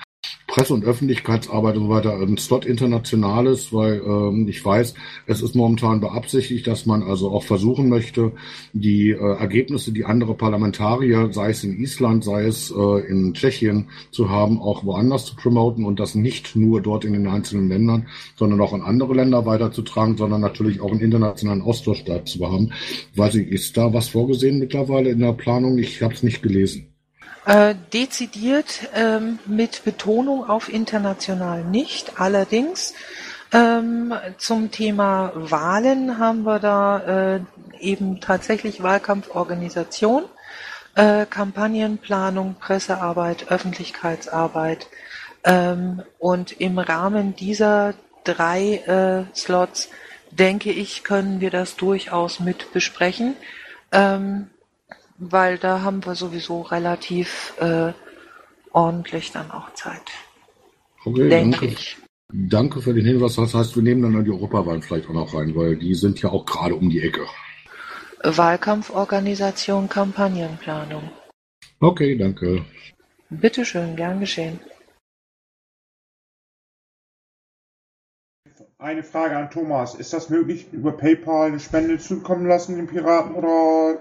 Presse- 0.51 0.75
und 0.75 0.85
Öffentlichkeitsarbeit 0.85 1.77
und 1.77 1.85
so 1.85 1.89
weiter 1.91 2.19
ein 2.19 2.37
Slot 2.37 2.67
Internationales, 2.67 3.73
weil 3.73 4.03
ähm, 4.05 4.49
ich 4.49 4.65
weiß, 4.65 4.95
es 5.27 5.43
ist 5.43 5.55
momentan 5.55 6.01
beabsichtigt, 6.01 6.67
dass 6.67 6.87
man 6.87 7.05
also 7.05 7.31
auch 7.31 7.45
versuchen 7.45 7.89
möchte, 7.89 8.33
die 8.73 9.11
äh, 9.11 9.17
Ergebnisse, 9.17 9.93
die 9.93 10.05
andere 10.05 10.35
Parlamentarier, 10.35 11.33
sei 11.33 11.51
es 11.51 11.63
in 11.63 11.79
Island, 11.81 12.25
sei 12.25 12.47
es 12.47 12.75
äh, 12.77 13.09
in 13.09 13.33
Tschechien, 13.33 13.91
zu 14.11 14.29
haben, 14.29 14.61
auch 14.61 14.85
woanders 14.85 15.25
zu 15.25 15.37
promoten 15.37 15.85
und 15.85 16.01
das 16.01 16.17
nicht 16.17 16.57
nur 16.57 16.81
dort 16.81 17.05
in 17.05 17.13
den 17.13 17.29
einzelnen 17.29 17.69
Ländern, 17.69 18.09
sondern 18.35 18.61
auch 18.61 18.73
in 18.73 18.83
andere 18.83 19.15
Länder 19.15 19.47
weiterzutragen, 19.47 20.17
sondern 20.17 20.41
natürlich 20.41 20.81
auch 20.81 20.91
einen 20.91 21.01
internationalen 21.01 21.63
Austausch 21.63 22.05
dazu 22.05 22.45
haben. 22.51 22.73
Weiß 23.15 23.37
ich, 23.37 23.47
ist 23.47 23.77
da 23.77 23.95
was 23.95 24.09
vorgesehen 24.09 24.59
mittlerweile 24.59 25.11
in 25.11 25.21
der 25.21 25.33
Planung? 25.33 25.79
Ich 25.79 26.03
habe 26.03 26.15
es 26.15 26.25
nicht 26.25 26.43
gelesen. 26.43 26.90
Äh, 27.51 27.75
dezidiert 27.93 28.89
ähm, 28.95 29.41
mit 29.45 29.83
Betonung 29.83 30.49
auf 30.49 30.73
international 30.73 31.65
nicht. 31.65 32.21
Allerdings 32.21 32.95
ähm, 33.53 34.15
zum 34.39 34.71
Thema 34.71 35.33
Wahlen 35.35 36.19
haben 36.19 36.45
wir 36.45 36.61
da 36.61 37.35
äh, 37.35 37.41
eben 37.81 38.21
tatsächlich 38.21 38.85
Wahlkampforganisation, 38.85 40.27
äh, 40.95 41.27
Kampagnenplanung, 41.27 42.55
Pressearbeit, 42.55 43.51
Öffentlichkeitsarbeit. 43.51 44.87
Ähm, 45.43 46.05
und 46.21 46.53
im 46.53 46.79
Rahmen 46.79 47.35
dieser 47.35 47.95
drei 48.23 48.75
äh, 48.87 49.37
Slots, 49.37 49.89
denke 50.31 50.71
ich, 50.71 51.03
können 51.03 51.41
wir 51.41 51.51
das 51.51 51.75
durchaus 51.75 52.39
mit 52.39 52.73
besprechen, 52.73 53.35
ähm, 53.91 54.51
weil 55.21 55.59
da 55.59 55.83
haben 55.83 56.05
wir 56.05 56.15
sowieso 56.15 56.63
relativ 56.63 57.55
äh, 57.61 57.93
ordentlich 58.73 59.31
dann 59.33 59.51
auch 59.51 59.73
Zeit. 59.75 60.03
Okay, 61.05 61.29
denke 61.29 61.61
danke. 61.61 61.67
ich. 61.67 61.97
Danke 62.33 62.81
für 62.81 62.95
den 62.95 63.05
Hinweis. 63.05 63.37
Das 63.37 63.55
heißt, 63.55 63.77
wir 63.77 63.83
nehmen 63.83 64.03
dann 64.03 64.25
die 64.25 64.31
Europawahlen 64.31 64.83
vielleicht 64.83 65.09
auch 65.09 65.15
noch 65.15 65.35
rein, 65.35 65.55
weil 65.55 65.77
die 65.77 65.95
sind 65.95 66.21
ja 66.23 66.31
auch 66.31 66.47
gerade 66.47 66.75
um 66.75 66.89
die 66.89 67.01
Ecke. 67.01 67.27
Wahlkampforganisation, 68.23 69.89
Kampagnenplanung. 69.89 71.11
Okay, 71.81 72.17
danke. 72.17 72.65
Bitteschön, 73.31 73.97
gern 73.97 74.21
geschehen. 74.21 74.61
Eine 78.81 79.03
Frage 79.03 79.37
an 79.37 79.51
Thomas. 79.51 79.95
Ist 79.95 80.15
das 80.15 80.31
möglich, 80.31 80.73
über 80.73 80.93
PayPal 80.93 81.49
eine 81.49 81.61
Spende 81.61 81.99
zukommen 81.99 82.47
lassen, 82.47 82.77
den 82.77 82.87
Piraten, 82.87 83.35
oder 83.35 84.01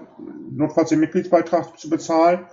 notfalls 0.50 0.88
den 0.88 1.00
Mitgliedsbeitrag 1.00 1.78
zu 1.78 1.90
bezahlen? 1.90 2.46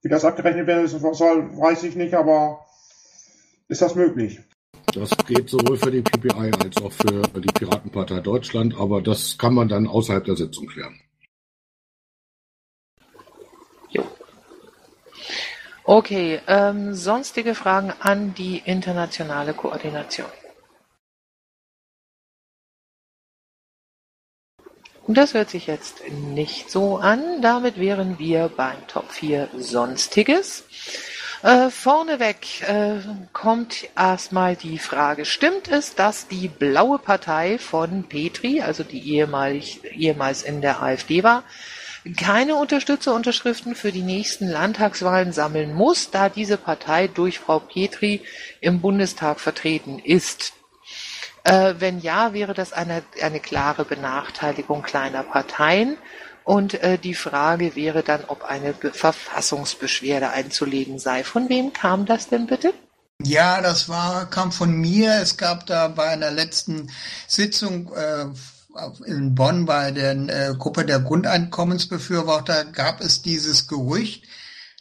Wie 0.00 0.08
das 0.08 0.24
abgerechnet 0.24 0.68
werden 0.68 0.86
soll, 0.86 1.58
weiß 1.58 1.82
ich 1.82 1.96
nicht, 1.96 2.14
aber 2.14 2.64
ist 3.66 3.82
das 3.82 3.96
möglich? 3.96 4.38
Das 4.92 5.10
geht 5.26 5.48
sowohl 5.48 5.76
für 5.76 5.90
die 5.90 6.02
PPI 6.02 6.52
als 6.62 6.76
auch 6.76 6.92
für 6.92 7.40
die 7.40 7.52
Piratenpartei 7.52 8.20
Deutschland, 8.20 8.78
aber 8.78 9.02
das 9.02 9.36
kann 9.36 9.54
man 9.54 9.66
dann 9.66 9.88
außerhalb 9.88 10.24
der 10.24 10.36
Sitzung 10.36 10.68
klären. 10.68 11.00
Okay, 15.86 16.40
ähm, 16.46 16.94
sonstige 16.94 17.54
Fragen 17.54 17.92
an 18.00 18.32
die 18.32 18.62
internationale 18.64 19.52
Koordination. 19.52 20.30
Das 25.06 25.34
hört 25.34 25.50
sich 25.50 25.66
jetzt 25.66 26.02
nicht 26.10 26.70
so 26.70 26.96
an. 26.96 27.42
Damit 27.42 27.78
wären 27.78 28.18
wir 28.18 28.50
beim 28.54 28.86
Top 28.86 29.12
4 29.12 29.48
Sonstiges. 29.58 30.64
Äh, 31.42 31.68
vorneweg 31.68 32.62
äh, 32.62 33.00
kommt 33.34 33.86
erstmal 33.94 34.56
die 34.56 34.78
Frage, 34.78 35.26
stimmt 35.26 35.68
es, 35.68 35.94
dass 35.94 36.26
die 36.26 36.48
blaue 36.48 36.98
Partei 36.98 37.58
von 37.58 38.04
Petri, 38.04 38.62
also 38.62 38.82
die 38.82 39.12
ehemalig, 39.12 39.82
ehemals 39.94 40.42
in 40.42 40.62
der 40.62 40.82
AfD 40.82 41.22
war, 41.22 41.44
keine 42.16 42.54
Unterstützerunterschriften 42.54 43.74
für 43.74 43.92
die 43.92 44.00
nächsten 44.00 44.48
Landtagswahlen 44.48 45.32
sammeln 45.32 45.74
muss, 45.74 46.10
da 46.10 46.30
diese 46.30 46.56
Partei 46.56 47.08
durch 47.08 47.40
Frau 47.40 47.58
Petri 47.58 48.22
im 48.62 48.80
Bundestag 48.80 49.38
vertreten 49.38 49.98
ist? 49.98 50.54
Äh, 51.44 51.74
wenn 51.78 52.00
ja, 52.00 52.32
wäre 52.32 52.54
das 52.54 52.72
eine, 52.72 53.02
eine 53.22 53.38
klare 53.38 53.84
Benachteiligung 53.84 54.82
kleiner 54.82 55.22
Parteien. 55.22 55.96
Und 56.42 56.74
äh, 56.74 56.98
die 56.98 57.14
Frage 57.14 57.74
wäre 57.74 58.02
dann, 58.02 58.24
ob 58.26 58.44
eine 58.44 58.72
Be 58.72 58.92
Verfassungsbeschwerde 58.92 60.30
einzulegen 60.30 60.98
sei. 60.98 61.24
Von 61.24 61.48
wem 61.48 61.72
kam 61.72 62.04
das 62.04 62.28
denn 62.28 62.46
bitte? 62.46 62.74
Ja, 63.22 63.62
das 63.62 63.88
war, 63.88 64.28
kam 64.28 64.52
von 64.52 64.72
mir. 64.72 65.20
Es 65.22 65.36
gab 65.36 65.66
da 65.66 65.88
bei 65.88 66.08
einer 66.08 66.30
letzten 66.30 66.90
Sitzung 67.26 67.92
äh, 67.94 68.26
in 69.06 69.34
Bonn 69.34 69.66
bei 69.66 69.90
der 69.90 70.12
äh, 70.12 70.54
Gruppe 70.54 70.84
der 70.84 71.00
Grundeinkommensbefürworter 71.00 72.64
gab 72.66 73.00
es 73.00 73.22
dieses 73.22 73.68
Gerücht, 73.68 74.24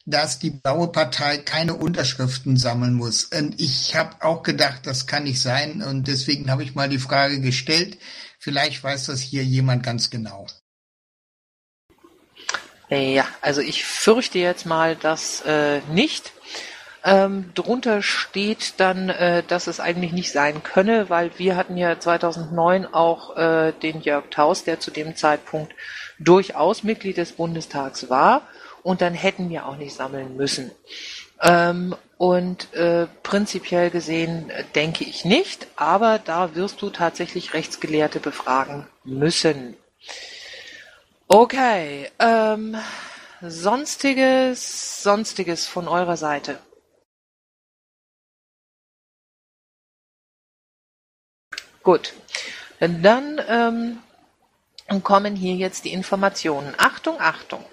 dass 0.05 0.39
die 0.39 0.49
Blaue 0.49 0.89
Partei 0.89 1.37
keine 1.37 1.75
Unterschriften 1.75 2.57
sammeln 2.57 2.93
muss. 2.93 3.25
Und 3.25 3.59
ich 3.59 3.95
habe 3.95 4.23
auch 4.23 4.43
gedacht, 4.43 4.85
das 4.85 5.07
kann 5.07 5.23
nicht 5.23 5.41
sein. 5.41 5.81
Und 5.81 6.07
deswegen 6.07 6.51
habe 6.51 6.63
ich 6.63 6.75
mal 6.75 6.89
die 6.89 6.99
Frage 6.99 7.39
gestellt. 7.39 7.97
Vielleicht 8.39 8.83
weiß 8.83 9.05
das 9.05 9.21
hier 9.21 9.43
jemand 9.43 9.83
ganz 9.83 10.09
genau. 10.09 10.47
Ja, 12.89 13.25
also 13.41 13.61
ich 13.61 13.85
fürchte 13.85 14.39
jetzt 14.39 14.65
mal, 14.65 14.95
dass 14.95 15.41
äh, 15.45 15.79
nicht. 15.91 16.31
Ähm, 17.05 17.51
drunter 17.53 18.01
steht 18.01 18.75
dann, 18.77 19.09
äh, 19.09 19.43
dass 19.43 19.67
es 19.67 19.79
eigentlich 19.79 20.13
nicht 20.13 20.31
sein 20.31 20.63
könne, 20.63 21.09
weil 21.09 21.31
wir 21.37 21.57
hatten 21.57 21.75
ja 21.75 21.99
2009 21.99 22.85
auch 22.85 23.35
äh, 23.35 23.73
den 23.73 24.01
Jörg 24.01 24.25
Taus, 24.29 24.63
der 24.63 24.79
zu 24.79 24.91
dem 24.91 25.15
Zeitpunkt 25.15 25.73
durchaus 26.19 26.83
Mitglied 26.83 27.17
des 27.17 27.33
Bundestags 27.33 28.09
war, 28.09 28.47
und 28.83 29.01
dann 29.01 29.13
hätten 29.13 29.49
wir 29.49 29.65
auch 29.65 29.77
nicht 29.77 29.95
sammeln 29.95 30.35
müssen. 30.35 30.71
Ähm, 31.41 31.95
und 32.17 32.73
äh, 32.73 33.07
prinzipiell 33.23 33.89
gesehen 33.89 34.49
äh, 34.49 34.63
denke 34.75 35.03
ich 35.03 35.25
nicht, 35.25 35.67
aber 35.75 36.19
da 36.19 36.55
wirst 36.55 36.81
du 36.81 36.89
tatsächlich 36.89 37.53
Rechtsgelehrte 37.53 38.19
befragen 38.19 38.87
müssen. 39.03 39.75
Okay, 41.27 42.09
ähm, 42.19 42.77
sonstiges, 43.41 45.03
sonstiges 45.03 45.67
von 45.67 45.87
eurer 45.87 46.15
Seite. 46.17 46.59
Gut, 51.81 52.13
dann 52.79 53.41
ähm, 53.49 53.99
kommen 55.03 55.35
hier 55.35 55.55
jetzt 55.55 55.83
die 55.83 55.91
Informationen. 55.91 56.73
Achtung, 56.77 57.19
Achtung. 57.19 57.65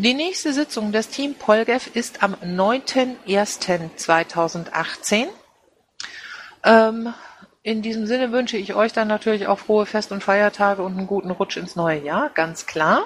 Die 0.00 0.14
nächste 0.14 0.52
Sitzung 0.54 0.92
des 0.92 1.10
Team 1.10 1.34
Polgev 1.34 1.90
ist 1.92 2.22
am 2.22 2.32
9.01.2018. 2.36 5.26
Ähm, 6.64 7.12
in 7.62 7.82
diesem 7.82 8.06
Sinne 8.06 8.32
wünsche 8.32 8.56
ich 8.56 8.72
euch 8.72 8.94
dann 8.94 9.08
natürlich 9.08 9.46
auch 9.46 9.58
frohe 9.58 9.84
Fest- 9.84 10.10
und 10.10 10.24
Feiertage 10.24 10.80
und 10.80 10.96
einen 10.96 11.06
guten 11.06 11.30
Rutsch 11.30 11.58
ins 11.58 11.76
neue 11.76 11.98
Jahr, 11.98 12.30
ganz 12.30 12.64
klar. 12.64 13.04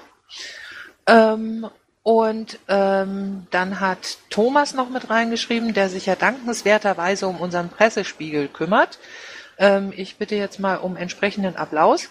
Ähm, 1.09 1.66
und 2.05 2.61
ähm, 2.68 3.49
dann 3.51 3.80
hat 3.80 4.18
Thomas 4.30 4.72
noch 4.72 4.88
mit 4.88 5.11
reingeschrieben, 5.11 5.74
der 5.74 5.88
sich 5.88 6.07
ja 6.07 6.14
dankenswerterweise 6.14 7.26
um 7.26 7.40
unseren 7.40 7.70
Pressespiegel 7.70 8.47
kümmert. 8.47 9.01
Ähm, 9.59 9.92
ich 9.97 10.16
bitte 10.16 10.36
jetzt 10.36 10.61
mal 10.61 10.76
um 10.76 10.97
entsprechenden 10.97 11.57
Applaus 11.57 12.09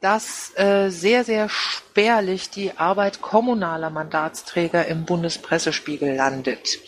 dass 0.00 0.56
äh, 0.56 0.88
sehr, 0.88 1.24
sehr 1.24 1.50
spärlich 1.50 2.48
die 2.48 2.78
Arbeit 2.78 3.20
kommunaler 3.20 3.90
Mandatsträger 3.90 4.86
im 4.86 5.04
Bundespressespiegel 5.04 6.14
landet. 6.14 6.78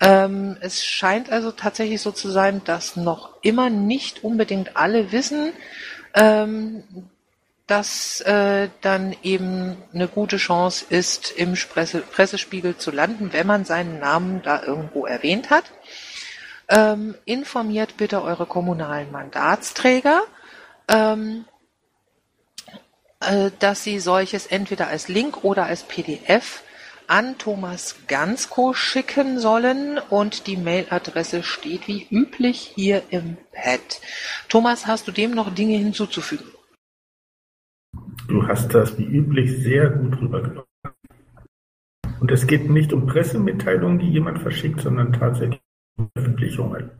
Ähm, 0.00 0.56
es 0.60 0.86
scheint 0.86 1.30
also 1.30 1.52
tatsächlich 1.52 2.00
so 2.00 2.10
zu 2.10 2.30
sein, 2.30 2.62
dass 2.64 2.96
noch 2.96 3.34
immer 3.42 3.68
nicht 3.68 4.24
unbedingt 4.24 4.76
alle 4.76 5.12
wissen, 5.12 5.52
ähm, 6.14 6.82
dass 7.66 8.22
äh, 8.22 8.70
dann 8.80 9.14
eben 9.22 9.76
eine 9.92 10.08
gute 10.08 10.38
Chance 10.38 10.86
ist, 10.88 11.30
im 11.32 11.52
Presse 11.52 12.00
Pressespiegel 12.00 12.78
zu 12.78 12.90
landen, 12.90 13.34
wenn 13.34 13.46
man 13.46 13.66
seinen 13.66 13.98
Namen 13.98 14.40
da 14.42 14.62
irgendwo 14.62 15.04
erwähnt 15.04 15.50
hat. 15.50 15.64
Ähm, 16.70 17.14
informiert 17.26 17.98
bitte 17.98 18.22
eure 18.22 18.46
kommunalen 18.46 19.12
Mandatsträger. 19.12 20.22
Ähm, 20.88 21.44
äh, 21.44 21.57
dass 23.58 23.84
Sie 23.84 23.98
solches 23.98 24.46
entweder 24.46 24.88
als 24.88 25.08
Link 25.08 25.44
oder 25.44 25.66
als 25.66 25.82
PDF 25.82 26.62
an 27.08 27.38
Thomas 27.38 27.96
Gansko 28.06 28.74
schicken 28.74 29.38
sollen 29.38 29.98
und 30.10 30.46
die 30.46 30.58
Mailadresse 30.58 31.42
steht 31.42 31.88
wie 31.88 32.06
üblich 32.10 32.72
hier 32.74 33.02
im 33.10 33.38
Pad. 33.52 34.00
Thomas, 34.48 34.86
hast 34.86 35.08
du 35.08 35.12
dem 35.12 35.32
noch 35.32 35.54
Dinge 35.54 35.78
hinzuzufügen? 35.78 36.46
Du 38.28 38.46
hast 38.46 38.74
das 38.74 38.98
wie 38.98 39.04
üblich 39.04 39.62
sehr 39.62 39.88
gut 39.88 40.20
rübergenommen. 40.20 40.64
Und 42.20 42.30
es 42.30 42.46
geht 42.46 42.68
nicht 42.68 42.92
um 42.92 43.06
Pressemitteilungen, 43.06 43.98
die 43.98 44.10
jemand 44.10 44.40
verschickt, 44.40 44.80
sondern 44.80 45.12
tatsächlich 45.14 45.60
um 45.96 46.10
Veröffentlichungen. 46.14 46.90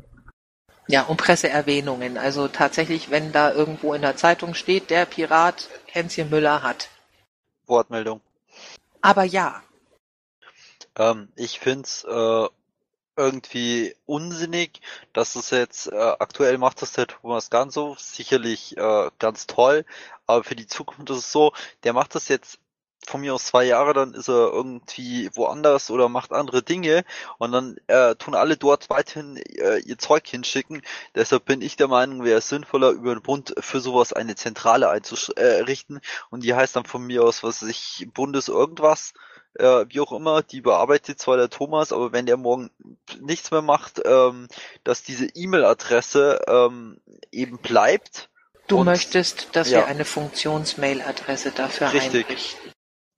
Ja, 0.89 1.03
um 1.03 1.19
Presseerwähnungen. 1.19 2.17
Also 2.17 2.49
tatsächlich, 2.49 3.11
wenn 3.11 3.31
da 3.31 3.53
irgendwo 3.53 3.93
in 3.93 4.01
der 4.01 4.17
Zeitung 4.17 4.55
steht, 4.55 4.89
der 4.89 5.05
Pirat 5.05 5.69
Hänschen 5.87 6.31
Müller 6.31 6.63
hat. 6.63 6.89
Wortmeldung. 7.67 8.23
Aber 9.03 9.25
ja. 9.25 9.63
Ähm, 10.97 11.29
ich 11.37 11.61
find's 11.61 12.05
äh, 12.05 12.49
irgendwie 13.17 13.95
unsinnig, 14.07 14.81
dass 15.13 15.37
es 15.37 15.51
jetzt 15.51 15.89
äh, 15.89 15.97
aktuell 15.97 16.57
macht 16.57 16.81
das 16.81 16.93
der 16.93 17.09
Thomas 17.09 17.51
Ganso 17.51 17.97
sicherlich 17.99 18.77
äh, 18.79 19.11
ganz 19.19 19.47
toll, 19.47 19.85
aber 20.27 20.45
für 20.45 20.57
die 20.57 20.67
Zukunft 20.67 21.11
ist 21.11 21.19
es 21.19 21.33
so, 21.33 21.53
der 21.83 21.93
macht 21.93 22.15
das 22.15 22.29
jetzt 22.29 22.59
von 23.09 23.21
mir 23.21 23.35
aus 23.35 23.47
zwei 23.47 23.65
Jahre, 23.65 23.95
dann 23.95 24.15
ist 24.15 24.29
er 24.29 24.53
irgendwie 24.53 25.31
woanders 25.35 25.91
oder 25.91 26.09
macht 26.09 26.33
andere 26.33 26.63
Dinge 26.63 27.05
und 27.39 27.53
dann 27.53 27.77
äh, 27.87 28.15
tun 28.15 28.35
alle 28.35 28.57
dort 28.57 28.91
weiterhin 28.91 29.37
äh, 29.37 29.79
ihr 29.79 29.99
Zeug 29.99 30.27
hinschicken. 30.27 30.83
Deshalb 31.15 31.45
bin 31.45 31.63
ich 31.63 31.77
der 31.77 31.89
Meinung, 31.89 32.25
wäre 32.25 32.39
es 32.39 32.49
sinnvoller, 32.49 32.91
über 32.91 33.15
den 33.15 33.23
Bund 33.23 33.55
für 33.59 33.81
sowas 33.81 34.13
eine 34.13 34.37
Zentrale 34.37 34.91
einzurichten 34.91 35.97
äh, 35.97 36.01
und 36.31 36.45
die 36.45 36.55
heißt 36.55 36.77
dann 36.77 36.85
von 36.85 37.03
mir 37.03 37.25
aus, 37.25 37.43
was 37.43 37.63
ich, 37.63 38.09
Bundes 38.13 38.49
irgendwas, 38.49 39.15
äh, 39.55 39.87
wie 39.89 40.01
auch 40.01 40.13
immer, 40.13 40.43
die 40.43 40.61
bearbeitet 40.61 41.19
zwar 41.19 41.37
der 41.37 41.51
Thomas, 41.51 41.93
aber 41.93 42.13
wenn 42.13 42.27
der 42.27 42.37
morgen 42.37 42.71
nichts 43.21 43.51
mehr 43.51 43.63
macht, 43.63 44.01
ähm, 44.05 44.49
dass 44.85 45.03
diese 45.03 45.27
E-Mail-Adresse 45.27 46.41
ähm, 46.47 47.01
eben 47.33 47.59
bleibt. 47.59 48.29
Du 48.67 48.85
möchtest, 48.85 49.49
dass 49.53 49.71
ja. 49.71 49.79
wir 49.79 49.87
eine 49.87 50.05
Funktions-Mail-Adresse 50.05 51.53
dafür 51.53 51.93
Richtig. 51.93 52.27
einrichten. 52.27 52.68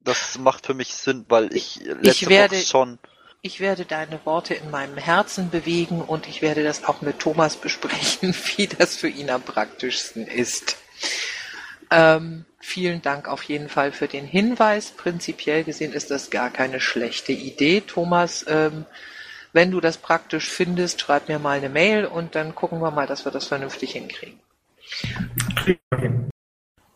Das 0.03 0.39
macht 0.39 0.67
für 0.67 0.75
mich 0.75 0.95
Sinn, 0.95 1.27
weil 1.29 1.55
ich 1.55 1.81
letzte 1.85 2.09
ich 2.09 2.29
werde, 2.29 2.57
Woche 2.57 2.65
schon. 2.65 2.99
Ich 3.43 3.61
werde 3.61 3.85
deine 3.85 4.21
Worte 4.25 4.55
in 4.55 4.71
meinem 4.71 4.97
Herzen 4.97 5.51
bewegen 5.51 6.03
und 6.03 6.29
ich 6.29 6.43
werde 6.43 6.63
das 6.63 6.85
auch 6.85 7.01
mit 7.01 7.19
Thomas 7.19 7.57
besprechen, 7.57 8.35
wie 8.57 8.67
das 8.67 8.97
für 8.97 9.09
ihn 9.09 9.31
am 9.31 9.43
praktischsten 9.43 10.27
ist. 10.27 10.77
Ähm, 11.91 12.45
vielen 12.61 13.03
Dank 13.03 13.29
auf 13.29 13.43
jeden 13.43 13.69
Fall 13.69 13.93
für 13.93 14.09
den 14.09 14.25
Hinweis. 14.27 14.91
Prinzipiell 14.91 15.65
gesehen 15.65 15.93
ist 15.93 16.11
das 16.11 16.31
gar 16.31 16.51
keine 16.51 16.81
schlechte 16.81 17.33
Idee. 17.33 17.81
Thomas, 17.81 18.45
ähm, 18.49 18.87
wenn 19.53 19.71
du 19.71 19.81
das 19.81 19.99
praktisch 19.99 20.49
findest, 20.49 21.01
schreib 21.01 21.29
mir 21.29 21.39
mal 21.39 21.59
eine 21.59 21.69
Mail 21.69 22.05
und 22.07 22.35
dann 22.35 22.55
gucken 22.55 22.81
wir 22.81 22.91
mal, 22.91 23.07
dass 23.07 23.25
wir 23.25 23.33
das 23.33 23.47
vernünftig 23.47 23.93
hinkriegen. 23.93 24.39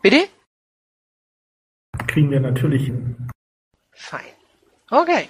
Bitte? 0.03 0.29
Kriegen 2.15 2.31
wir 2.31 2.39
natürlich 2.39 2.85
hin. 2.85 3.17
Fein. 3.91 4.21
Okay. 4.89 5.29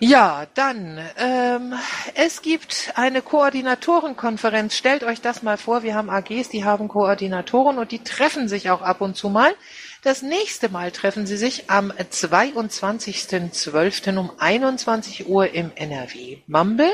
Ja, 0.00 0.48
dann, 0.54 0.98
ähm, 1.18 1.72
es 2.14 2.42
gibt 2.42 2.92
eine 2.96 3.22
Koordinatorenkonferenz. 3.22 4.74
Stellt 4.74 5.04
euch 5.04 5.20
das 5.20 5.44
mal 5.44 5.56
vor, 5.56 5.84
wir 5.84 5.94
haben 5.94 6.10
AGs, 6.10 6.48
die 6.48 6.64
haben 6.64 6.88
Koordinatoren 6.88 7.78
und 7.78 7.92
die 7.92 8.02
treffen 8.02 8.48
sich 8.48 8.70
auch 8.70 8.82
ab 8.82 9.00
und 9.00 9.16
zu 9.16 9.28
mal. 9.28 9.54
Das 10.02 10.20
nächste 10.20 10.68
Mal 10.68 10.90
treffen 10.90 11.28
sie 11.28 11.36
sich 11.36 11.70
am 11.70 11.92
22.12. 11.92 14.18
um 14.18 14.32
21 14.36 15.28
Uhr 15.28 15.54
im 15.54 15.70
NRW 15.76 16.38
Mumble. 16.48 16.92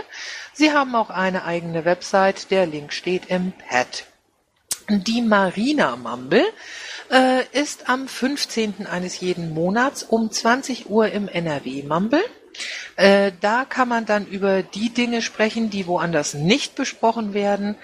Sie 0.53 0.73
haben 0.73 0.95
auch 0.95 1.09
eine 1.09 1.47
eigene 1.47 1.87
Website, 1.87 2.51
der 2.51 2.67
Link 2.67 2.93
steht 2.93 3.31
im 3.31 3.53
Pad. 3.53 4.05
Die 4.91 5.23
Marina 5.23 5.97
Mumble 5.97 6.45
ist 7.53 7.91
am 7.91 8.09
15. 8.09 8.87
eines 8.87 9.21
jeden 9.21 9.53
Monats 9.53 10.03
um 10.03 10.31
20 10.31 10.89
Uhr 10.89 11.09
im 11.09 11.29
NRW 11.29 11.83
Mumble. 11.83 12.25
Äh, 12.97 13.33
da 13.41 13.65
kann 13.65 13.89
man 13.89 14.07
dann 14.07 14.27
über 14.27 14.63
die 14.63 14.91
Dinge 14.91 15.23
sprechen, 15.23 15.71
die 15.71 15.87
woanders 15.87 16.35
nicht 16.35 16.75
besprochen 16.75 17.35
werden, 17.35 17.77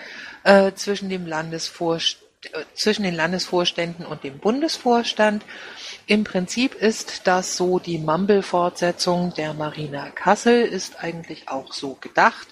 äh, 0.44 0.72
zwischen 0.72 1.08
dem 1.08 1.26
Landesvorstand 1.26 2.24
äh, 2.52 2.64
zwischen 2.74 3.02
den 3.02 3.16
Landesvorständen 3.16 4.06
und 4.06 4.22
dem 4.22 4.38
Bundesvorstand. 4.38 5.44
Im 6.06 6.22
Prinzip 6.22 6.74
ist 6.74 7.26
das 7.26 7.56
so 7.56 7.80
die 7.80 7.98
Mumble-Fortsetzung 7.98 9.34
der 9.34 9.54
Marina 9.54 10.10
Kassel, 10.10 10.62
ist 10.62 11.02
eigentlich 11.02 11.48
auch 11.48 11.72
so 11.72 11.98
gedacht, 12.00 12.46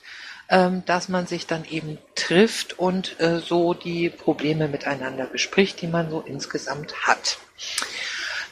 dass 0.49 1.09
man 1.09 1.27
sich 1.27 1.47
dann 1.47 1.65
eben 1.65 1.99
trifft 2.15 2.79
und 2.79 3.21
äh, 3.21 3.41
so 3.41 3.75
die 3.75 4.11
Probleme 4.11 4.69
miteinander 4.69 5.27
bespricht, 5.27 5.83
die 5.83 5.89
man 5.89 6.09
so 6.09 6.21
insgesamt 6.21 7.07
hat. 7.07 7.39